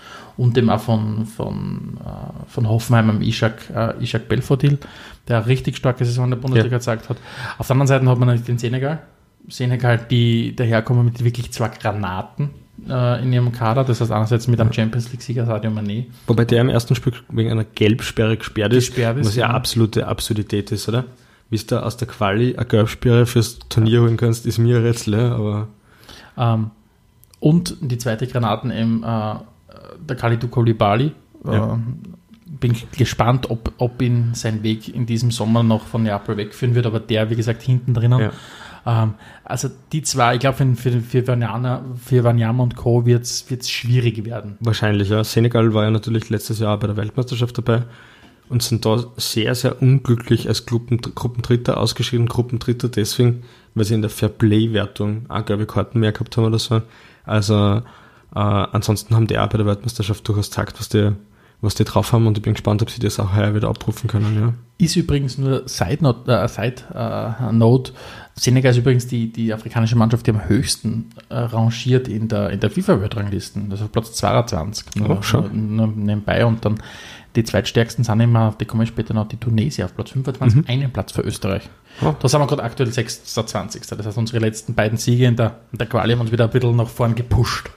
und 0.41 0.57
dem 0.57 0.71
auch 0.71 0.79
von, 0.79 1.27
von, 1.27 1.99
äh, 2.03 2.49
von 2.49 2.67
Hoffenheim 2.67 3.11
am 3.11 3.21
Ishak, 3.21 3.69
äh, 3.75 4.03
Ishak 4.03 4.27
Belfodil, 4.27 4.79
der 5.27 5.37
eine 5.37 5.45
richtig 5.45 5.77
starke 5.77 6.03
Saison 6.03 6.25
in 6.25 6.31
der 6.31 6.37
Bundesliga 6.37 6.73
ja. 6.73 6.77
gezeigt 6.79 7.09
hat. 7.09 7.17
Auf 7.59 7.67
der 7.67 7.75
anderen 7.75 7.87
Seite 7.87 8.09
hat 8.09 8.17
man 8.17 8.43
den 8.43 8.57
Senegal 8.57 9.03
Senegal, 9.47 9.99
die 10.09 10.55
daherkommen 10.55 11.05
mit 11.05 11.23
wirklich 11.23 11.51
zwei 11.51 11.67
Granaten 11.67 12.49
äh, 12.89 13.21
in 13.21 13.31
ihrem 13.31 13.51
Kader. 13.51 13.83
Das 13.83 14.01
heißt, 14.01 14.11
einerseits 14.11 14.47
mit 14.47 14.59
einem 14.59 14.73
Champions 14.73 15.11
League-Sieger 15.11 15.45
Sadio 15.45 15.69
Mané. 15.69 16.05
Wobei 16.25 16.45
der 16.45 16.61
im 16.61 16.69
ersten 16.69 16.95
Spiel 16.95 17.13
wegen 17.29 17.51
einer 17.51 17.63
Gelbsperre 17.63 18.37
gesperrt 18.37 18.73
ist, 18.73 18.87
Gesperrt 18.87 19.19
ist, 19.19 19.27
was 19.27 19.35
ja 19.35 19.47
ja. 19.47 19.53
absolute 19.53 20.07
Absurdität 20.07 20.71
ist, 20.71 20.89
oder? 20.89 21.05
Wie 21.51 21.57
du 21.57 21.83
aus 21.83 21.97
der 21.97 22.07
Quali 22.07 22.55
eine 22.55 22.65
Gelbsperre 22.65 23.27
fürs 23.27 23.59
Turnier 23.69 24.01
holen 24.01 24.17
kannst, 24.17 24.47
ist 24.47 24.57
mir 24.57 24.77
ein 24.77 24.83
Rätsel, 24.83 25.13
ja, 25.13 25.35
aber 25.35 25.67
Ähm, 26.35 26.71
und 27.39 27.75
die 27.81 27.97
zweite 27.97 28.25
Granaten 28.25 28.71
eben 28.71 29.03
äh, 29.03 29.35
der 29.99 30.15
Kalidou 30.15 30.47
Koulibaly. 30.47 31.11
Ja. 31.45 31.75
Äh, 31.75 31.77
bin 32.59 32.75
gespannt, 32.95 33.49
ob, 33.49 33.73
ob 33.77 34.01
ihn 34.01 34.33
sein 34.33 34.61
Weg 34.61 34.93
in 34.93 35.05
diesem 35.05 35.31
Sommer 35.31 35.63
noch 35.63 35.87
von 35.87 36.03
Neapel 36.03 36.37
wegführen 36.37 36.75
wird, 36.75 36.85
aber 36.85 36.99
der, 36.99 37.29
wie 37.29 37.35
gesagt, 37.35 37.61
hinten 37.61 37.93
drinnen. 37.93 38.19
Ja. 38.19 38.31
Ähm, 38.85 39.13
also 39.43 39.69
die 39.91 40.01
zwei, 40.03 40.35
ich 40.35 40.39
glaube, 40.41 40.57
für, 40.75 41.01
für, 41.01 41.23
für, 41.25 42.23
Wanyama 42.23 42.63
und 42.63 42.75
Co. 42.75 43.05
wird 43.05 43.23
es 43.23 43.69
schwierig 43.69 44.25
werden. 44.25 44.57
wahrscheinlich, 44.59 45.09
ja. 45.09 45.23
Senegal 45.23 45.73
war 45.73 45.83
ja 45.85 45.91
natürlich 45.91 46.29
letztes 46.29 46.59
Jahr 46.59 46.77
bei 46.79 46.87
der 46.87 46.97
Weltmeisterschaft 46.97 47.57
dabei 47.57 47.83
und 48.49 48.61
sind 48.61 48.85
da 48.85 49.05
sehr, 49.17 49.55
sehr 49.55 49.81
unglücklich 49.81 50.47
als 50.47 50.65
Gruppen, 50.65 50.99
Gruppendritter 50.99 51.77
ausgeschieden. 51.77 52.27
Gruppendritter 52.27 52.89
deswegen, 52.89 53.43
weil 53.75 53.85
sie 53.85 53.93
in 53.93 54.01
der 54.01 54.09
Fairplay-Wertung 54.09 55.25
auch, 55.29 55.45
glaube 55.45 55.63
ich, 55.63 55.67
Karten 55.69 55.99
mehr 55.99 56.11
gehabt 56.11 56.35
haben 56.37 56.45
oder 56.45 56.59
so. 56.59 56.81
Also 57.23 57.81
äh, 58.35 58.39
ansonsten 58.39 59.15
haben 59.15 59.27
die 59.27 59.37
auch 59.37 59.47
bei 59.49 59.57
der 59.57 59.65
Weltmeisterschaft 59.65 60.27
durchaus 60.27 60.49
gezeigt, 60.49 60.79
was 60.79 60.89
die, 60.89 61.11
was 61.61 61.75
die 61.75 61.83
drauf 61.83 62.11
haben 62.13 62.27
und 62.27 62.37
ich 62.37 62.43
bin 62.43 62.53
gespannt, 62.53 62.81
ob 62.81 62.89
sie 62.89 62.99
das 62.99 63.19
auch 63.19 63.35
heuer 63.35 63.53
wieder 63.55 63.69
abrufen 63.69 64.09
können, 64.09 64.35
ja. 64.39 64.53
Ist 64.83 64.95
übrigens 64.95 65.37
nur 65.37 65.67
Side 65.67 65.99
Note, 66.01 66.31
äh, 66.31 66.47
Side, 66.47 66.83
äh, 66.95 67.51
Note. 67.51 67.91
Senegal 68.33 68.71
ist 68.71 68.77
übrigens 68.79 69.05
die, 69.05 69.31
die 69.31 69.53
afrikanische 69.53 69.95
Mannschaft, 69.95 70.25
die 70.25 70.31
am 70.31 70.47
höchsten 70.49 71.11
äh, 71.29 71.35
rangiert 71.35 72.07
in 72.07 72.27
der, 72.27 72.49
in 72.49 72.59
der 72.59 72.71
FIFA-Weltranglisten. 72.71 73.71
Auf 73.71 73.91
Platz 73.91 74.13
22. 74.13 74.95
Nur, 74.95 75.09
Oh, 75.19 75.21
schon. 75.21 75.75
nur, 75.75 75.85
nur 75.85 75.95
nebenbei. 75.95 76.43
Und 76.45 76.65
dann 76.65 76.79
die 77.35 77.43
zweitstärksten 77.43 78.03
sind 78.03 78.19
immer, 78.21 78.55
die 78.59 78.65
kommen 78.65 78.87
später 78.87 79.13
noch, 79.13 79.27
die 79.27 79.37
Tunesier 79.37 79.85
auf 79.85 79.93
Platz 79.95 80.09
25, 80.11 80.67
einen 80.67 80.91
Platz 80.91 81.11
für 81.11 81.21
Österreich. 81.21 81.69
Oh. 82.01 82.13
Da 82.19 82.27
sind 82.27 82.41
wir 82.41 82.47
gerade 82.47 82.63
aktuell 82.63 82.91
26. 82.91 83.85
Das 83.85 84.05
heißt, 84.05 84.17
unsere 84.17 84.39
letzten 84.39 84.73
beiden 84.73 84.97
Siege 84.97 85.27
in 85.27 85.35
der, 85.35 85.59
in 85.71 85.77
der 85.77 85.87
Quali 85.87 86.13
haben 86.13 86.21
uns 86.21 86.31
wieder 86.31 86.45
ein 86.45 86.49
bisschen 86.49 86.75
nach 86.75 86.87
vorn 86.89 87.13
gepusht. 87.13 87.69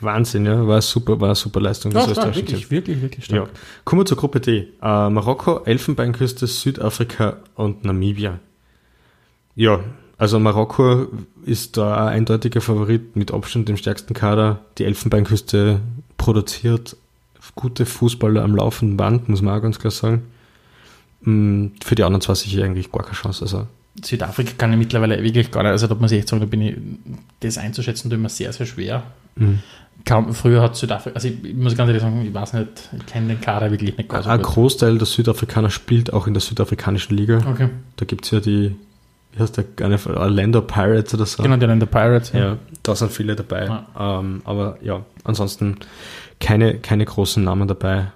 Wahnsinn, 0.00 0.46
ja. 0.46 0.66
War 0.66 0.80
super, 0.80 1.20
war 1.20 1.34
super 1.34 1.60
Leistung 1.60 1.92
des 1.92 2.06
österreichischen 2.08 2.46
Teams. 2.46 2.70
wirklich, 2.70 3.02
wirklich 3.02 3.28
Ja. 3.28 3.46
Kommen 3.84 4.00
wir 4.00 4.06
zur 4.06 4.16
Gruppe 4.16 4.40
D. 4.40 4.68
Äh, 4.80 5.10
Marokko, 5.10 5.64
Elfenbeinküste, 5.64 6.46
Südafrika 6.46 7.38
und 7.54 7.84
Namibia. 7.84 8.38
Ja, 9.54 9.80
also 10.18 10.38
Marokko 10.38 11.08
ist 11.44 11.76
da 11.76 12.06
ein 12.06 12.18
eindeutiger 12.18 12.60
Favorit 12.60 13.16
mit 13.16 13.32
Abstand 13.32 13.68
dem 13.68 13.76
stärksten 13.76 14.14
Kader. 14.14 14.60
Die 14.78 14.84
Elfenbeinküste 14.84 15.80
produziert 16.16 16.96
gute 17.54 17.86
Fußballer 17.86 18.42
am 18.42 18.56
laufenden 18.56 18.96
Band, 18.96 19.28
muss 19.28 19.42
man 19.42 19.58
auch 19.58 19.62
ganz 19.62 19.78
klar 19.78 19.90
sagen. 19.90 20.22
Mm, 21.22 21.68
Für 21.84 21.94
die 21.94 22.02
anderen 22.02 22.20
zwei 22.20 22.34
sicher 22.34 22.64
eigentlich 22.64 22.90
gar 22.90 23.02
keine 23.02 23.14
Chance. 23.14 23.42
Also, 23.42 23.66
Südafrika 24.04 24.52
kann 24.58 24.72
ich 24.72 24.78
mittlerweile 24.78 25.22
wirklich 25.22 25.50
gar 25.50 25.62
nicht, 25.62 25.72
also 25.72 25.86
da 25.86 25.94
muss 25.94 26.12
ich 26.12 26.18
echt 26.18 26.28
sagen, 26.28 26.40
da 26.40 26.46
bin 26.46 26.60
ich, 26.60 26.76
das 27.40 27.58
einzuschätzen, 27.58 28.10
tut 28.10 28.18
mir 28.18 28.28
sehr, 28.28 28.52
sehr 28.52 28.66
schwer. 28.66 29.04
Mhm. 29.36 29.60
Kaum, 30.04 30.32
früher 30.34 30.62
hat 30.62 30.76
Südafrika, 30.76 31.14
also 31.16 31.28
ich, 31.28 31.42
ich 31.42 31.54
muss 31.54 31.76
ganz 31.76 31.88
ehrlich 31.88 32.02
sagen, 32.02 32.24
ich 32.24 32.32
weiß 32.32 32.52
nicht, 32.52 32.90
ich 32.96 33.06
kenne 33.06 33.28
den 33.28 33.40
Kader 33.40 33.70
wirklich 33.70 33.96
nicht 33.96 34.08
ganz 34.08 34.26
ein 34.26 34.42
Großteil 34.42 34.98
der 34.98 35.06
Südafrikaner 35.06 35.70
spielt 35.70 36.12
auch 36.12 36.26
in 36.26 36.34
der 36.34 36.40
südafrikanischen 36.40 37.16
Liga. 37.16 37.38
Okay, 37.50 37.70
Da 37.96 38.04
gibt's 38.04 38.30
ja 38.30 38.40
die, 38.40 38.76
wie 39.32 39.40
heißt 39.40 39.56
der, 39.56 39.64
eine 39.84 39.98
Orlando 40.16 40.62
Pirates 40.62 41.14
oder 41.14 41.26
so. 41.26 41.42
genau, 41.42 41.56
die 41.56 41.66
der 41.66 41.86
Pirates. 41.86 42.32
Ja, 42.32 42.56
da 42.82 42.94
sind 42.94 43.10
viele 43.10 43.34
dabei. 43.34 43.66
Ja. 43.66 44.20
Ähm, 44.20 44.42
aber 44.44 44.78
ja, 44.82 45.04
ansonsten 45.24 45.78
keine, 46.40 46.78
keine 46.78 47.04
großen 47.04 47.42
Namen 47.42 47.66
dabei. 47.66 48.12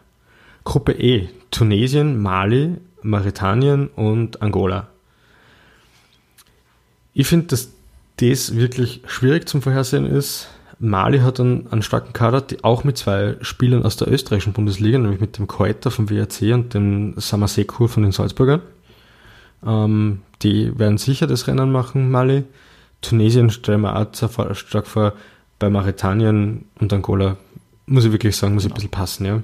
Gruppe 0.64 0.92
E, 0.92 1.28
Tunesien, 1.50 2.20
Mali, 2.20 2.76
Mauretanien 3.02 3.88
und 3.88 4.42
Angola. 4.42 4.89
Ich 7.20 7.26
finde, 7.26 7.48
dass 7.48 7.68
das 8.16 8.56
wirklich 8.56 9.02
schwierig 9.04 9.46
zum 9.46 9.60
Vorhersehen 9.60 10.06
ist. 10.06 10.48
Mali 10.78 11.18
hat 11.18 11.38
einen, 11.38 11.70
einen 11.70 11.82
starken 11.82 12.14
Kader, 12.14 12.40
die 12.40 12.64
auch 12.64 12.82
mit 12.82 12.96
zwei 12.96 13.36
Spielern 13.42 13.84
aus 13.84 13.98
der 13.98 14.10
österreichischen 14.10 14.54
Bundesliga, 14.54 14.96
nämlich 14.96 15.20
mit 15.20 15.36
dem 15.36 15.46
Koeta 15.46 15.90
vom 15.90 16.08
WRC 16.08 16.54
und 16.54 16.72
dem 16.72 17.12
Samaseku 17.18 17.88
von 17.88 18.04
den 18.04 18.12
Salzburgern. 18.12 18.62
Ähm, 19.66 20.22
die 20.40 20.78
werden 20.78 20.96
sicher 20.96 21.26
das 21.26 21.46
Rennen 21.46 21.70
machen, 21.70 22.10
Mali. 22.10 22.44
Tunesien 23.02 23.50
stellen 23.50 23.82
wir 23.82 23.96
auch 23.96 24.54
stark 24.54 24.86
vor. 24.86 25.12
Bei 25.58 25.68
Mauretanien 25.68 26.64
und 26.80 26.90
Angola 26.90 27.36
muss 27.84 28.06
ich 28.06 28.12
wirklich 28.12 28.34
sagen, 28.34 28.54
muss 28.54 28.64
ein 28.64 28.72
bisschen 28.72 28.88
passen, 28.88 29.26
ja. 29.26 29.42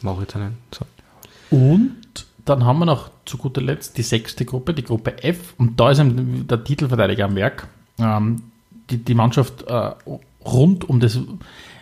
Mauretanien. 0.00 0.56
So. 0.72 1.56
Und 1.56 2.01
dann 2.44 2.64
haben 2.64 2.78
wir 2.80 2.86
noch 2.86 3.10
zu 3.24 3.38
guter 3.38 3.60
Letzt 3.60 3.96
die 3.98 4.02
sechste 4.02 4.44
Gruppe, 4.44 4.74
die 4.74 4.84
Gruppe 4.84 5.22
F. 5.22 5.54
Und 5.58 5.78
da 5.78 5.90
ist 5.90 6.02
der 6.02 6.64
Titelverteidiger 6.64 7.26
am 7.26 7.36
Werk. 7.36 7.68
Ähm, 7.98 8.42
die, 8.90 8.98
die 8.98 9.14
Mannschaft 9.14 9.62
äh, 9.62 9.90
rund 10.44 10.88
um 10.88 11.00
das 11.00 11.18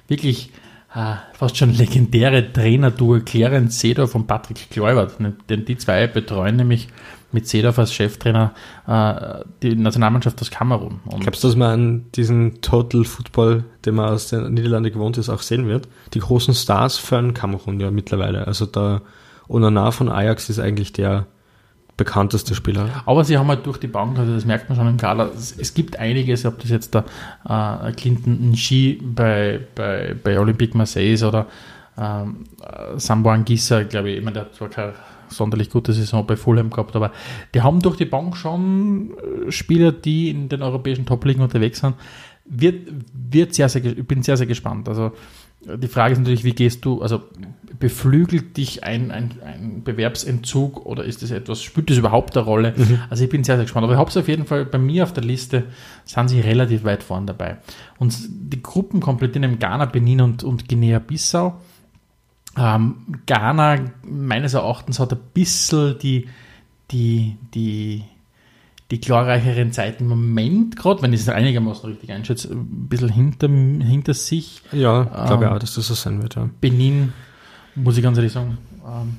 wirklich 0.08 0.50
äh, 0.94 1.14
fast 1.32 1.56
schon 1.56 1.72
legendäre 1.72 2.52
Trainer-Duo 2.52 3.20
Clarence 3.20 3.80
Seedorf 3.80 4.14
und 4.14 4.26
Patrick 4.26 4.70
Kluivert. 4.70 5.16
Denn 5.48 5.64
die 5.64 5.78
zwei 5.78 6.06
betreuen 6.06 6.56
nämlich 6.56 6.88
mit 7.32 7.46
Seedorf 7.46 7.78
als 7.78 7.94
Cheftrainer 7.94 8.52
äh, 8.86 9.44
die 9.62 9.76
Nationalmannschaft 9.76 10.40
aus 10.40 10.50
Kamerun. 10.50 11.00
Und 11.04 11.20
Glaubst 11.20 11.44
du, 11.44 11.48
dass 11.48 11.56
man 11.56 11.70
an 11.70 12.06
diesen 12.16 12.60
Total 12.60 13.04
Football, 13.04 13.64
den 13.84 13.94
man 13.94 14.10
aus 14.10 14.28
den 14.28 14.52
Niederlanden 14.52 14.92
gewohnt 14.92 15.16
ist, 15.16 15.28
auch 15.28 15.42
sehen 15.42 15.68
wird? 15.68 15.88
Die 16.14 16.18
großen 16.18 16.54
Stars 16.54 16.98
fördern 16.98 17.34
Kamerun 17.34 17.78
ja 17.78 17.90
mittlerweile. 17.90 18.46
Also 18.46 18.66
der 19.50 19.68
Onana 19.68 19.90
von 19.90 20.08
Ajax 20.08 20.48
ist 20.48 20.58
eigentlich 20.58 20.92
der 20.92 21.26
bekannteste 21.96 22.54
Spieler. 22.54 22.88
Aber 23.04 23.24
sie 23.24 23.36
haben 23.36 23.48
halt 23.48 23.66
durch 23.66 23.76
die 23.76 23.86
Bank, 23.86 24.18
also 24.18 24.32
das 24.32 24.46
merkt 24.46 24.70
man 24.70 24.78
schon 24.78 24.88
im 24.88 24.96
Kader, 24.96 25.30
es, 25.34 25.74
gibt 25.74 25.98
einiges, 25.98 26.46
ob 26.46 26.58
das 26.58 26.70
jetzt 26.70 26.94
der 26.94 27.04
äh, 27.46 27.92
Clinton 27.92 28.52
Nshi 28.52 29.00
bei, 29.02 29.60
bei, 29.74 30.16
bei 30.22 30.40
Olympique 30.40 30.76
Marseille 30.76 31.12
ist 31.12 31.22
oder 31.22 31.46
ähm, 31.98 32.44
äh, 32.62 32.98
Sambo 32.98 33.30
Anguissa, 33.30 33.82
glaube 33.82 34.10
ich, 34.10 34.18
ich 34.18 34.24
meine, 34.24 34.34
der 34.34 34.44
hat 34.44 34.54
zwar 34.54 34.70
keine 34.70 34.94
sonderlich 35.28 35.68
gute 35.68 35.92
Saison 35.92 36.26
bei 36.26 36.36
Fulham 36.36 36.70
gehabt, 36.70 36.96
aber 36.96 37.12
die 37.54 37.60
haben 37.60 37.80
durch 37.80 37.96
die 37.96 38.06
Bank 38.06 38.34
schon 38.36 39.10
äh, 39.46 39.52
Spieler, 39.52 39.92
die 39.92 40.30
in 40.30 40.48
den 40.48 40.62
europäischen 40.62 41.04
Top-Ligen 41.04 41.42
unterwegs 41.42 41.80
sind. 41.80 41.96
Wird, 42.46 42.88
wird 43.12 43.54
sehr, 43.54 43.68
sehr, 43.68 43.84
ich 43.84 44.06
bin 44.06 44.22
sehr, 44.22 44.38
sehr 44.38 44.46
gespannt. 44.46 44.88
Also 44.88 45.12
die 45.62 45.88
Frage 45.88 46.12
ist 46.12 46.18
natürlich, 46.18 46.44
wie 46.44 46.54
gehst 46.54 46.84
du, 46.84 47.02
also 47.02 47.22
beflügelt 47.78 48.56
dich 48.56 48.84
ein, 48.84 49.10
ein, 49.10 49.38
ein 49.44 49.82
Bewerbsentzug 49.82 50.84
oder 50.86 51.04
ist 51.04 51.22
das 51.22 51.30
etwas, 51.30 51.62
spielt 51.62 51.90
das 51.90 51.98
überhaupt 51.98 52.36
eine 52.36 52.44
Rolle? 52.46 52.74
Also 53.10 53.24
ich 53.24 53.30
bin 53.30 53.44
sehr, 53.44 53.56
sehr 53.56 53.64
gespannt. 53.64 53.84
Aber 53.84 53.94
ich 53.94 53.98
habe 53.98 54.10
es 54.10 54.16
auf 54.16 54.28
jeden 54.28 54.46
Fall 54.46 54.64
bei 54.64 54.78
mir 54.78 55.02
auf 55.02 55.12
der 55.12 55.24
Liste, 55.24 55.64
sind 56.04 56.28
sie 56.28 56.40
relativ 56.40 56.84
weit 56.84 57.02
vorn 57.02 57.26
dabei. 57.26 57.58
Und 57.98 58.16
die 58.28 58.62
Gruppen 58.62 59.00
komplettieren 59.00 59.50
eben 59.50 59.58
Ghana, 59.58 59.86
Benin 59.86 60.20
und, 60.20 60.44
und 60.44 60.68
Guinea-Bissau. 60.68 61.58
Ähm, 62.56 62.96
Ghana, 63.26 63.78
meines 64.02 64.54
Erachtens, 64.54 64.98
hat 64.98 65.12
ein 65.12 65.20
bisschen 65.32 65.98
die, 65.98 66.28
die, 66.90 67.36
die, 67.54 68.04
die 68.90 69.00
glorreicheren 69.00 69.72
Zeiten 69.72 70.04
im 70.04 70.08
Moment, 70.10 70.76
gerade 70.76 71.02
wenn 71.02 71.12
ich 71.12 71.20
es 71.20 71.28
einigermaßen 71.28 71.88
richtig 71.90 72.10
einschätze, 72.12 72.52
ein 72.52 72.88
bisschen 72.88 73.08
hinter, 73.08 73.48
hinter 73.48 74.14
sich. 74.14 74.62
Ja, 74.72 75.04
glaube 75.04 75.44
ich 75.44 75.50
Ähm, 75.50 75.56
auch, 75.56 75.58
dass 75.60 75.74
das 75.74 75.86
so 75.86 75.94
sein 75.94 76.22
wird. 76.22 76.34
Ja. 76.34 76.50
Benin, 76.60 77.12
muss 77.76 77.96
ich 77.96 78.02
ganz 78.02 78.18
ehrlich 78.18 78.32
sagen, 78.32 78.58
ähm, 78.84 79.16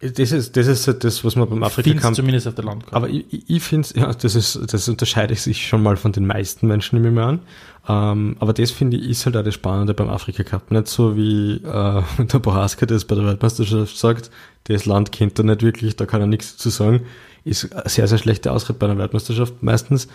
Das 0.00 0.32
ist, 0.32 0.56
das 0.56 0.66
ist 0.66 0.86
das, 1.04 1.24
was 1.24 1.36
man 1.36 1.48
beim 1.48 1.62
Afrika 1.62 1.88
find's 1.90 2.02
Cup 2.02 2.14
zumindest 2.14 2.46
auf 2.48 2.54
der 2.54 2.64
Landkarte. 2.64 2.96
Aber 2.96 3.08
ich, 3.08 3.24
ich- 3.48 3.62
finde, 3.62 3.88
ja, 3.94 4.12
das 4.12 4.34
ist, 4.34 4.72
das 4.72 4.88
unterscheidet 4.88 5.38
sich 5.38 5.66
schon 5.66 5.82
mal 5.82 5.96
von 5.96 6.12
den 6.12 6.26
meisten 6.26 6.66
Menschen, 6.66 6.96
nehme 6.96 7.08
ich 7.08 7.14
mal 7.14 7.28
an. 7.28 7.40
Ähm, 7.88 8.36
aber 8.40 8.52
das 8.52 8.70
finde 8.70 8.96
ich 8.96 9.08
ist 9.08 9.24
halt 9.24 9.36
auch 9.36 9.42
das 9.44 9.54
Spannende 9.54 9.94
beim 9.94 10.08
Afrika 10.10 10.42
Cup. 10.42 10.70
Nicht 10.70 10.88
so 10.88 11.16
wie 11.16 11.54
äh, 11.56 12.02
der 12.18 12.38
Bohaska 12.38 12.86
das 12.86 13.04
bei 13.04 13.14
der 13.14 13.24
Weltmeisterschaft 13.24 13.96
sagt, 13.96 14.30
das 14.64 14.84
Land 14.84 15.12
kennt 15.12 15.38
er 15.38 15.44
nicht 15.44 15.62
wirklich, 15.62 15.96
da 15.96 16.06
kann 16.06 16.20
er 16.20 16.26
nichts 16.26 16.56
dazu 16.56 16.70
sagen. 16.70 17.02
Ist 17.44 17.70
sehr, 17.86 18.06
sehr 18.08 18.18
schlechter 18.18 18.52
Ausritt 18.52 18.78
bei 18.78 18.86
einer 18.86 18.98
Weltmeisterschaft 18.98 19.62
meistens. 19.62 20.08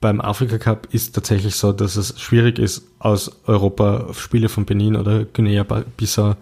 Beim 0.00 0.20
Afrika 0.20 0.58
Cup 0.58 0.88
ist 0.90 1.14
tatsächlich 1.14 1.54
so, 1.54 1.72
dass 1.72 1.96
es 1.96 2.20
schwierig 2.20 2.58
ist, 2.58 2.82
aus 2.98 3.30
Europa 3.46 4.12
Spiele 4.12 4.50
von 4.50 4.66
Benin 4.66 4.96
oder 4.96 5.24
Guinea-Bissau 5.24 6.34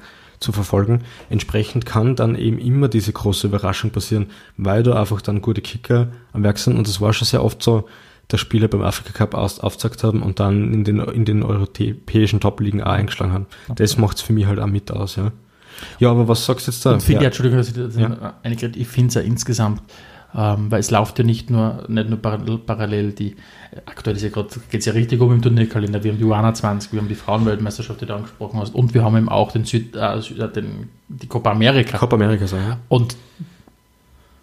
zu 0.42 0.52
verfolgen. 0.52 1.02
Entsprechend 1.30 1.86
kann 1.86 2.16
dann 2.16 2.34
eben 2.34 2.58
immer 2.58 2.88
diese 2.88 3.12
große 3.12 3.46
Überraschung 3.46 3.90
passieren, 3.90 4.26
weil 4.56 4.82
da 4.82 5.00
einfach 5.00 5.22
dann 5.22 5.42
gute 5.42 5.60
Kicker 5.60 6.08
am 6.32 6.42
Werk 6.42 6.58
sind. 6.58 6.76
Und 6.76 6.88
das 6.88 7.00
war 7.00 7.12
schon 7.12 7.26
sehr 7.26 7.44
oft 7.44 7.62
so, 7.62 7.88
dass 8.28 8.40
Spieler 8.40 8.68
beim 8.68 8.82
Afrika 8.82 9.12
Cup 9.12 9.34
aufgezeigt 9.34 10.04
haben 10.04 10.22
und 10.22 10.40
dann 10.40 10.72
in 10.72 10.84
den, 10.84 11.00
in 11.00 11.24
den 11.24 11.42
europäischen 11.42 12.40
Top-Ligen 12.40 12.82
auch 12.82 12.92
eingeschlagen 12.92 13.32
haben. 13.32 13.46
Das 13.74 13.98
macht's 13.98 14.22
für 14.22 14.32
mich 14.32 14.46
halt 14.46 14.58
auch 14.58 14.66
mit 14.66 14.90
aus, 14.90 15.16
ja. 15.16 15.32
Ja, 15.98 16.10
aber 16.10 16.28
was 16.28 16.44
sagst 16.44 16.66
du 16.66 16.70
jetzt 16.70 16.84
da? 16.84 16.92
Und 16.92 17.02
finde 17.02 17.22
ja, 17.22 17.26
Entschuldigung, 17.26 17.58
dass 17.58 17.68
ich 17.68 17.74
das 17.74 17.96
Ja. 17.96 18.34
ich 18.44 18.88
finde 18.88 19.08
es 19.08 19.14
ja 19.14 19.20
insgesamt 19.20 19.82
Ähm, 20.34 20.70
weil 20.70 20.80
es 20.80 20.90
läuft 20.90 21.18
ja 21.18 21.24
nicht 21.24 21.50
nur, 21.50 21.84
nicht 21.88 22.08
nur 22.08 22.18
parallel, 22.18 23.12
die, 23.12 23.36
aktuell 23.84 24.16
ist 24.16 24.22
ja 24.22 24.30
gerade, 24.30 24.48
geht 24.70 24.80
es 24.80 24.86
ja 24.86 24.94
richtig 24.94 25.20
um 25.20 25.32
im 25.32 25.42
Turnierkalender. 25.42 26.02
Wir 26.02 26.12
haben 26.12 26.18
die 26.18 26.24
U21, 26.24 26.92
wir 26.92 27.00
haben 27.00 27.08
die 27.08 27.14
Frauenweltmeisterschaft, 27.14 28.00
die 28.00 28.06
du 28.06 28.14
angesprochen 28.14 28.58
hast, 28.58 28.74
und 28.74 28.94
wir 28.94 29.04
haben 29.04 29.16
eben 29.16 29.28
auch 29.28 29.52
den 29.52 29.64
Süd, 29.64 29.94
äh, 29.94 30.18
äh 30.18 30.52
den, 30.52 30.88
die 31.08 31.26
Copa 31.26 31.50
America. 31.50 31.98
Copa 31.98 32.16
America, 32.16 32.46
so, 32.46 32.56
ja. 32.56 32.78
Und 32.88 33.16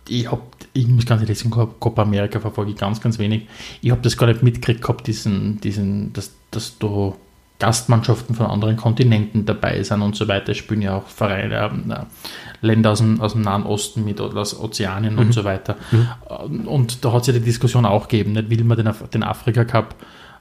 ich 0.08 0.32
habe, 0.32 0.42
ich 0.74 0.88
muss 0.88 1.06
ganz 1.06 1.22
ehrlich 1.22 1.40
sagen, 1.40 1.52
Copa 1.80 2.02
America 2.04 2.40
verfolge 2.40 2.72
ich 2.72 2.78
ganz, 2.78 3.02
ganz 3.02 3.18
wenig. 3.18 3.48
Ich 3.82 3.90
habe 3.90 4.02
das 4.02 4.16
gar 4.16 4.28
nicht 4.28 4.44
mitgekriegt 4.44 4.82
gehabt, 4.82 5.08
diesen, 5.08 5.60
diesen, 5.62 6.14
dass, 6.14 6.34
dass 6.52 6.78
du 6.78 7.16
Gastmannschaften 7.60 8.36
von 8.36 8.46
anderen 8.46 8.78
Kontinenten 8.78 9.46
dabei 9.46 9.84
sind 9.84 10.02
und 10.02 10.16
so 10.16 10.28
weiter. 10.30 10.54
Es 10.54 10.58
spielen 10.58 10.82
ja 10.82 10.96
auch 10.96 11.08
Vereine, 11.08 11.70
äh, 11.90 12.66
Länder 12.66 12.92
aus 12.92 13.00
dem, 13.00 13.20
aus 13.20 13.34
dem 13.34 13.42
Nahen 13.42 13.64
Osten 13.64 14.06
mit 14.06 14.22
oder 14.22 14.40
aus 14.42 14.58
Ozeanien 14.58 15.14
mhm. 15.14 15.20
und 15.20 15.34
so 15.34 15.44
weiter. 15.44 15.76
Mhm. 15.92 16.68
Und 16.68 17.04
da 17.04 17.12
hat 17.12 17.22
es 17.22 17.28
ja 17.28 17.34
die 17.34 17.42
Diskussion 17.42 17.86
auch 17.86 18.08
gegeben, 18.08 18.32
nicht 18.32 18.50
will 18.50 18.64
man 18.64 18.78
den, 18.78 18.90
den 19.14 19.24
Afrika 19.24 19.66
Cup 19.66 19.96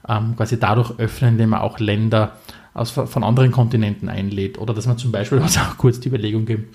ähm, 0.07 0.35
quasi 0.37 0.57
dadurch 0.57 0.97
öffnen, 0.97 1.31
indem 1.31 1.49
man 1.49 1.59
auch 1.59 1.79
Länder 1.79 2.37
aus, 2.73 2.91
von 2.91 3.23
anderen 3.23 3.51
Kontinenten 3.51 4.07
einlädt. 4.07 4.57
Oder 4.57 4.73
dass 4.73 4.87
man 4.87 4.97
zum 4.97 5.11
Beispiel, 5.11 5.39
es 5.39 5.57
auch 5.57 5.77
kurz 5.77 5.99
die 5.99 6.07
Überlegung 6.07 6.45
gegeben, 6.45 6.69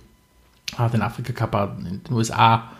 ah, 0.77 0.91
den 0.91 1.01
Afrika 1.01 1.33
Cup 1.33 1.79
in 1.79 2.03
den 2.03 2.15
USA 2.15 2.71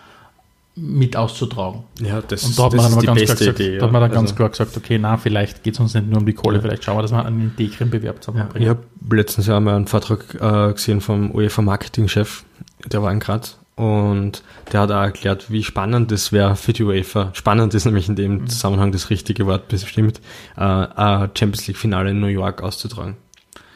mit 0.77 1.17
auszutragen. 1.17 1.85
Ja, 2.01 2.21
das, 2.21 2.45
und 2.45 2.59
da 2.59 2.65
hat 2.65 2.75
man 2.75 2.85
dann, 2.91 3.05
ganz 3.05 3.05
klar, 3.05 3.37
gesagt, 3.37 3.61
Idee, 3.61 3.79
da 3.79 3.85
hat 3.85 3.93
man 3.93 4.01
dann 4.01 4.11
also, 4.11 4.21
ganz 4.23 4.35
klar 4.35 4.49
gesagt, 4.49 4.77
okay, 4.77 4.99
na, 4.99 5.17
vielleicht 5.17 5.63
geht 5.63 5.75
es 5.75 5.81
uns 5.81 5.95
nicht 5.95 6.09
nur 6.09 6.19
um 6.19 6.27
die 6.27 6.33
Kohle, 6.33 6.57
ja. 6.57 6.63
vielleicht 6.63 6.85
schauen 6.85 6.99
wir, 6.99 7.03
dass 7.03 7.13
wir 7.13 7.25
einen 7.25 7.41
integren 7.41 7.91
Bewerb 7.91 8.23
zusammenbringen. 8.23 8.67
Ja, 8.67 8.73
ich 8.73 8.79
habe 8.79 9.17
letztens 9.17 9.47
ja 9.47 9.61
mal 9.61 9.77
einen 9.77 9.87
Vortrag 9.87 10.35
äh, 10.35 10.73
gesehen 10.73 11.01
vom 11.01 11.31
UEFA 11.31 11.63
Marketing-Chef, 11.63 12.45
der 12.87 13.03
war 13.03 13.13
in 13.13 13.21
Graz 13.21 13.59
und 13.77 14.43
der 14.73 14.81
hat 14.81 14.91
auch 14.91 15.03
erklärt, 15.03 15.51
wie 15.51 15.63
spannend 15.63 16.11
das 16.11 16.33
wäre 16.33 16.57
für 16.57 16.73
die 16.73 16.83
UEFA. 16.83 17.31
Spannend 17.35 17.75
ist 17.75 17.85
nämlich 17.85 18.09
in 18.09 18.17
dem 18.17 18.33
mhm. 18.33 18.47
Zusammenhang 18.49 18.91
das 18.91 19.11
richtige 19.11 19.47
Wort 19.47 19.69
bestimmt, 19.69 20.21
äh, 20.57 20.61
ein 20.61 21.31
Champions 21.35 21.67
League-Finale 21.69 22.11
in 22.11 22.21
New 22.21 22.27
York 22.27 22.63
auszutragen. 22.63 23.17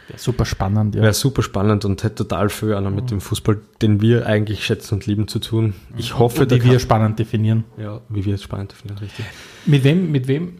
Wäre 0.08 0.18
super 0.18 0.46
spannend, 0.46 0.94
ja. 0.94 1.02
Wäre 1.02 1.12
super 1.12 1.42
spannend 1.42 1.84
und 1.84 2.02
hätte 2.02 2.26
total 2.26 2.48
viel 2.48 2.74
auch 2.74 2.80
noch 2.80 2.90
mit 2.90 3.10
dem 3.10 3.20
Fußball, 3.20 3.58
den 3.82 4.00
wir 4.00 4.26
eigentlich 4.26 4.64
schätzen 4.64 4.94
und 4.94 5.06
lieben, 5.06 5.28
zu 5.28 5.38
tun. 5.38 5.74
Ich 5.98 6.18
hoffe, 6.18 6.42
und 6.42 6.50
wie 6.50 6.64
wir 6.64 6.78
spannend 6.78 7.18
definieren. 7.18 7.64
Ja, 7.76 8.00
wie 8.08 8.24
wir 8.24 8.34
es 8.34 8.42
spannend 8.42 8.72
definieren, 8.72 8.98
richtig. 8.98 9.26
Mit 9.66 9.84
wem, 9.84 10.10
mit 10.10 10.26
wem 10.26 10.54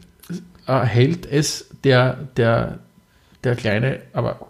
äh, 0.66 0.80
hält 0.80 1.24
es 1.24 1.70
der, 1.82 2.28
der, 2.36 2.80
der 3.42 3.56
kleine, 3.56 4.00
aber 4.12 4.48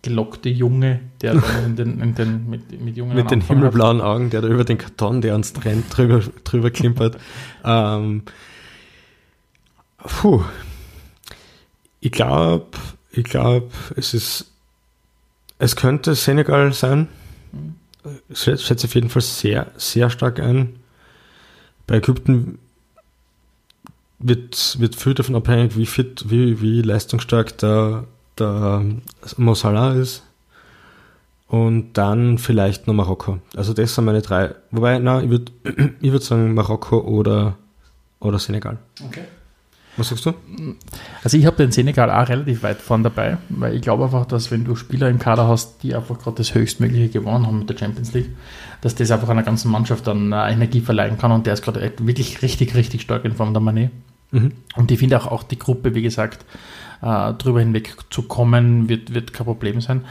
gelockte 0.00 0.48
Junge, 0.48 1.00
der 1.20 1.34
in 1.66 1.76
den, 1.76 2.00
in 2.00 2.14
den, 2.14 2.48
mit, 2.48 2.80
mit 2.80 2.96
Mit 2.96 3.30
den 3.30 3.40
himmelblauen 3.42 3.98
hat. 3.98 4.06
Augen, 4.06 4.30
der 4.30 4.40
da 4.40 4.48
über 4.48 4.64
den 4.64 4.78
Karton, 4.78 5.20
der 5.20 5.34
uns 5.34 5.52
trennt, 5.52 5.84
drüber, 5.94 6.22
drüber 6.44 6.70
klimpert. 6.70 7.18
ähm, 7.64 8.22
puh. 9.98 10.42
Ich 12.00 12.12
glaube, 12.12 12.66
ich 13.16 13.24
glaube, 13.24 13.68
es 13.96 14.14
ist, 14.14 14.52
es 15.58 15.74
könnte 15.74 16.14
Senegal 16.14 16.72
sein. 16.72 17.08
Ich 18.28 18.40
schätze 18.40 18.86
auf 18.86 18.94
jeden 18.94 19.08
Fall 19.08 19.22
sehr, 19.22 19.72
sehr 19.76 20.10
stark 20.10 20.38
ein. 20.38 20.76
Bei 21.86 21.96
Ägypten 21.96 22.58
wird, 24.18 24.78
wird 24.78 24.96
viel 24.96 25.14
davon 25.14 25.34
abhängig, 25.34 25.76
wie 25.76 25.86
fit, 25.86 26.24
wie, 26.28 26.60
wie 26.60 26.82
leistungsstark 26.82 27.56
der, 27.58 28.04
der 28.38 28.84
Mo 29.36 29.52
ist. 29.52 30.22
Und 31.48 31.92
dann 31.94 32.38
vielleicht 32.38 32.86
noch 32.86 32.94
Marokko. 32.94 33.38
Also 33.54 33.72
das 33.72 33.94
sind 33.94 34.04
meine 34.04 34.20
drei. 34.20 34.54
Wobei, 34.72 34.98
na, 34.98 35.22
ich 35.22 35.30
würde 35.30 35.52
ich 36.00 36.12
würd 36.12 36.22
sagen 36.22 36.54
Marokko 36.54 36.98
oder, 37.00 37.56
oder 38.20 38.38
Senegal. 38.38 38.78
Okay. 39.04 39.24
Was 39.96 40.10
sagst 40.10 40.26
du? 40.26 40.34
Also 41.22 41.38
ich 41.38 41.46
habe 41.46 41.56
den 41.56 41.72
Senegal 41.72 42.10
auch 42.10 42.28
relativ 42.28 42.62
weit 42.62 42.82
vorn 42.82 43.02
dabei, 43.02 43.38
weil 43.48 43.74
ich 43.74 43.82
glaube 43.82 44.04
einfach, 44.04 44.26
dass 44.26 44.50
wenn 44.50 44.64
du 44.64 44.76
Spieler 44.76 45.08
im 45.08 45.18
Kader 45.18 45.48
hast, 45.48 45.82
die 45.82 45.94
einfach 45.94 46.18
gerade 46.18 46.36
das 46.36 46.54
Höchstmögliche 46.54 47.08
gewonnen 47.08 47.46
haben 47.46 47.60
mit 47.60 47.70
der 47.70 47.78
Champions 47.78 48.12
League, 48.12 48.30
dass 48.82 48.94
das 48.94 49.10
einfach 49.10 49.28
einer 49.28 49.42
ganzen 49.42 49.70
Mannschaft 49.70 50.06
dann 50.06 50.32
äh, 50.32 50.52
Energie 50.52 50.80
verleihen 50.80 51.16
kann 51.18 51.32
und 51.32 51.46
der 51.46 51.54
ist 51.54 51.62
gerade 51.62 51.92
wirklich 51.98 52.42
richtig, 52.42 52.74
richtig 52.74 53.02
stark 53.02 53.24
in 53.24 53.32
Form 53.32 53.54
der 53.54 53.62
Manet. 53.62 53.90
Mhm. 54.32 54.52
Und 54.76 54.90
ich 54.90 54.98
finde 54.98 55.18
auch, 55.20 55.26
auch 55.26 55.42
die 55.42 55.58
Gruppe, 55.58 55.94
wie 55.94 56.02
gesagt, 56.02 56.44
äh, 57.02 57.32
drüber 57.34 57.60
hinweg 57.60 57.96
zu 58.10 58.22
kommen, 58.22 58.88
wird, 58.88 59.14
wird 59.14 59.32
kein 59.32 59.46
Problem 59.46 59.80
sein. 59.80 60.02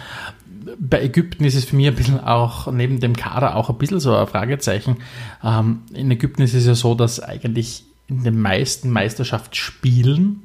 Bei 0.79 1.01
Ägypten 1.01 1.43
ist 1.43 1.55
es 1.55 1.65
für 1.65 1.75
mich 1.75 1.87
ein 1.87 1.95
bisschen 1.95 2.19
auch 2.19 2.71
neben 2.71 2.99
dem 2.99 3.15
Kader 3.15 3.55
auch 3.55 3.69
ein 3.69 3.77
bisschen 3.77 3.99
so 3.99 4.15
ein 4.15 4.25
Fragezeichen. 4.27 4.97
Ähm, 5.43 5.83
in 5.93 6.09
Ägypten 6.09 6.41
ist 6.41 6.55
es 6.55 6.65
ja 6.65 6.73
so, 6.73 6.95
dass 6.95 7.19
eigentlich 7.19 7.84
in 8.07 8.23
den 8.23 8.39
meisten 8.39 8.89
Meisterschaftsspielen 8.91 10.41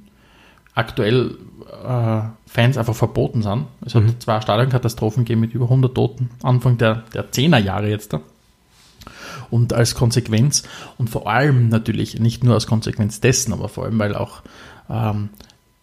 aktuell 0.74 1.36
äh, 1.84 2.20
Fans 2.46 2.78
einfach 2.78 2.94
verboten 2.94 3.42
sind. 3.42 3.66
Es 3.84 3.94
hat 3.94 4.04
mhm. 4.04 4.20
zwei 4.20 4.40
Stadionkatastrophen 4.40 5.24
gegeben 5.24 5.40
mit 5.40 5.54
über 5.54 5.66
100 5.66 5.94
Toten, 5.94 6.30
Anfang 6.42 6.78
der, 6.78 7.04
der 7.14 7.30
10er 7.30 7.58
Jahre 7.58 7.88
jetzt 7.88 8.12
da. 8.12 8.20
Und 9.50 9.72
als 9.72 9.94
Konsequenz 9.94 10.62
und 10.96 11.10
vor 11.10 11.28
allem 11.28 11.68
natürlich 11.68 12.18
nicht 12.20 12.44
nur 12.44 12.54
als 12.54 12.66
Konsequenz 12.66 13.20
dessen, 13.20 13.52
aber 13.52 13.68
vor 13.68 13.84
allem, 13.84 13.98
weil 13.98 14.14
auch 14.14 14.42
ähm, 14.88 15.30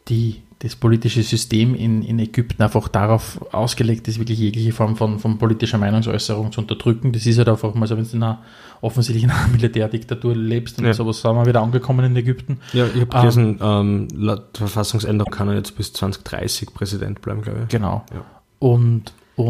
die 0.07 0.41
das 0.59 0.75
politische 0.75 1.21
System 1.21 1.75
in, 1.75 2.01
in 2.01 2.17
Ägypten 2.17 2.63
einfach 2.63 2.87
darauf 2.87 3.39
ausgelegt 3.53 4.07
ist, 4.07 4.17
wirklich 4.17 4.39
jegliche 4.39 4.71
Form 4.71 4.95
von, 4.95 5.19
von 5.19 5.37
politischer 5.37 5.77
Meinungsäußerung 5.77 6.51
zu 6.51 6.61
unterdrücken. 6.61 7.11
Das 7.11 7.27
ist 7.27 7.37
halt 7.37 7.47
einfach 7.47 7.75
mal 7.75 7.85
so, 7.85 7.95
wenn 7.95 8.05
du 8.05 8.15
in 8.15 8.23
einer, 8.23 8.41
offensichtlich 8.81 9.23
in 9.23 9.29
einer 9.29 9.47
Militärdiktatur 9.51 10.35
lebst 10.35 10.79
und 10.79 10.85
ja. 10.85 10.93
sowas 10.93 11.21
sind 11.21 11.35
wir 11.35 11.45
wieder 11.45 11.61
angekommen 11.61 12.05
in 12.05 12.15
Ägypten. 12.15 12.59
Ja, 12.73 12.87
ich 12.87 13.01
habe 13.01 13.19
gelesen, 13.19 13.59
ähm, 13.61 14.07
laut 14.15 14.57
Verfassungsänderung 14.57 15.31
kann 15.31 15.47
er 15.47 15.55
jetzt 15.55 15.77
bis 15.77 15.93
2030 15.93 16.73
Präsident 16.73 17.21
bleiben, 17.21 17.43
glaube 17.43 17.61
ich. 17.63 17.67
Genau. 17.69 18.03
Ja. 18.11 18.25
Und 18.57 19.13